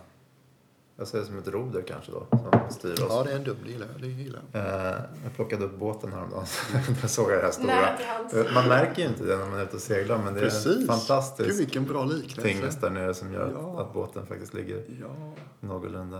jag 0.97 1.07
säger 1.07 1.25
som 1.25 1.37
ett 1.37 1.47
roder 1.47 1.81
kanske 1.87 2.11
då, 2.11 2.25
som 2.29 2.61
styra 2.69 2.93
oss. 2.93 2.99
Ja, 3.09 3.23
det 3.23 3.31
är 3.31 3.35
en 3.35 3.43
dum, 3.43 3.57
det 3.65 3.71
gillar 3.71 3.87
jag. 3.93 4.01
Det 4.01 4.07
gillar 4.07 4.41
jag. 4.51 4.61
Eh, 4.61 4.99
jag 5.23 5.35
plockade 5.35 5.65
upp 5.65 5.79
båten 5.79 6.13
häromdagen. 6.13 6.45
Där 7.01 7.07
såg 7.07 7.31
jag 7.31 7.37
det 7.39 7.43
här 7.45 7.51
stora. 7.51 8.43
Eh, 8.45 8.53
Man 8.53 8.67
märker 8.67 9.01
ju 9.01 9.07
inte 9.07 9.23
det 9.25 9.37
när 9.37 9.45
man 9.45 9.59
är 9.59 9.63
ute 9.63 9.75
och 9.75 9.81
seglar 9.81 10.17
men 10.17 10.33
det 10.33 10.39
är 10.39 10.43
en 10.43 10.49
Precis. 10.49 10.77
Gud, 10.77 10.87
fantastisk 10.87 11.59
vilken 11.59 11.85
bra 11.85 12.03
liknelse. 12.05 12.41
tingest 12.41 12.81
där 12.81 12.89
nere 12.89 13.13
som 13.13 13.33
gör 13.33 13.51
Ja. 13.55 13.81
att, 13.81 13.93
båten 13.93 14.25
faktiskt 14.25 14.53
ligger 14.53 14.83
Ja. 15.01 15.33
någorlunda. 15.59 16.17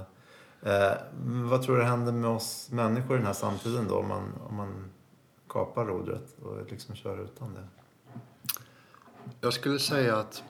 Eh, 0.61 0.91
vad 1.49 1.61
tror 1.63 1.77
du 1.77 1.83
händer 1.83 2.11
med 2.11 2.29
oss 2.29 2.67
människor 2.71 3.15
i 3.15 3.17
den 3.17 3.25
här 3.27 3.33
samtiden 3.33 3.87
då 3.87 3.95
om 3.95 4.07
man, 4.07 4.23
om 4.49 4.55
man 4.55 4.89
kapar 5.53 5.85
rodret 5.85 6.35
och 6.41 6.71
liksom 6.71 6.95
kör 6.95 7.23
utan 7.23 7.53
det? 7.53 7.67
Jag 9.41 9.53
skulle 9.53 9.79
säga 9.79 10.17
att 10.17 10.43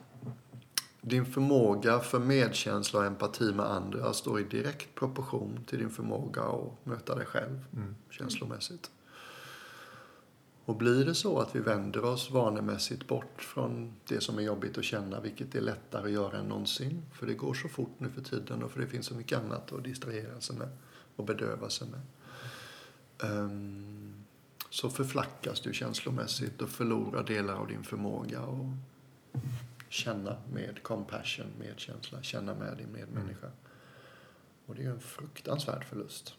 din 1.00 1.26
förmåga 1.26 2.00
för 2.00 2.18
medkänsla 2.18 2.98
och 3.00 3.06
empati 3.06 3.52
med 3.52 3.66
andra 3.66 4.12
står 4.12 4.40
i 4.40 4.44
direkt 4.44 4.94
proportion 4.94 5.64
till 5.66 5.78
din 5.78 5.90
förmåga 5.90 6.42
att 6.42 6.86
möta 6.86 7.14
dig 7.14 7.26
själv 7.26 7.64
Mm. 7.72 7.94
känslomässigt. 8.10 8.90
Och 10.66 10.76
blir 10.76 11.04
det 11.04 11.14
så 11.14 11.40
att 11.40 11.56
vi 11.56 11.60
vänder 11.60 12.04
oss 12.04 12.30
vanemässigt 12.30 13.06
bort 13.06 13.42
från 13.42 13.92
det 14.08 14.20
som 14.20 14.38
är 14.38 14.42
jobbigt 14.42 14.78
att 14.78 14.84
känna, 14.84 15.20
vilket 15.20 15.54
är 15.54 15.60
lättare 15.60 16.04
att 16.04 16.10
göra 16.10 16.38
än 16.38 16.46
någonsin, 16.46 17.02
för 17.12 17.26
det 17.26 17.34
går 17.34 17.54
så 17.54 17.68
fort 17.68 17.94
nu 17.98 18.10
för 18.10 18.22
tiden 18.22 18.62
och 18.62 18.70
för 18.70 18.80
det 18.80 18.86
finns 18.86 19.06
så 19.06 19.14
mycket 19.14 19.38
annat 19.38 19.72
att 19.72 19.84
distrahera 19.84 20.40
sig 20.40 20.56
med 20.56 20.68
och 21.16 21.24
bedöva 21.24 21.70
sig 21.70 21.88
med. 21.88 22.00
Ehm, 23.30 24.03
så 24.74 24.90
förflackas 24.90 25.60
du 25.60 25.72
känslomässigt 25.72 26.62
och 26.62 26.68
förlorar 26.68 27.24
delar 27.24 27.54
av 27.54 27.68
din 27.68 27.84
förmåga 27.84 28.40
att 28.40 29.42
känna 29.88 30.36
med 30.52 30.82
compassion, 30.82 31.46
medkänsla, 31.60 32.22
känna 32.22 32.54
med 32.54 32.76
din 32.76 32.92
medmänniska. 32.92 33.46
Och 34.66 34.74
det 34.74 34.80
är 34.80 34.84
ju 34.84 34.90
en 34.90 35.00
fruktansvärd 35.00 35.84
förlust. 35.84 36.34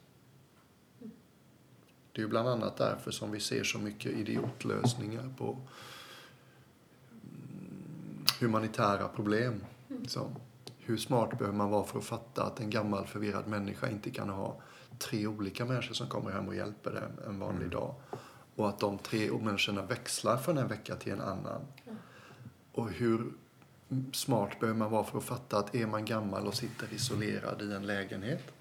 Det 2.11 2.19
är 2.19 2.21
ju 2.21 2.27
bland 2.27 2.49
annat 2.49 2.77
därför 2.77 3.11
som 3.11 3.31
vi 3.31 3.39
ser 3.39 3.63
så 3.63 3.79
mycket 3.79 4.11
idiotlösningar 4.11 5.33
på 5.37 5.61
mm, 7.11 8.25
humanitära 8.39 9.07
problem. 9.07 9.63
Så, 10.07 10.35
hur 10.77 10.97
smart 10.97 11.37
behöver 11.37 11.57
man 11.57 11.69
vara 11.69 11.83
för 11.83 11.99
att 11.99 12.05
fatta 12.05 12.43
att 12.43 12.59
en 12.59 12.69
gammal 12.69 13.07
förvirrad 13.07 13.47
människa 13.47 13.89
inte 13.89 14.09
kan 14.09 14.29
ha 14.29 14.61
tre 14.97 15.27
olika 15.27 15.65
människor 15.65 15.93
som 15.93 16.07
kommer 16.07 16.31
hem 16.31 16.47
och 16.47 16.55
hjälper 16.55 16.91
dem 16.91 17.27
en 17.27 17.39
vanlig 17.39 17.69
dag. 17.69 17.95
Och 18.55 18.69
att 18.69 18.79
de 18.79 18.97
tre 18.97 19.31
människorna 19.31 19.81
växlar 19.81 20.37
från 20.37 20.57
en 20.57 20.67
vecka 20.67 20.95
till 20.95 21.13
en 21.13 21.21
annan. 21.21 21.61
Och 22.71 22.91
hur 22.91 23.31
smart 24.13 24.59
behöver 24.59 24.79
man 24.79 24.91
vara 24.91 25.03
för 25.03 25.17
att 25.17 25.23
fatta 25.23 25.57
att 25.57 25.75
är 25.75 25.87
man 25.87 26.05
gammal 26.05 26.47
och 26.47 26.55
sitter 26.55 26.93
isolerad 26.93 27.61
i 27.61 27.73
en 27.73 27.87
lägenhet 27.87 28.51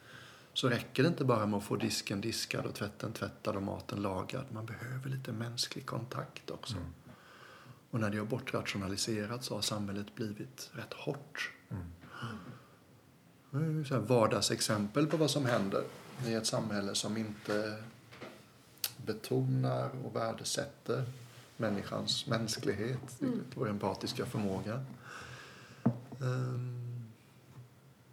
så 0.52 0.68
räcker 0.68 1.02
det 1.02 1.08
inte 1.08 1.24
bara 1.24 1.46
med 1.46 1.56
att 1.56 1.64
få 1.64 1.76
disken 1.76 2.20
diskad 2.20 2.66
och 2.66 2.74
tvätten 2.74 3.12
tvättad 3.12 3.56
och 3.56 3.62
maten 3.62 4.02
lagad. 4.02 4.44
Man 4.52 4.66
behöver 4.66 5.10
lite 5.10 5.32
mänsklig 5.32 5.86
kontakt 5.86 6.50
också. 6.50 6.76
Och 7.90 8.00
när 8.00 8.10
det 8.10 8.18
har 8.18 8.26
bortrationaliserats 8.26 9.46
så 9.46 9.54
har 9.54 9.62
samhället 9.62 10.14
blivit 10.14 10.70
rätt 10.72 10.92
hårt. 10.92 11.52
Är 13.52 13.58
ju 13.58 13.84
så 13.84 13.94
här 13.94 14.00
vardagsexempel 14.00 15.06
på 15.06 15.16
vad 15.16 15.30
som 15.30 15.46
händer 15.46 15.82
i 16.26 16.34
ett 16.34 16.46
samhälle 16.46 16.94
som 16.94 17.16
inte 17.16 17.84
betonar 19.06 19.90
och 20.04 20.16
värdesätter 20.16 21.04
människans 21.56 22.26
mänsklighet 22.26 23.20
och 23.54 23.68
empatiska 23.68 24.26
förmåga. 24.26 24.84
Ehm, 26.20 26.80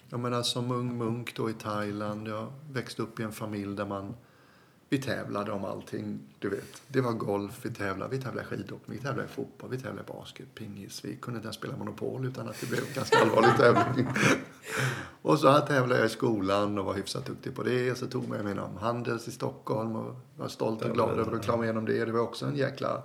Jag 0.09 0.19
menar 0.19 0.43
som 0.43 0.71
ung 0.71 0.97
munk 0.97 1.35
då 1.35 1.49
i 1.49 1.53
Thailand, 1.53 2.27
jag 2.27 2.53
växte 2.71 3.01
upp 3.01 3.19
i 3.19 3.23
en 3.23 3.31
familj 3.31 3.75
där 3.75 3.85
man 3.85 4.13
vi 4.91 4.97
tävlade 4.97 5.51
om 5.51 5.65
allting, 5.65 6.19
du 6.39 6.49
vet. 6.49 6.81
Det 6.87 7.01
var 7.01 7.11
golf, 7.11 7.65
vi 7.65 7.73
tävlade, 7.73 8.15
vi 8.17 8.23
tävlade 8.23 8.47
skidåkning, 8.47 8.97
vi 8.97 9.03
tävlade 9.03 9.27
fotboll, 9.27 9.69
vi 9.69 9.77
tävlade 9.77 10.07
basket, 10.07 10.55
pingis. 10.55 11.05
Vi 11.05 11.15
kunde 11.15 11.37
inte 11.37 11.45
ens 11.45 11.55
spela 11.55 11.77
Monopol 11.77 12.25
utan 12.25 12.49
att 12.49 12.61
det 12.61 12.67
blev 12.69 12.83
en 12.87 12.93
ganska 12.93 13.17
allvarlig 13.17 13.57
tävling. 13.57 14.07
och 15.21 15.39
så 15.39 15.49
här 15.49 15.61
tävlade 15.61 15.99
jag 15.99 16.07
i 16.07 16.09
skolan 16.09 16.77
och 16.77 16.85
var 16.85 16.93
hyfsat 16.93 17.25
duktig 17.25 17.55
på 17.55 17.63
det. 17.63 17.97
Så 17.97 18.07
tog 18.07 18.23
jag 18.23 18.43
mig 18.43 18.51
inom 18.51 18.77
Handels 18.77 19.27
i 19.27 19.31
Stockholm 19.31 19.95
och 19.95 20.15
var 20.37 20.47
stolt 20.47 20.81
och 20.81 20.93
glad 20.93 21.19
över 21.19 21.35
att 21.35 21.43
klara 21.43 21.57
mig 21.57 21.65
igenom 21.65 21.85
det. 21.85 22.05
Det 22.05 22.11
var 22.11 22.19
också 22.19 22.45
en 22.45 22.55
jäkla 22.55 23.03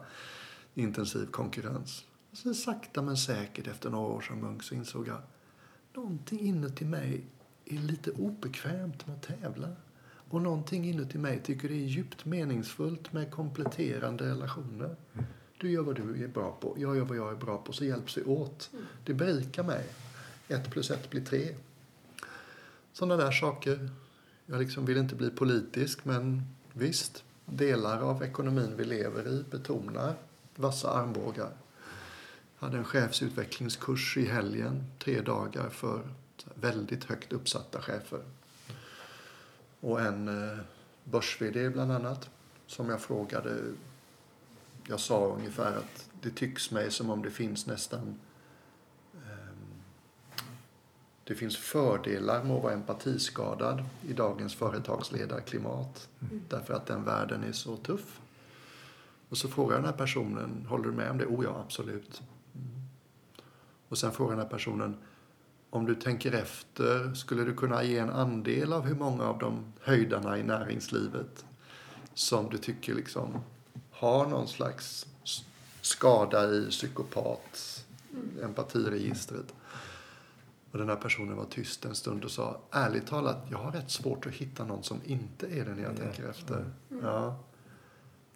intensiv 0.74 1.26
konkurrens. 1.26 2.04
Och 2.30 2.36
så 2.36 2.54
sakta 2.54 3.02
men 3.02 3.16
säkert 3.16 3.66
efter 3.66 3.90
några 3.90 4.06
år 4.06 4.20
som 4.20 4.40
munk 4.40 4.62
så 4.62 4.74
insåg 4.74 5.08
jag 5.08 5.18
någonting 5.94 6.40
inuti 6.40 6.84
mig 6.84 7.24
är 7.64 7.78
lite 7.78 8.10
obekvämt 8.10 9.06
med 9.06 9.16
att 9.16 9.40
tävla. 9.40 9.68
Och 10.30 10.42
någonting 10.42 10.84
inuti 10.84 11.18
mig 11.18 11.40
tycker 11.42 11.68
det 11.68 11.74
är 11.74 11.86
djupt 11.86 12.24
meningsfullt 12.24 13.12
med 13.12 13.30
kompletterande 13.30 14.30
relationer. 14.30 14.96
Du 15.58 15.70
gör 15.70 15.82
vad 15.82 15.96
du 15.96 16.24
är 16.24 16.28
bra 16.28 16.56
på, 16.60 16.74
jag 16.78 16.96
gör 16.96 17.04
vad 17.04 17.16
jag 17.16 17.32
är 17.32 17.36
bra 17.36 17.58
på, 17.58 17.72
så 17.72 17.84
hjälps 17.84 18.18
vi 18.18 18.24
åt. 18.24 18.70
Det 19.04 19.14
berikar 19.14 19.62
mig. 19.62 19.84
Ett 20.48 20.70
plus 20.70 20.90
ett 20.90 21.10
blir 21.10 21.24
tre. 21.24 21.54
Sådana 22.92 23.24
där 23.24 23.32
saker. 23.32 23.90
Jag 24.46 24.58
liksom 24.58 24.84
vill 24.84 24.96
inte 24.96 25.14
bli 25.14 25.30
politisk, 25.30 26.04
men 26.04 26.42
visst, 26.72 27.24
delar 27.44 28.00
av 28.00 28.22
ekonomin 28.22 28.74
vi 28.76 28.84
lever 28.84 29.28
i 29.28 29.44
betonar 29.50 30.14
vassa 30.54 30.90
armbågar. 30.90 31.50
Jag 32.58 32.66
hade 32.66 32.78
en 32.78 32.84
chefsutvecklingskurs 32.84 34.16
i 34.16 34.24
helgen, 34.24 34.84
tre 34.98 35.20
dagar 35.20 35.68
för 35.68 36.08
väldigt 36.54 37.04
högt 37.04 37.32
uppsatta 37.32 37.80
chefer. 37.80 38.20
Och 39.86 40.00
en 40.00 40.28
eh, 40.28 40.58
börs 41.04 41.38
bland 41.72 41.92
annat, 41.92 42.30
som 42.66 42.88
jag 42.88 43.00
frågade. 43.00 43.62
Jag 44.88 45.00
sa 45.00 45.26
ungefär 45.26 45.76
att 45.76 46.10
det 46.20 46.30
tycks 46.30 46.70
mig 46.70 46.90
som 46.90 47.10
om 47.10 47.22
det 47.22 47.30
finns 47.30 47.66
nästan 47.66 48.18
ehm, 49.14 49.82
det 51.24 51.34
finns 51.34 51.56
fördelar 51.56 52.44
med 52.44 52.56
att 52.56 52.62
vara 52.62 52.72
empatiskadad 52.72 53.84
i 54.08 54.12
dagens 54.12 54.54
företagsledarklimat. 54.54 56.08
Därför 56.48 56.74
att 56.74 56.86
den 56.86 57.04
världen 57.04 57.44
är 57.44 57.52
så 57.52 57.76
tuff. 57.76 58.20
Och 59.28 59.38
så 59.38 59.48
frågar 59.48 59.76
den 59.76 59.84
här 59.84 59.92
personen, 59.92 60.66
håller 60.68 60.84
du 60.84 60.92
med 60.92 61.10
om 61.10 61.18
det? 61.18 61.26
Oh 61.26 61.44
ja, 61.44 61.62
absolut. 61.64 62.22
Mm. 62.54 62.66
Och 63.88 63.98
sen 63.98 64.12
frågar 64.12 64.36
den 64.36 64.44
här 64.44 64.50
personen, 64.50 64.96
om 65.70 65.86
du 65.86 65.94
tänker 65.94 66.32
efter, 66.32 67.14
skulle 67.14 67.44
du 67.44 67.54
kunna 67.54 67.82
ge 67.84 67.98
en 67.98 68.10
andel 68.10 68.72
av 68.72 68.82
hur 68.86 68.94
många 68.94 69.24
av 69.24 69.38
de 69.38 69.64
höjdarna 69.82 70.38
i 70.38 70.42
näringslivet 70.42 71.44
som 72.14 72.48
du 72.50 72.58
tycker 72.58 72.94
liksom 72.94 73.38
har 73.90 74.26
någon 74.26 74.48
slags 74.48 75.06
skada 75.80 76.50
i 76.54 76.66
psykopat 76.70 77.84
empatiregistret? 78.42 79.54
Och 80.70 80.78
den 80.78 80.88
här 80.88 80.96
personen 80.96 81.36
var 81.36 81.44
tyst 81.44 81.84
en 81.84 81.94
stund 81.94 82.24
och 82.24 82.30
sa, 82.30 82.60
ärligt 82.70 83.06
talat, 83.06 83.46
jag 83.50 83.58
har 83.58 83.72
rätt 83.72 83.90
svårt 83.90 84.26
att 84.26 84.32
hitta 84.32 84.64
någon 84.64 84.82
som 84.82 85.00
inte 85.04 85.46
är 85.46 85.64
det 85.64 85.74
när 85.74 85.82
jag 85.82 85.92
Ja. 85.92 85.96
tänker 85.96 86.28
efter. 86.28 86.64
Ja. 87.02 87.38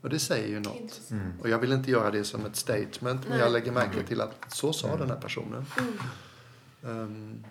Och 0.01 0.11
det 0.11 0.19
säger 0.19 0.49
ju 0.49 0.61
något. 0.61 0.77
Intressant. 0.81 1.23
Och 1.43 1.49
jag 1.49 1.59
vill 1.59 1.73
inte 1.73 1.91
göra 1.91 2.11
det 2.11 2.25
som 2.25 2.47
ett 2.47 2.57
statement, 2.57 3.01
men 3.03 3.21
Nej. 3.31 3.39
jag 3.39 3.53
lägger 3.53 3.73
märke 3.73 4.03
till 4.03 4.21
att 4.21 4.35
så 4.49 4.73
sa 4.73 4.97
den 4.97 5.11
här 5.11 5.21
personen. 5.21 5.65
Ehm, 6.85 7.45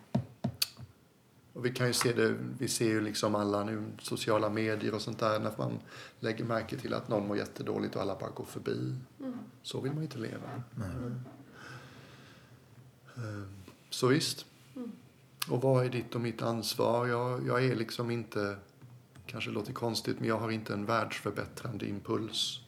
och 1.54 1.66
vi 1.66 1.70
kan 1.74 1.88
ju 1.88 1.94
se 1.94 2.14
det, 2.14 2.36
vi 2.60 2.68
ser 2.68 2.86
ju 2.86 3.02
liksom 3.02 3.36
alla 3.36 3.64
nu 3.64 3.84
sociala 4.02 4.50
medier 4.50 4.94
och 4.94 5.02
sånt 5.02 5.20
där 5.20 5.40
när 5.40 5.52
man 5.58 5.80
lägger 6.20 6.44
märke 6.46 6.78
till 6.78 6.94
att 6.94 7.10
någon 7.10 7.28
mår 7.28 7.38
jättedåligt 7.38 7.96
och 7.96 8.02
alla 8.02 8.16
bara 8.20 8.30
går 8.30 8.46
förbi. 8.46 8.96
Så 9.64 9.82
vill 9.82 9.92
man 9.92 10.02
ju 10.02 10.06
inte 10.06 10.18
leva. 10.18 10.64
Ehm, 13.18 13.50
Så 13.90 14.08
visst. 14.08 14.46
Och 15.50 15.62
vad 15.62 15.86
är 15.86 15.90
ditt 15.90 16.16
och 16.16 16.22
mitt 16.22 16.42
ansvar? 16.42 17.08
Jag, 17.08 17.48
jag 17.48 17.66
är 17.66 17.76
liksom 17.76 18.12
inte, 18.12 18.56
kanske 19.26 19.50
låter 19.52 19.74
konstigt, 19.74 20.20
men 20.20 20.28
jag 20.28 20.38
har 20.40 20.52
inte 20.52 20.74
en 20.74 20.86
världsförbättrande 20.86 21.86
impuls. 21.86 22.60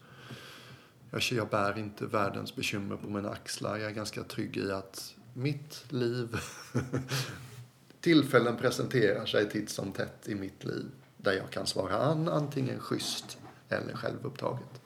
Jag, 1.12 1.22
jag 1.32 1.50
bär 1.50 1.78
inte 1.78 2.06
världens 2.06 2.56
bekymmer 2.56 2.96
på 2.98 3.10
mina 3.10 3.30
axlar. 3.30 3.78
Jag 3.78 3.92
är 3.92 3.96
ganska 3.96 4.24
trygg 4.24 4.58
i 4.58 4.72
att 4.72 5.16
mitt 5.34 5.86
liv, 5.90 6.38
tillfällen 8.02 8.58
presenterar 8.58 9.26
sig 9.26 9.50
titt 9.50 9.70
som 9.70 9.92
tätt 9.92 10.28
i 10.28 10.36
mitt 10.36 10.64
liv 10.64 10.92
där 11.18 11.34
jag 11.34 11.50
kan 11.50 11.68
svara 11.68 11.98
an 11.98 12.28
antingen 12.28 12.80
schysst 12.80 13.38
eller 13.70 13.96
självupptaget. 13.96 14.82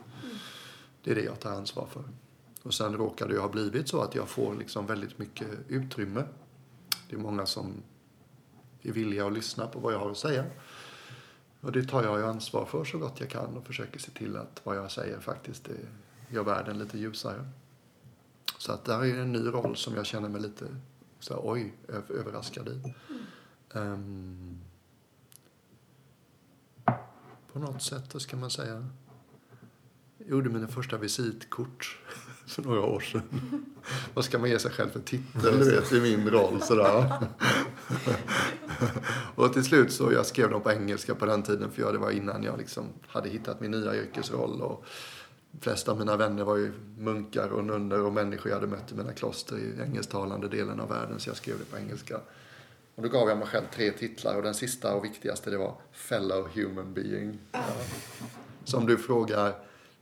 Det 1.04 1.12
är 1.12 1.16
det 1.16 1.24
jag 1.24 1.40
tar 1.40 1.52
ansvar 1.52 1.86
för. 1.86 2.04
Och 2.64 2.74
sen 2.74 2.94
råkar 2.94 3.28
det 3.28 3.34
ju 3.34 3.40
ha 3.40 3.50
blivit 3.50 3.88
så 3.88 4.02
att 4.02 4.16
jag 4.16 4.30
får 4.30 4.56
liksom 4.56 4.86
väldigt 4.86 5.20
mycket 5.20 5.48
utrymme. 5.68 6.24
Det 7.10 7.16
är 7.16 7.20
många 7.20 7.46
som 7.46 7.74
är 8.82 8.92
villiga 8.92 9.28
att 9.28 9.34
lyssna 9.34 9.68
på 9.68 9.80
vad 9.80 9.94
jag 9.94 10.00
har 10.00 10.12
att 10.12 10.18
säga. 10.18 10.46
Och 11.62 11.72
det 11.72 11.84
tar 11.84 12.04
jag 12.04 12.20
ju 12.20 12.26
ansvar 12.26 12.66
för 12.66 12.86
så 12.86 12.98
gott 12.98 13.20
jag 13.20 13.30
kan 13.30 13.58
och 13.58 13.66
försöker 13.66 14.00
se 14.00 14.12
till 14.12 14.38
att 14.38 14.62
vad 14.64 14.78
jag 14.78 14.92
säger 14.92 15.20
faktiskt 15.20 15.70
gör 16.30 16.44
världen 16.44 16.80
lite 16.80 16.98
ljusare. 16.98 17.46
Så 18.66 18.72
att 18.72 18.86
där 18.86 19.06
är 19.06 19.20
en 19.22 19.32
ny 19.32 19.48
roll 19.48 19.76
som 19.76 19.96
jag 19.96 20.06
känner 20.06 20.30
mig 20.30 20.42
lite 20.42 20.66
så 21.20 21.34
här, 21.34 21.42
oj, 21.44 21.74
överraskad 22.10 22.68
i. 22.68 22.94
Ehm, 23.74 24.60
på 27.54 27.60
något 27.60 27.82
sätt, 27.82 28.22
ska 28.22 28.38
man 28.38 28.50
säga? 28.50 28.88
Jag 30.18 30.30
gjorde 30.30 30.50
mina 30.50 30.68
första 30.68 30.98
visitkort 30.98 32.00
för 32.48 32.64
några 32.64 32.82
år 32.82 33.00
sedan. 33.00 33.66
Vad 34.14 34.26
ska 34.26 34.40
man 34.40 34.50
ge 34.50 34.60
sig 34.60 34.72
själv 34.72 34.90
för 34.90 35.00
titel, 35.00 35.60
du 35.60 35.72
vet, 35.72 35.94
i 35.94 36.02
min 36.02 36.30
roll 36.30 36.62
sådär. 36.62 37.28
och 39.36 39.54
till 39.54 39.64
slut 39.64 39.94
så, 39.94 40.12
jag 40.12 40.26
skrev 40.26 40.50
dem 40.50 40.62
på 40.62 40.72
engelska 40.72 41.16
på 41.16 41.26
den 41.26 41.44
tiden, 41.44 41.72
för 41.72 41.94
det 41.94 42.00
var 42.00 42.12
innan 42.12 42.44
jag 42.44 42.58
liksom 42.58 42.86
hade 43.08 43.30
hittat 43.30 43.62
min 43.62 43.72
nya 43.72 43.96
yrkesroll. 43.96 44.62
Och 44.62 44.86
flesta 45.62 45.92
av 45.92 46.00
mina 46.00 46.18
vänner 46.18 46.44
var 46.44 46.58
ju 46.58 46.74
munkar 46.98 47.50
och 47.50 47.64
nunnor 47.64 48.00
och 48.00 48.14
människor 48.14 48.50
jag 48.50 48.56
hade 48.60 48.68
mött 48.68 48.92
i 48.92 48.96
mina 48.96 49.14
kloster 49.14 49.58
i 49.58 49.82
engelsktalande 49.82 50.48
delen 50.48 50.80
av 50.80 50.90
världen, 50.90 51.20
så 51.20 51.30
jag 51.30 51.38
skrev 51.38 51.60
det 51.60 51.66
på 51.66 51.78
engelska. 51.78 52.20
Och 52.96 53.04
då 53.04 53.10
gav 53.10 53.30
jag 53.30 53.38
mig 53.38 53.48
själv 53.48 53.66
tre 53.74 53.92
titlar 53.92 54.36
och 54.36 54.44
den 54.44 54.54
sista 54.54 54.96
och 54.96 55.06
viktigaste 55.06 55.50
det 55.50 55.58
var 55.58 55.76
Fellow 55.92 56.48
Human 56.54 56.94
Being. 56.94 57.40
Ja. 57.52 57.64
Som 58.64 58.86
du 58.86 58.98
frågar, 58.98 59.56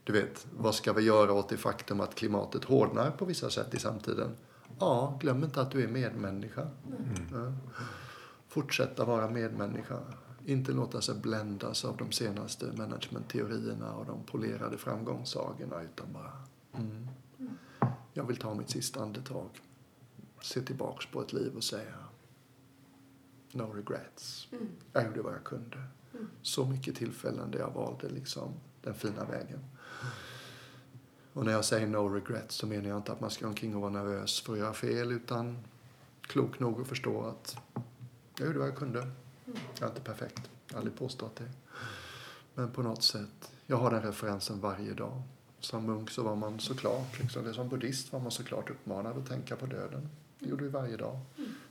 du 0.04 0.14
vet, 0.14 0.48
vad 0.58 0.76
ska 0.76 0.94
vi 0.94 1.02
göra 1.02 1.34
åt 1.34 1.50
det 1.50 1.58
faktum 1.58 2.02
att 2.02 2.16
klimatet 2.16 2.64
hårdnar 2.64 3.12
på 3.12 3.26
vissa 3.26 3.50
sätt 3.50 3.74
i 3.74 3.80
samtiden? 3.80 4.30
Ja, 4.80 5.18
glöm 5.22 5.44
inte 5.44 5.62
att 5.62 5.72
du 5.72 5.84
är 5.84 5.88
medmänniska. 5.88 6.62
Mm. 6.62 7.28
Ja. 7.32 7.54
Fortsätta 8.48 9.06
vara 9.06 9.30
medmänniska. 9.30 10.00
Inte 10.46 10.72
låta 10.72 11.02
sig 11.02 11.16
bländas 11.16 11.86
av 11.86 11.98
de 11.98 12.12
senaste 12.12 12.66
managementteorierna 12.66 13.94
och 13.94 14.06
de 14.06 14.24
polerade 14.24 14.78
framgångssagorna 14.78 15.82
utan 15.82 16.14
bara 16.14 16.32
mm. 16.74 17.08
Jag 18.14 18.24
vill 18.24 18.38
ta 18.38 18.54
mitt 18.54 18.70
sista 18.70 19.02
andetag. 19.04 19.50
Se 20.42 20.62
tillbaks 20.62 21.06
på 21.06 21.22
ett 21.22 21.34
liv 21.34 21.56
och 21.56 21.64
säga 21.64 21.96
no 23.52 23.74
regrets. 23.74 24.48
Mm. 24.52 24.68
Jag 24.94 25.06
gjorde 25.06 25.22
vad 25.22 25.34
jag 25.34 25.44
kunde. 25.44 25.78
Mm. 26.14 26.30
Så 26.42 26.66
mycket 26.66 26.96
tillfällen 26.96 27.52
där 27.52 27.60
jag 27.60 27.72
valde 27.72 28.10
liksom 28.10 28.54
den 28.82 28.94
fina 28.94 29.26
vägen. 29.26 29.60
Och 31.34 31.46
när 31.46 31.52
jag 31.52 31.66
säger 31.66 31.88
no 31.88 32.10
regrets 32.10 32.56
så 32.56 32.68
menar 32.68 32.90
jag 32.90 32.98
inte 32.98 33.12
att 33.12 33.22
man 33.22 33.30
ska 33.30 33.48
omkring 33.48 33.76
och 33.76 33.82
vara 33.82 33.92
nervös 33.92 34.42
för 34.42 34.54
att 34.54 34.60
göra 34.60 34.74
fel 34.74 35.12
utan 35.12 35.58
klok 36.22 36.60
nog 36.60 36.82
att 36.82 36.88
förstå 36.88 37.22
att 37.22 37.58
jag 38.38 38.48
gjorde 38.48 38.60
vad 38.60 38.68
jag 38.68 38.78
kunde. 38.78 39.12
Jag 39.80 39.88
är 39.88 39.88
inte 39.88 40.02
perfekt. 40.02 40.50
Jag 40.68 40.74
har 40.74 40.80
aldrig 40.80 40.98
påstått 40.98 41.36
det. 41.36 41.52
Men 42.56 42.72
på 42.72 42.84
något 42.84 43.04
sätt, 43.04 43.52
jag 43.66 43.78
har 43.78 43.92
den 43.92 44.02
referensen 44.02 44.60
varje 44.60 44.94
dag. 44.94 45.22
Som 45.60 45.86
munk 45.86 46.10
så 46.10 46.24
var 46.24 46.36
man 46.36 46.60
såklart, 46.60 47.20
liksom, 47.20 47.54
som 47.54 47.70
buddhist 47.70 48.14
var 48.14 48.20
man 48.20 48.32
såklart 48.32 48.70
uppmanad 48.70 49.18
att 49.18 49.28
tänka 49.28 49.56
på 49.56 49.66
döden. 49.66 50.10
Det 50.40 50.50
gjorde 50.50 50.64
vi 50.64 50.70
varje 50.70 50.98
dag. 50.98 51.20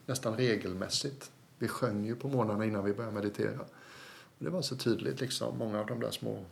Nästan 0.06 0.36
regelmässigt. 0.36 1.30
Vi 1.58 1.68
sjöng 1.68 2.04
ju 2.04 2.16
på 2.16 2.28
morgnarna 2.28 2.64
innan 2.64 2.84
vi 2.84 2.92
började 2.92 3.14
meditera. 3.14 3.60
Och 4.38 4.44
det 4.44 4.50
var 4.50 4.62
så 4.62 4.76
tydligt, 4.76 5.20
liksom, 5.20 5.58
många 5.58 5.80
av 5.80 5.86
de 5.86 6.00
där 6.00 6.10
små 6.10 6.44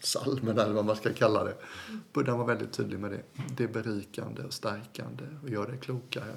psalmerna 0.00 0.62
eller 0.62 0.74
vad 0.74 0.84
man 0.84 0.96
ska 0.96 1.12
kalla 1.12 1.44
det. 1.44 1.56
Buddha 2.12 2.36
var 2.36 2.44
väldigt 2.44 2.72
tydlig 2.72 2.98
med 2.98 3.10
det. 3.10 3.22
Det 3.56 3.64
är 3.64 3.68
berikande 3.68 4.42
och 4.42 4.52
stärkande 4.52 5.24
och 5.42 5.50
gör 5.50 5.66
dig 5.66 5.78
klokare. 5.78 6.34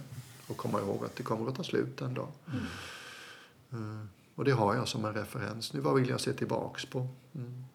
Och 0.48 0.58
komma 0.58 0.80
ihåg 0.80 1.06
att 1.06 1.16
det 1.16 1.24
kommer 1.24 1.50
att 1.50 1.56
ta 1.56 1.64
slut 1.64 2.02
en 2.02 2.14
dag. 2.14 2.28
Mm. 2.48 2.66
Uh, 3.76 4.06
och 4.36 4.46
det 4.46 4.52
har 4.52 4.76
jag 4.76 4.88
som 4.88 5.06
en 5.06 5.14
referens. 5.14 5.74
Nu, 5.74 5.80
vad 5.80 5.96
vill 5.96 6.10
jag 6.10 6.22
se 6.22 6.34
tillbaks 6.34 6.86
på? 6.86 7.08
Mm. 7.36 7.66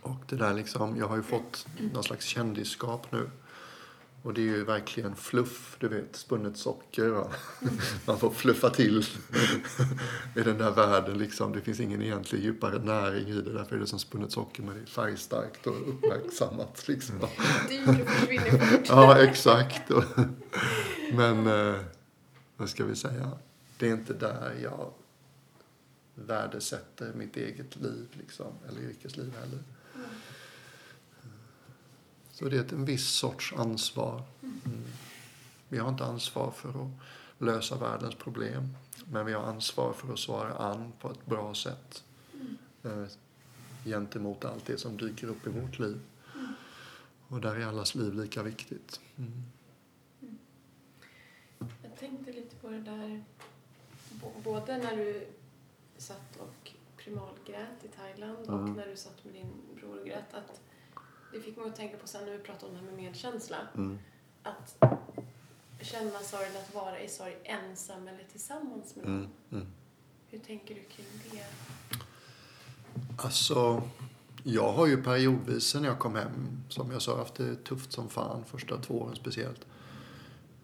Och 0.00 0.20
det 0.28 0.36
där 0.36 0.54
liksom, 0.54 0.96
jag 0.96 1.08
har 1.08 1.16
ju 1.16 1.22
fått 1.22 1.66
någon 1.92 2.04
slags 2.04 2.24
kändisskap 2.24 3.12
nu. 3.12 3.30
Och 4.22 4.34
det 4.34 4.40
är 4.40 4.44
ju 4.44 4.64
verkligen 4.64 5.16
fluff, 5.16 5.76
du 5.80 5.88
vet, 5.88 6.16
spunnet 6.16 6.56
socker. 6.56 7.08
Va? 7.08 7.30
Man 8.06 8.18
får 8.18 8.30
fluffa 8.30 8.70
till 8.70 9.04
i 10.36 10.40
den 10.40 10.58
där 10.58 10.70
världen. 10.70 11.18
Liksom. 11.18 11.52
Det 11.52 11.60
finns 11.60 11.80
ingen 11.80 12.02
egentlig 12.02 12.42
djupare 12.42 12.78
näring 12.78 13.28
i 13.28 13.32
det. 13.32 13.52
Därför 13.52 13.76
är 13.76 13.80
det 13.80 13.86
som 13.86 13.98
spunnet 13.98 14.32
socker, 14.32 14.62
men 14.62 14.74
det 14.74 14.80
är 14.80 14.86
färgstarkt 14.86 15.66
och 15.66 15.88
uppmärksammat. 15.88 16.88
Liksom. 16.88 17.16
Ja, 18.88 19.18
exakt. 19.18 19.90
men, 21.12 21.46
eh, 21.46 21.80
vad 22.56 22.68
ska 22.68 22.84
vi 22.84 22.96
säga? 22.96 23.30
Det 23.84 23.90
är 23.90 23.94
inte 23.94 24.14
där 24.14 24.58
jag 24.62 24.92
värdesätter 26.14 27.12
mitt 27.14 27.36
eget 27.36 27.76
liv, 27.76 28.06
liksom, 28.12 28.52
eller 28.68 28.80
yrkesliv 28.80 29.34
heller. 29.40 29.58
Så 32.30 32.48
det 32.48 32.72
är 32.72 32.74
en 32.74 32.84
viss 32.84 33.08
sorts 33.08 33.52
ansvar. 33.56 34.22
Mm. 34.42 34.82
Vi 35.68 35.78
har 35.78 35.88
inte 35.88 36.04
ansvar 36.04 36.50
för 36.50 36.68
att 36.68 36.90
lösa 37.38 37.76
världens 37.76 38.14
problem. 38.14 38.76
Men 39.04 39.26
vi 39.26 39.32
har 39.32 39.42
ansvar 39.42 39.92
för 39.92 40.12
att 40.12 40.18
svara 40.18 40.54
an 40.54 40.92
på 41.00 41.10
ett 41.10 41.26
bra 41.26 41.54
sätt 41.54 42.04
eh, 42.82 43.04
gentemot 43.84 44.44
allt 44.44 44.66
det 44.66 44.78
som 44.78 44.96
dyker 44.96 45.26
upp 45.26 45.46
i 45.46 45.50
vårt 45.50 45.78
liv. 45.78 46.00
Och 47.28 47.40
där 47.40 47.56
är 47.56 47.66
allas 47.66 47.94
liv 47.94 48.14
lika 48.14 48.42
viktigt. 48.42 49.00
Mm. 49.16 49.42
Jag 51.82 51.96
tänkte 51.98 52.32
lite 52.32 52.56
på 52.56 52.68
det 52.68 52.80
där, 52.80 53.24
både 54.44 54.78
när 54.78 54.96
du 54.96 55.26
satt 55.96 56.36
och 56.36 56.72
primalgrät 56.96 57.84
i 57.84 57.88
Thailand 57.88 58.46
och 58.46 58.58
mm. 58.58 58.72
när 58.72 58.86
du 58.86 58.96
satt 58.96 59.24
med 59.24 59.34
din 59.34 59.52
bror 59.76 60.00
och 60.00 60.06
grät, 60.06 60.34
att 60.34 60.60
det 61.32 61.40
fick 61.40 61.56
mig 61.56 61.66
att 61.66 61.76
tänka 61.76 61.96
på 61.96 62.06
sen 62.06 62.24
när 62.24 62.32
vi 62.32 62.38
pratade 62.38 62.66
om 62.66 62.72
det 62.72 62.80
här 62.80 62.86
med 62.86 63.04
medkänsla. 63.04 63.56
Mm. 63.74 63.98
Att 64.42 64.84
känna 65.80 66.18
sorgen 66.20 66.56
att 66.56 66.74
vara 66.74 67.00
i 67.00 67.08
sorg 67.08 67.36
ensam 67.44 68.08
eller 68.08 68.24
tillsammans 68.32 68.96
med 68.96 69.04
någon. 69.04 69.16
Mm. 69.16 69.30
Mm. 69.52 69.66
Hur 70.28 70.38
tänker 70.38 70.74
du 70.74 70.80
kring 70.80 71.06
det? 71.30 71.46
Alltså, 73.16 73.82
jag 74.42 74.72
har 74.72 74.86
ju 74.86 75.02
periodvis 75.02 75.64
sen 75.64 75.84
jag 75.84 75.98
kom 75.98 76.14
hem, 76.14 76.62
som 76.68 76.90
jag 76.90 77.02
sa, 77.02 77.16
haft 77.16 77.34
det 77.34 77.64
tufft 77.64 77.92
som 77.92 78.08
fan 78.08 78.44
första 78.44 78.78
två 78.78 79.02
åren 79.02 79.16
speciellt. 79.16 79.66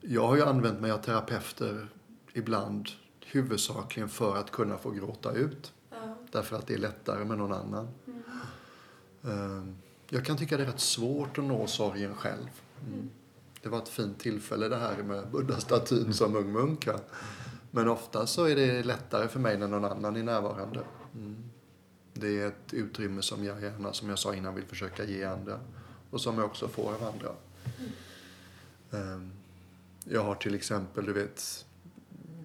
Jag 0.01 0.27
har 0.27 0.37
ju 0.37 0.43
använt 0.43 0.81
mig 0.81 0.91
av 0.91 0.99
terapeuter 0.99 1.89
ibland 2.33 2.89
huvudsakligen 3.35 4.09
för 4.09 4.37
att 4.37 4.51
kunna 4.51 4.79
få 4.79 4.91
gråta 4.91 5.33
ut. 5.33 5.73
Ja. 5.91 5.97
Därför 6.33 6.57
att 6.57 6.67
det 6.67 6.75
är 6.75 6.79
lättare 6.79 7.25
med 7.25 7.39
någon 7.39 7.53
annan. 7.53 7.89
Mm. 8.07 8.23
Um, 9.23 9.77
jag 10.09 10.25
kan 10.25 10.37
tycka 10.37 10.57
det 10.57 10.63
är 10.63 10.67
rätt 10.67 10.81
svårt 10.81 11.39
att 11.39 11.45
nå 11.45 11.67
sorgen 11.67 12.15
själv. 12.15 12.49
Mm. 12.87 13.11
Det 13.63 13.69
var 13.69 13.79
ett 13.79 13.89
fint 13.89 14.19
tillfälle 14.19 14.69
det 14.69 14.77
här 14.77 15.03
med 15.03 15.31
buddha-statyn 15.31 16.13
som 16.13 16.37
ung 16.37 16.53
munk. 16.53 16.89
Men 17.71 17.89
ofta 17.89 18.27
så 18.27 18.45
är 18.45 18.57
det 18.57 18.83
lättare 18.83 19.29
för 19.29 19.41
mig 19.41 19.59
när 19.59 19.69
någon 19.69 19.85
annan 19.85 20.17
är 20.17 20.23
närvarande. 20.23 20.81
Mm. 21.15 21.51
Det 22.13 22.41
är 22.41 22.47
ett 22.47 22.75
utrymme 22.75 23.23
som 23.23 23.45
jag 23.45 23.63
gärna, 23.63 23.93
som 23.93 24.09
jag 24.09 24.19
sa 24.19 24.35
innan, 24.35 24.55
vill 24.55 24.65
försöka 24.65 25.05
ge 25.05 25.25
andra. 25.25 25.61
Och 26.11 26.21
som 26.21 26.39
jag 26.39 26.47
också 26.47 26.69
får 26.69 26.95
av 26.95 27.05
andra. 27.05 27.33
Mm. 28.93 29.33
Jag 30.05 30.25
har 30.25 30.35
till 30.35 30.55
exempel, 30.55 31.05
du 31.05 31.13
vet, 31.13 31.67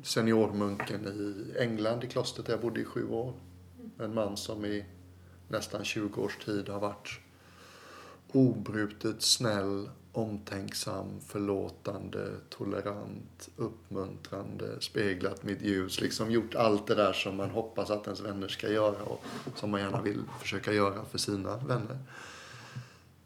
seniormunken 0.05 1.05
i 1.07 1.59
England, 1.59 2.03
i 2.03 2.07
klostret 2.07 2.45
där 2.45 2.53
jag 2.53 2.61
bodde 2.61 2.81
i 2.81 2.85
sju 2.85 3.09
år. 3.09 3.33
En 3.99 4.13
man 4.13 4.37
som 4.37 4.65
i 4.65 4.85
nästan 5.47 5.83
20 5.83 6.21
års 6.21 6.37
tid 6.37 6.69
har 6.69 6.79
varit 6.79 7.19
obrutet 8.31 9.21
snäll, 9.21 9.89
omtänksam, 10.11 11.21
förlåtande, 11.21 12.31
tolerant, 12.49 13.49
uppmuntrande, 13.55 14.81
speglat 14.81 15.43
mitt 15.43 15.61
ljus. 15.61 16.01
Liksom 16.01 16.31
gjort 16.31 16.55
allt 16.55 16.87
det 16.87 16.95
där 16.95 17.13
som 17.13 17.37
man 17.37 17.49
hoppas 17.49 17.89
att 17.89 18.05
ens 18.05 18.21
vänner 18.21 18.47
ska 18.47 18.69
göra 18.69 19.03
och 19.03 19.23
som 19.55 19.69
man 19.69 19.81
gärna 19.81 20.01
vill 20.01 20.23
försöka 20.41 20.73
göra 20.73 21.05
för 21.05 21.17
sina 21.17 21.57
vänner. 21.57 21.97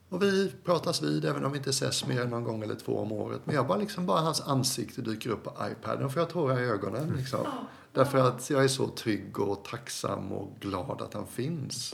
Och 0.10 0.24
vi 0.24 0.54
pratas 0.64 1.02
vid, 1.02 1.26
även 1.26 1.46
om 1.46 1.52
vi 1.52 1.58
inte 1.58 1.70
ses 1.70 2.08
mer 2.08 2.22
än 2.22 2.30
någon 2.30 2.44
gång 2.44 2.64
eller 2.64 2.76
två 2.76 2.98
om 2.98 3.12
året. 3.12 3.42
Men 3.46 3.56
jag 3.56 3.68
bara 3.68 3.78
liksom, 3.78 4.06
bara 4.06 4.22
hans 4.22 4.42
ansikte 4.42 5.02
dyker 5.02 5.30
upp 5.30 5.44
på 5.44 5.54
iPaden 5.72 6.10
får 6.10 6.22
jag 6.22 6.30
tårar 6.30 6.60
i 6.60 6.66
ögonen. 6.66 7.14
Liksom. 7.18 7.48
Därför 7.92 8.18
att 8.18 8.50
jag 8.50 8.64
är 8.64 8.68
så 8.68 8.88
trygg 8.88 9.40
och 9.40 9.66
tacksam 9.66 10.32
och 10.32 10.52
glad 10.60 11.02
att 11.02 11.14
han 11.14 11.28
finns. 11.28 11.94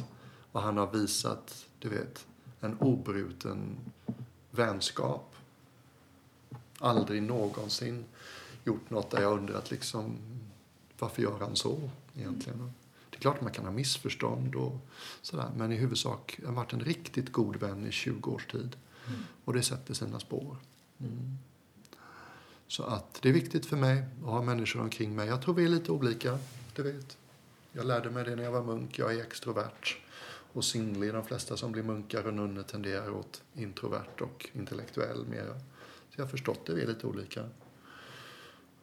Och 0.51 0.61
han 0.61 0.77
har 0.77 0.91
visat, 0.91 1.65
du 1.79 1.89
vet, 1.89 2.25
en 2.59 2.77
obruten 2.79 3.77
vänskap. 4.51 5.35
Aldrig 6.79 7.23
någonsin 7.23 8.05
gjort 8.63 8.89
något 8.89 9.11
där 9.11 9.21
jag 9.21 9.33
undrat 9.33 9.71
liksom, 9.71 10.17
varför 10.99 11.21
gör 11.21 11.39
han 11.39 11.55
så 11.55 11.89
egentligen? 12.17 12.73
Det 13.15 13.19
är 13.19 13.21
klart 13.21 13.35
att 13.35 13.41
man 13.41 13.51
kan 13.53 13.65
ha 13.65 13.71
missförstånd 13.71 14.55
och 14.55 14.79
sådär, 15.21 15.49
men 15.55 15.71
i 15.71 15.75
huvudsak 15.75 16.39
har 16.45 16.53
varit 16.53 16.73
en 16.73 16.79
riktigt 16.79 17.31
god 17.31 17.55
vän 17.55 17.87
i 17.87 17.91
20 17.91 18.31
års 18.31 18.47
tid. 18.47 18.75
Mm. 19.07 19.19
Och 19.45 19.53
det 19.53 19.63
sätter 19.63 19.93
sina 19.93 20.19
spår. 20.19 20.57
Mm. 20.99 21.37
Så 22.67 22.83
att 22.83 23.21
det 23.21 23.29
är 23.29 23.33
viktigt 23.33 23.65
för 23.65 23.77
mig 23.77 24.03
att 24.23 24.29
ha 24.29 24.41
människor 24.41 24.81
omkring 24.81 25.15
mig. 25.15 25.27
Jag 25.27 25.41
tror 25.41 25.53
vi 25.53 25.63
är 25.63 25.69
lite 25.69 25.91
olika, 25.91 26.39
du 26.75 26.83
vet. 26.83 27.17
Jag 27.71 27.85
lärde 27.85 28.09
mig 28.09 28.23
det 28.23 28.35
när 28.35 28.43
jag 28.43 28.51
var 28.51 28.63
munk. 28.63 28.99
Jag 28.99 29.15
är 29.15 29.21
extrovert 29.21 29.97
och 30.53 30.65
sinnlig. 30.65 31.13
De 31.13 31.25
flesta 31.25 31.57
som 31.57 31.71
blir 31.71 31.83
munkar 31.83 32.27
och 32.27 32.33
nunnor 32.33 32.63
tenderar 32.63 33.09
åt 33.09 33.43
introvert 33.53 34.21
och 34.21 34.49
intellektuell 34.53 35.25
mera. 35.27 35.59
Så 36.09 36.15
jag 36.15 36.23
har 36.23 36.29
förstått 36.29 36.65
det, 36.65 36.73
vi 36.73 36.81
är 36.81 36.87
lite 36.87 37.07
olika. 37.07 37.49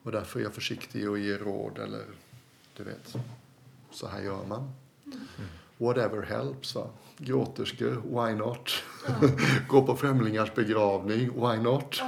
Och 0.02 0.12
därför 0.12 0.40
är 0.40 0.44
jag 0.44 0.54
försiktig 0.54 1.10
och 1.10 1.18
ger 1.18 1.38
råd 1.38 1.78
eller, 1.78 2.04
du 2.76 2.84
vet, 2.84 3.16
så 3.94 4.06
här 4.06 4.22
gör 4.22 4.44
man. 4.46 4.72
Mm. 5.06 5.18
whatever 5.78 6.22
helps. 6.22 6.74
Va? 6.74 6.86
Gråterskor, 7.18 8.02
why 8.04 8.34
not? 8.34 8.70
Gå 9.68 9.82
på 9.82 9.96
främlingars 9.96 10.54
begravning, 10.54 11.20
why 11.20 11.58
not? 11.58 12.02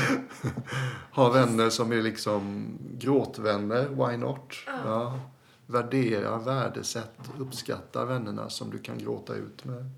ha 1.10 1.30
vänner 1.30 1.70
som 1.70 1.92
är 1.92 2.02
liksom 2.02 2.68
gråtvänner, 2.98 3.88
why 3.88 4.16
not? 4.16 4.54
Ja. 4.84 5.20
Värdera, 5.66 6.38
värdesätt, 6.38 7.20
uppskatta 7.38 8.04
vännerna 8.04 8.50
som 8.50 8.70
du 8.70 8.78
kan 8.78 8.98
gråta 8.98 9.34
ut 9.34 9.64
med. 9.64 9.90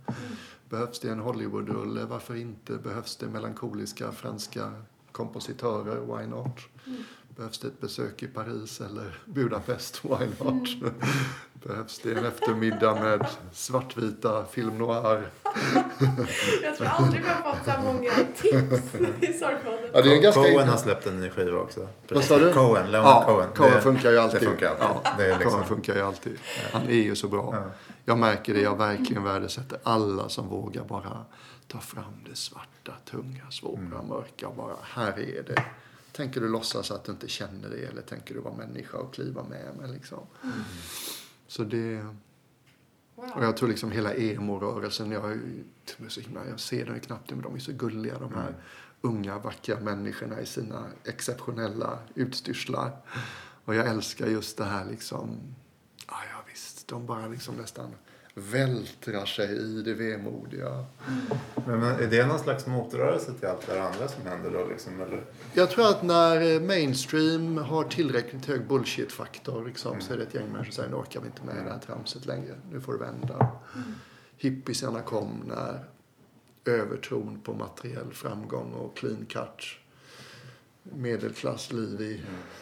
Behövs 0.69 1.01
det 1.01 1.11
en 1.11 1.21
Hollywoodrulle, 1.21 2.05
varför 2.05 2.35
inte? 2.35 2.73
Behövs 2.73 3.17
det 3.17 3.27
melankoliska 3.27 4.13
franska 4.13 4.73
kompositörer, 5.13 6.17
why 6.17 6.27
not? 6.27 6.59
Behövs 7.39 7.59
det 7.59 7.69
ett 7.69 7.81
besök 7.81 8.23
i 8.23 8.27
Paris 8.27 8.81
eller 8.81 9.19
Budapest, 9.25 10.01
why 10.05 10.27
not? 10.41 10.69
Behövs 11.65 11.99
det 11.99 12.13
en 12.19 12.25
eftermiddag 12.25 12.95
med 12.95 13.27
svartvita 13.53 14.45
film 14.45 14.79
noir? 14.79 15.31
Jag 16.63 16.77
tror 16.77 16.87
aldrig 16.89 17.23
vi 17.23 17.29
har 17.29 17.55
fått 17.55 17.65
så 17.65 17.81
många 17.83 18.11
tips 18.37 18.95
i 19.25 19.33
Sorgpodden. 19.33 19.91
Ja, 19.93 20.03
det 20.03 20.11
är 20.11 20.15
en 20.17 20.23
ganska 20.23 20.43
Cohen 20.43 20.69
har 20.69 20.77
släppt 20.77 21.07
en 21.07 21.21
ny 21.21 21.31
skiva 21.31 21.59
också. 21.59 21.89
Vad 22.11 22.25
sa 22.25 22.39
du? 22.39 22.53
Cohen, 22.53 22.91
Leonard 22.91 23.11
Ja, 23.11 23.25
Cohen. 23.27 23.49
Cohen 23.57 23.73
Det- 23.75 23.81
funkar 23.81 24.11
ju 24.11 24.19
alltid. 24.19 24.41
Det 24.41 24.47
funkar 24.47 24.69
alltid. 24.69 25.01
Ja, 25.05 25.13
det 25.19 25.25
är 25.25 25.33
liksom, 25.39 25.51
Cohen 25.53 25.67
funkar 25.67 25.95
ju 25.95 26.01
alltid. 26.01 26.39
Han 26.73 26.83
är 26.83 26.93
ju 27.03 27.17
så 27.17 27.29
bra. 27.29 27.51
Ja. 27.57 27.71
Jag 28.05 28.19
märker 28.19 28.55
det, 28.55 28.61
jag 28.61 28.77
verkligen 28.79 29.25
värdesätter 29.25 29.79
alla 29.83 30.29
som 30.29 30.49
vågar 30.49 30.85
bara 30.85 31.25
ta 31.69 31.79
fram 31.79 32.25
det 32.31 32.37
svarta, 32.37 32.93
tunga, 33.11 33.51
svåra, 33.51 33.79
Mm. 33.79 34.07
mörka. 34.09 34.49
Bara, 34.57 34.75
här 34.83 35.19
är 35.19 35.43
det. 35.43 35.65
Tänker 36.19 36.41
du 36.41 36.49
låtsas 36.49 36.91
att 36.91 37.05
du 37.05 37.13
inte 37.13 37.29
känner 37.29 37.71
det 37.71 37.85
eller 37.85 38.03
tänker 38.03 38.35
du 38.35 38.41
vara 38.41 38.55
människa 38.55 38.99
och 38.99 39.15
kliva 39.15 39.43
med 39.43 39.77
mig 39.77 39.93
liksom? 39.93 40.27
Så 41.47 41.65
det... 41.65 42.07
Och 43.15 43.25
Wow. 43.25 43.43
jag 43.43 43.57
tror 43.57 43.69
liksom 43.69 43.91
hela 43.91 44.15
emo-rörelsen, 44.15 45.11
jag, 45.11 45.41
himla, 46.17 46.49
jag 46.49 46.61
ser 46.61 46.87
dem 46.87 46.95
ju 46.95 47.01
knappt 47.01 47.31
men 47.31 47.43
de 47.43 47.55
är 47.55 47.59
så 47.59 47.73
gulliga 47.73 48.19
de 48.19 48.35
här 48.35 48.55
unga, 49.01 49.39
vackra 49.39 49.81
människorna 49.81 50.41
i 50.41 50.47
sina 50.47 50.87
exceptionella 51.05 51.99
utstyrslar. 52.15 52.97
Och 53.65 53.75
jag 53.75 53.87
älskar 53.87 54.27
just 54.27 54.57
det 54.57 54.65
här 54.65 54.85
liksom, 54.91 55.55
ja, 56.07 56.17
ja 56.33 56.45
visst, 56.51 56.89
de 56.89 57.07
bara 57.07 57.27
liksom 57.27 57.55
nästan 57.55 57.95
vältrar 58.39 59.27
sig 59.27 59.57
i 59.57 59.83
det 59.83 59.95
vemodiga. 59.95 60.85
men, 61.67 61.81
men 61.81 62.01
är 62.01 62.07
det 62.07 62.27
någon 62.27 62.39
slags 62.39 62.67
motrörelse 62.67 63.33
till 63.33 63.49
allt 63.49 63.67
det 63.67 63.83
andra 63.83 64.09
som 64.09 64.27
händer 64.27 64.51
då? 64.51 64.67
Liksom, 64.67 65.01
eller? 65.01 65.25
Jag 65.53 65.71
tror 65.71 65.89
att 65.89 66.03
när 66.03 66.55
eh, 66.55 66.61
mainstream 66.61 67.59
har 67.59 67.85
tillräckligt 67.85 68.47
hög 68.47 68.67
bullshit-faktor 68.67 69.65
liksom, 69.67 70.01
så 70.01 70.13
är 70.13 70.17
det 70.17 70.23
ett 70.23 70.35
gäng 70.35 70.47
människor 70.53 70.65
som 70.65 70.73
säger 70.73 70.91
nu 70.91 70.97
orkar 70.97 71.21
vi 71.21 71.27
inte 71.27 71.45
med 71.45 71.65
det 71.65 71.71
här 71.71 71.81
tramset 71.87 72.27
längre. 72.27 72.55
Nu 72.73 72.81
får 72.81 72.93
det 72.93 72.99
vända. 72.99 73.51
Hippiesarna 74.37 75.03
kom 75.03 75.43
när 75.47 75.85
övertron 76.65 77.41
på 77.45 77.55
materiell 77.55 78.13
framgång 78.13 78.73
och 78.73 78.97
clean 78.97 79.27
cut 79.29 79.65
medelklassliv 80.83 82.01
i 82.01 82.21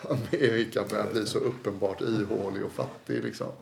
Amerika 0.08 0.84
började 0.90 1.12
bli 1.12 1.26
så 1.26 1.38
uppenbart 1.38 2.00
ihålig 2.00 2.64
och 2.64 2.72
fattig. 2.72 3.24
Liksom. 3.24 3.52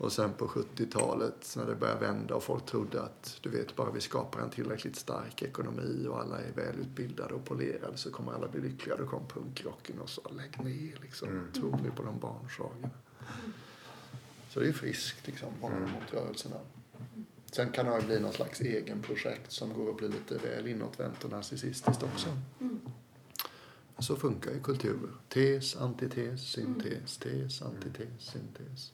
Och 0.00 0.12
sen 0.12 0.32
på 0.32 0.46
70-talet 0.46 1.54
när 1.56 1.66
det 1.66 1.74
började 1.74 2.00
vända 2.00 2.34
och 2.34 2.42
folk 2.42 2.66
trodde 2.66 3.02
att 3.02 3.38
du 3.40 3.50
vet 3.50 3.76
bara 3.76 3.90
vi 3.90 4.00
skapar 4.00 4.40
en 4.40 4.50
tillräckligt 4.50 4.96
stark 4.96 5.42
ekonomi 5.42 6.06
och 6.08 6.20
alla 6.20 6.40
är 6.40 6.52
välutbildade 6.52 7.34
och 7.34 7.44
polerade 7.44 7.96
så 7.96 8.10
kommer 8.10 8.32
alla 8.32 8.48
bli 8.48 8.60
lyckliga. 8.60 8.96
Då 8.96 9.06
kom 9.06 9.28
punkrocken 9.28 9.98
och 9.98 10.08
sa 10.08 10.22
lägg 10.30 10.64
ner 10.64 10.98
liksom. 11.02 11.28
Tror 11.54 11.78
ni 11.82 11.90
på 11.90 12.02
de 12.02 12.18
barnsagorna? 12.18 12.90
Så 14.50 14.60
det 14.60 14.68
är 14.68 14.72
friskt 14.72 15.26
liksom, 15.26 15.48
bara 15.60 15.80
mot 15.80 16.12
rörelserna. 16.12 16.56
Sen 17.52 17.70
kan 17.70 17.86
det 17.86 18.06
bli 18.06 18.20
någon 18.20 18.32
slags 18.32 18.60
egen 18.60 19.02
projekt 19.02 19.52
som 19.52 19.74
går 19.74 19.90
att 19.90 19.96
bli 19.96 20.08
lite 20.08 20.38
väl 20.38 20.68
inåtvänt 20.68 21.24
och 21.24 21.30
narcissistiskt 21.30 22.02
också. 22.02 22.28
Så 23.98 24.16
funkar 24.16 24.50
ju 24.50 24.60
kulturer. 24.60 25.10
Tes, 25.28 25.76
antites, 25.76 26.40
syntes, 26.40 27.18
tes, 27.18 27.62
antites, 27.62 28.20
syntes. 28.20 28.92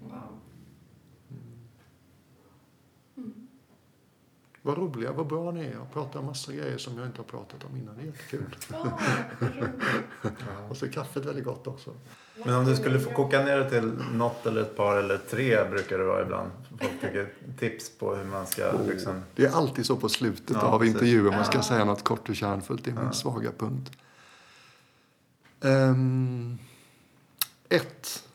Wow. 0.00 0.40
Vad 4.62 4.78
roliga, 4.78 5.12
vad 5.12 5.26
bra 5.26 5.50
ni 5.50 5.60
är. 5.64 5.72
Jag 5.72 5.92
pratar 5.92 6.20
om 6.20 6.26
massa 6.26 6.52
grejer 6.52 6.78
som 6.78 6.98
jag 6.98 7.06
inte 7.06 7.18
har 7.18 7.24
pratat 7.24 7.64
om 7.64 7.76
innan. 7.76 7.96
Det 7.96 8.02
är 8.02 8.06
jättekul. 8.06 8.56
Ja. 8.70 8.98
Och 10.70 10.76
så 10.76 10.86
är 10.86 10.90
kaffet 10.90 11.24
väldigt 11.24 11.44
gott 11.44 11.66
också. 11.66 11.90
Men 12.44 12.54
om 12.54 12.64
du 12.64 12.76
skulle 12.76 13.00
få 13.00 13.10
koka 13.10 13.42
ner 13.44 13.58
det 13.58 13.70
till 13.70 13.92
något 14.14 14.46
eller 14.46 14.60
ett 14.62 14.76
par 14.76 14.96
eller 14.96 15.18
tre 15.30 15.64
brukar 15.70 15.98
det 15.98 16.04
vara 16.04 16.22
ibland. 16.22 16.50
Folk 16.80 17.00
tycker 17.00 17.32
tips 17.58 17.98
på 17.98 18.14
hur 18.14 18.24
man 18.24 18.46
ska 18.46 18.72
liksom... 18.88 19.22
Det 19.34 19.44
är 19.44 19.52
alltid 19.56 19.86
så 19.86 19.96
på 19.96 20.08
slutet 20.08 20.56
Ja, 20.60 20.62
av 20.62 20.84
intervjuer. 20.84 21.30
Man 21.30 21.44
ska 21.44 21.58
Ja. 21.58 21.62
säga 21.62 21.84
något 21.84 22.04
kort 22.04 22.28
och 22.28 22.36
kärnfullt. 22.36 22.84
Det 22.84 22.90
är 22.90 22.94
min 22.94 23.04
Ja. 23.04 23.12
svaga 23.12 23.50
punkt. 23.58 23.92
Um, 25.64 26.58
ett. 27.68 28.28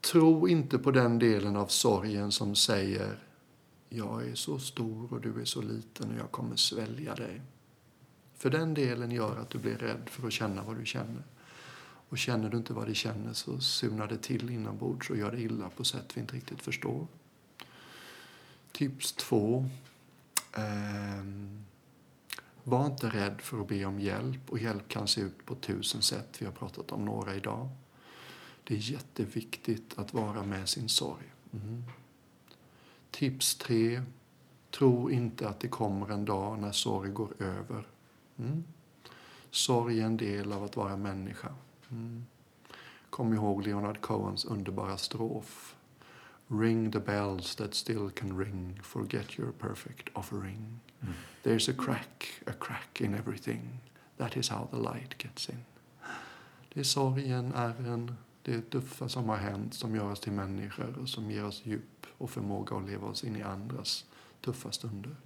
Tro 0.00 0.48
inte 0.48 0.78
på 0.78 0.90
den 0.90 1.18
delen 1.18 1.56
av 1.56 1.66
sorgen 1.66 2.32
som 2.32 2.56
säger 2.56 3.18
jag 3.88 4.28
är 4.28 4.34
så 4.34 4.58
stor 4.58 5.12
och 5.12 5.20
du 5.20 5.40
är 5.40 5.44
så 5.44 5.62
liten 5.62 6.10
och 6.10 6.18
jag 6.18 6.30
kommer 6.30 6.56
svälja 6.56 7.14
dig. 7.14 7.40
För 8.36 8.50
den 8.50 8.74
delen 8.74 9.10
gör 9.10 9.36
att 9.36 9.50
du 9.50 9.58
blir 9.58 9.76
rädd 9.76 10.02
för 10.06 10.26
att 10.26 10.32
känna 10.32 10.62
vad 10.62 10.76
du 10.78 10.86
känner. 10.86 11.22
Och 12.08 12.18
känner 12.18 12.50
du 12.50 12.56
inte 12.56 12.72
vad 12.72 12.86
du 12.86 12.94
känner 12.94 13.32
så 13.32 13.60
surnar 13.60 14.06
det 14.06 14.18
till 14.18 14.50
inombords 14.50 15.10
och 15.10 15.16
gör 15.16 15.32
det 15.32 15.40
illa 15.40 15.70
på 15.70 15.84
sätt 15.84 16.12
vi 16.14 16.20
inte 16.20 16.36
riktigt 16.36 16.62
förstår. 16.62 17.06
Tips 18.72 19.12
två. 19.12 19.68
Um, 20.56 21.64
var 22.68 22.86
inte 22.86 23.08
rädd 23.08 23.40
för 23.40 23.60
att 23.60 23.68
be 23.68 23.84
om 23.84 24.00
hjälp. 24.00 24.50
Och 24.50 24.58
hjälp 24.58 24.88
kan 24.88 25.08
se 25.08 25.20
ut 25.20 25.46
på 25.46 25.54
tusen 25.54 26.02
sätt. 26.02 26.36
Vi 26.38 26.46
har 26.46 26.52
pratat 26.52 26.92
om 26.92 27.04
några 27.04 27.34
idag. 27.34 27.68
Det 28.64 28.74
är 28.74 28.92
jätteviktigt 28.92 29.98
att 29.98 30.14
vara 30.14 30.42
med 30.42 30.68
sin 30.68 30.88
sorg. 30.88 31.24
Mm. 31.52 31.84
Tips 33.10 33.54
tre. 33.54 34.02
Tro 34.70 35.10
inte 35.10 35.48
att 35.48 35.60
det 35.60 35.68
kommer 35.68 36.10
en 36.10 36.24
dag 36.24 36.58
när 36.58 36.72
sorg 36.72 37.10
går 37.10 37.42
över. 37.42 37.86
Mm. 38.38 38.64
Sorg 39.50 40.00
är 40.00 40.04
en 40.04 40.16
del 40.16 40.52
av 40.52 40.64
att 40.64 40.76
vara 40.76 40.96
människa. 40.96 41.54
Mm. 41.90 42.26
Kom 43.10 43.34
ihåg 43.34 43.66
Leonard 43.66 44.00
Cohens 44.00 44.44
underbara 44.44 44.96
strof. 44.96 45.76
Ring 46.48 46.92
the 46.92 47.00
bells 47.00 47.56
that 47.56 47.74
still 47.74 48.10
can 48.10 48.38
ring. 48.38 48.80
Forget 48.82 49.38
your 49.38 49.52
perfect 49.52 50.08
offering. 50.12 50.80
There's 51.42 51.68
a 51.68 51.72
crack, 51.72 52.42
a 52.46 52.52
crack 52.52 53.00
in 53.00 53.14
everything. 53.14 53.80
That 54.16 54.36
is 54.36 54.48
how 54.48 54.68
the 54.70 54.76
light 54.76 55.18
gets 55.18 55.48
in. 55.48 55.64
Det 56.74 56.80
är 56.80 56.84
sorgen, 56.84 57.52
ärren, 57.54 58.16
det 58.42 58.70
tuffa 58.70 59.08
som 59.08 59.28
har 59.28 59.36
hänt 59.36 59.74
som 59.74 59.96
gör 59.96 60.12
oss 60.12 60.20
till 60.20 60.32
människor 60.32 60.98
och 61.02 61.08
som 61.08 61.30
ger 61.30 61.44
oss 61.44 61.62
djup 61.64 62.06
och 62.18 62.30
förmåga 62.30 62.76
att 62.76 62.90
leva 62.90 63.06
oss 63.06 63.24
in 63.24 63.36
i 63.36 63.42
andras 63.42 64.04
tuffa 64.40 64.72
stunder. 64.72 65.16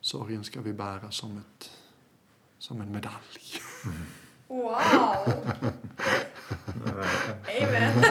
Sorgen 0.00 0.44
ska 0.44 0.60
vi 0.60 0.72
bära 0.72 1.10
som, 1.10 1.38
ett, 1.38 1.70
som 2.58 2.80
en 2.80 2.92
medalj. 2.92 3.60
Wow! 4.48 4.74
Amen. 7.62 8.04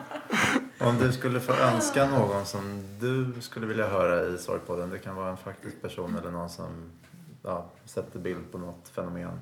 Om 0.86 0.98
du 0.98 1.12
skulle 1.12 1.40
få 1.40 1.52
önska 1.52 2.10
någon 2.10 2.46
som 2.46 2.82
du 3.00 3.40
skulle 3.40 3.66
vilja 3.66 3.88
höra 3.88 4.26
i 4.26 4.38
Sorgpodden. 4.38 4.90
Det 4.90 4.98
kan 4.98 5.16
vara 5.16 5.30
en 5.30 5.36
faktisk 5.36 5.82
person 5.82 6.16
eller 6.16 6.30
någon 6.30 6.50
som 6.50 6.68
ja, 7.42 7.66
sätter 7.84 8.18
bild 8.18 8.52
på 8.52 8.58
något 8.58 8.88
fenomen. 8.88 9.40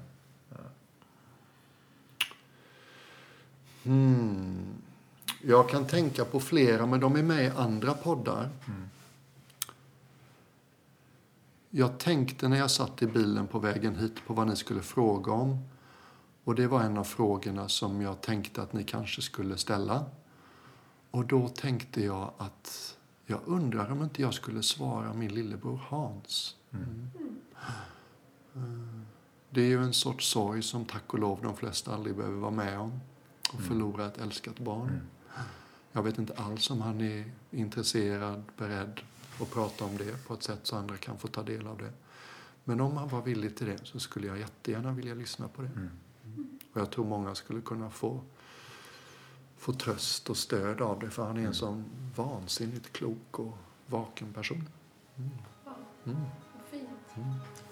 Hmm. 3.82 4.74
Jag 5.42 5.68
kan 5.68 5.84
tänka 5.84 6.24
på 6.24 6.40
flera, 6.40 6.86
men 6.86 7.00
de 7.00 7.16
är 7.16 7.22
med 7.22 7.44
i 7.44 7.50
andra 7.56 7.94
poddar. 7.94 8.48
Jag 11.70 11.98
tänkte 11.98 12.48
när 12.48 12.56
jag 12.56 12.70
satt 12.70 13.02
i 13.02 13.06
bilen 13.06 13.46
på 13.46 13.58
vägen 13.58 13.96
hit 13.96 14.26
på 14.26 14.34
vad 14.34 14.46
ni 14.46 14.56
skulle 14.56 14.82
fråga 14.82 15.32
om. 15.32 15.58
Och 16.44 16.54
det 16.54 16.66
var 16.66 16.80
en 16.82 16.98
av 16.98 17.04
frågorna 17.04 17.68
som 17.68 18.02
jag 18.02 18.20
tänkte 18.20 18.62
att 18.62 18.72
ni 18.72 18.84
kanske 18.84 19.22
skulle 19.22 19.56
ställa. 19.56 20.04
Och 21.14 21.26
då 21.26 21.48
tänkte 21.48 22.04
jag 22.04 22.32
att 22.38 22.96
jag 23.26 23.40
undrar 23.44 23.92
om 23.92 24.02
inte 24.02 24.22
jag 24.22 24.34
skulle 24.34 24.62
svara 24.62 25.12
min 25.12 25.34
lillebror 25.34 25.80
Hans. 25.88 26.56
Mm. 26.72 27.10
Eh, 28.54 28.62
Det 29.50 29.60
är 29.60 29.66
ju 29.66 29.82
en 29.82 29.92
sorts 29.92 30.28
sorg 30.28 30.62
som 30.62 30.84
tack 30.84 31.14
och 31.14 31.18
lov 31.18 31.38
de 31.42 31.56
flesta 31.56 31.94
aldrig 31.94 32.16
behöver 32.16 32.36
vara 32.36 32.50
med 32.50 32.78
om. 32.78 33.00
Och 33.52 33.60
förlora 33.60 34.06
ett 34.06 34.18
älskat 34.18 34.58
barn. 34.58 35.00
Jag 35.92 36.02
vet 36.02 36.18
inte 36.18 36.34
alls 36.34 36.70
om 36.70 36.80
han 36.80 37.00
är 37.00 37.32
intresserad, 37.50 38.42
beredd 38.56 39.00
att 39.40 39.50
prata 39.50 39.84
om 39.84 39.96
det 39.96 40.26
på 40.26 40.34
ett 40.34 40.42
sätt 40.42 40.60
så 40.62 40.76
andra 40.76 40.96
kan 40.96 41.18
få 41.18 41.28
ta 41.28 41.42
del 41.42 41.66
av 41.66 41.78
det. 41.78 41.92
Men 42.64 42.80
om 42.80 42.96
han 42.96 43.08
var 43.08 43.22
villig 43.22 43.56
till 43.56 43.66
det 43.66 43.78
så 43.84 44.00
skulle 44.00 44.26
jag 44.26 44.38
jättegärna 44.38 44.92
vilja 44.92 45.14
lyssna 45.14 45.48
på 45.48 45.62
det. 45.62 45.70
Och 46.72 46.80
jag 46.80 46.90
tror 46.90 47.04
många 47.04 47.34
skulle 47.34 47.60
kunna 47.60 47.90
få, 47.90 48.20
få 49.64 49.72
tröst 49.72 50.30
och 50.30 50.36
stöd 50.36 50.80
av 50.80 50.98
det 51.00 51.10
för 51.10 51.24
han 51.24 51.36
är 51.38 51.46
en 51.46 51.54
sån 51.54 51.84
vansinnigt 52.16 52.92
klok 52.92 53.38
och 53.38 53.58
vaken 53.86 54.32
person. 54.32 54.68
Ja, 55.16 55.22
Mm. 56.06 56.18
vad 56.54 56.70
fint. 56.70 56.88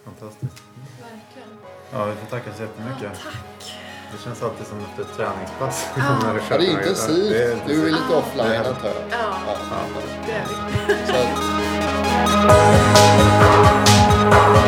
Fantastiskt. 0.05 0.62
Verkligen. 1.01 1.49
Ja, 1.93 2.05
vi 2.05 2.14
får 2.14 2.26
tacka 2.26 2.55
så 2.55 2.62
jättemycket. 2.62 3.03
Ja, 3.03 3.11
tack. 3.24 3.74
Det 4.12 4.18
känns 4.24 4.43
alltid 4.43 4.66
som 4.66 4.78
efter 4.78 5.03
ett 5.03 5.16
träningspass. 5.16 5.86
Ja. 5.97 6.18
När 6.22 6.43
Ja, 6.51 6.59
det 6.59 6.66
är 6.66 6.70
intensivt. 6.70 7.30
det 7.30 7.43
är 7.43 7.47
Du 7.47 7.53
är 7.53 7.57
intensivt. 7.57 7.84
lite 7.84 8.14
offline 8.16 8.53
Ja. 8.53 8.68
antar 8.70 8.88
jag. 8.88 8.97
Ja, 9.11 9.57
Ja. 9.70 9.86
det 10.26 10.32
är 10.32 10.47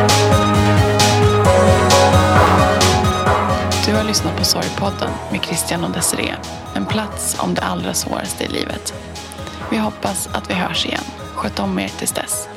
vi. 0.09 0.14
Har 4.05 4.09
lyssnat 4.09 4.37
på 4.37 4.45
Sorgpodden 4.45 5.11
med 5.33 5.45
Christian 5.45 5.85
och 5.85 5.91
Desiree. 5.91 6.37
En 6.75 6.87
plats 6.87 7.37
om 7.39 7.55
det 7.55 7.63
allra 7.63 7.95
svåraste 7.95 8.45
i 8.45 8.49
livet. 8.49 8.95
Vi 9.71 9.79
hoppas 9.79 10.29
att 10.33 10.51
vi 10.51 10.55
hörs 10.55 10.87
igen. 10.87 11.05
Sköt 11.35 11.59
om 11.59 11.79
er 11.79 11.89
tills 11.89 12.13
dess. 12.13 12.49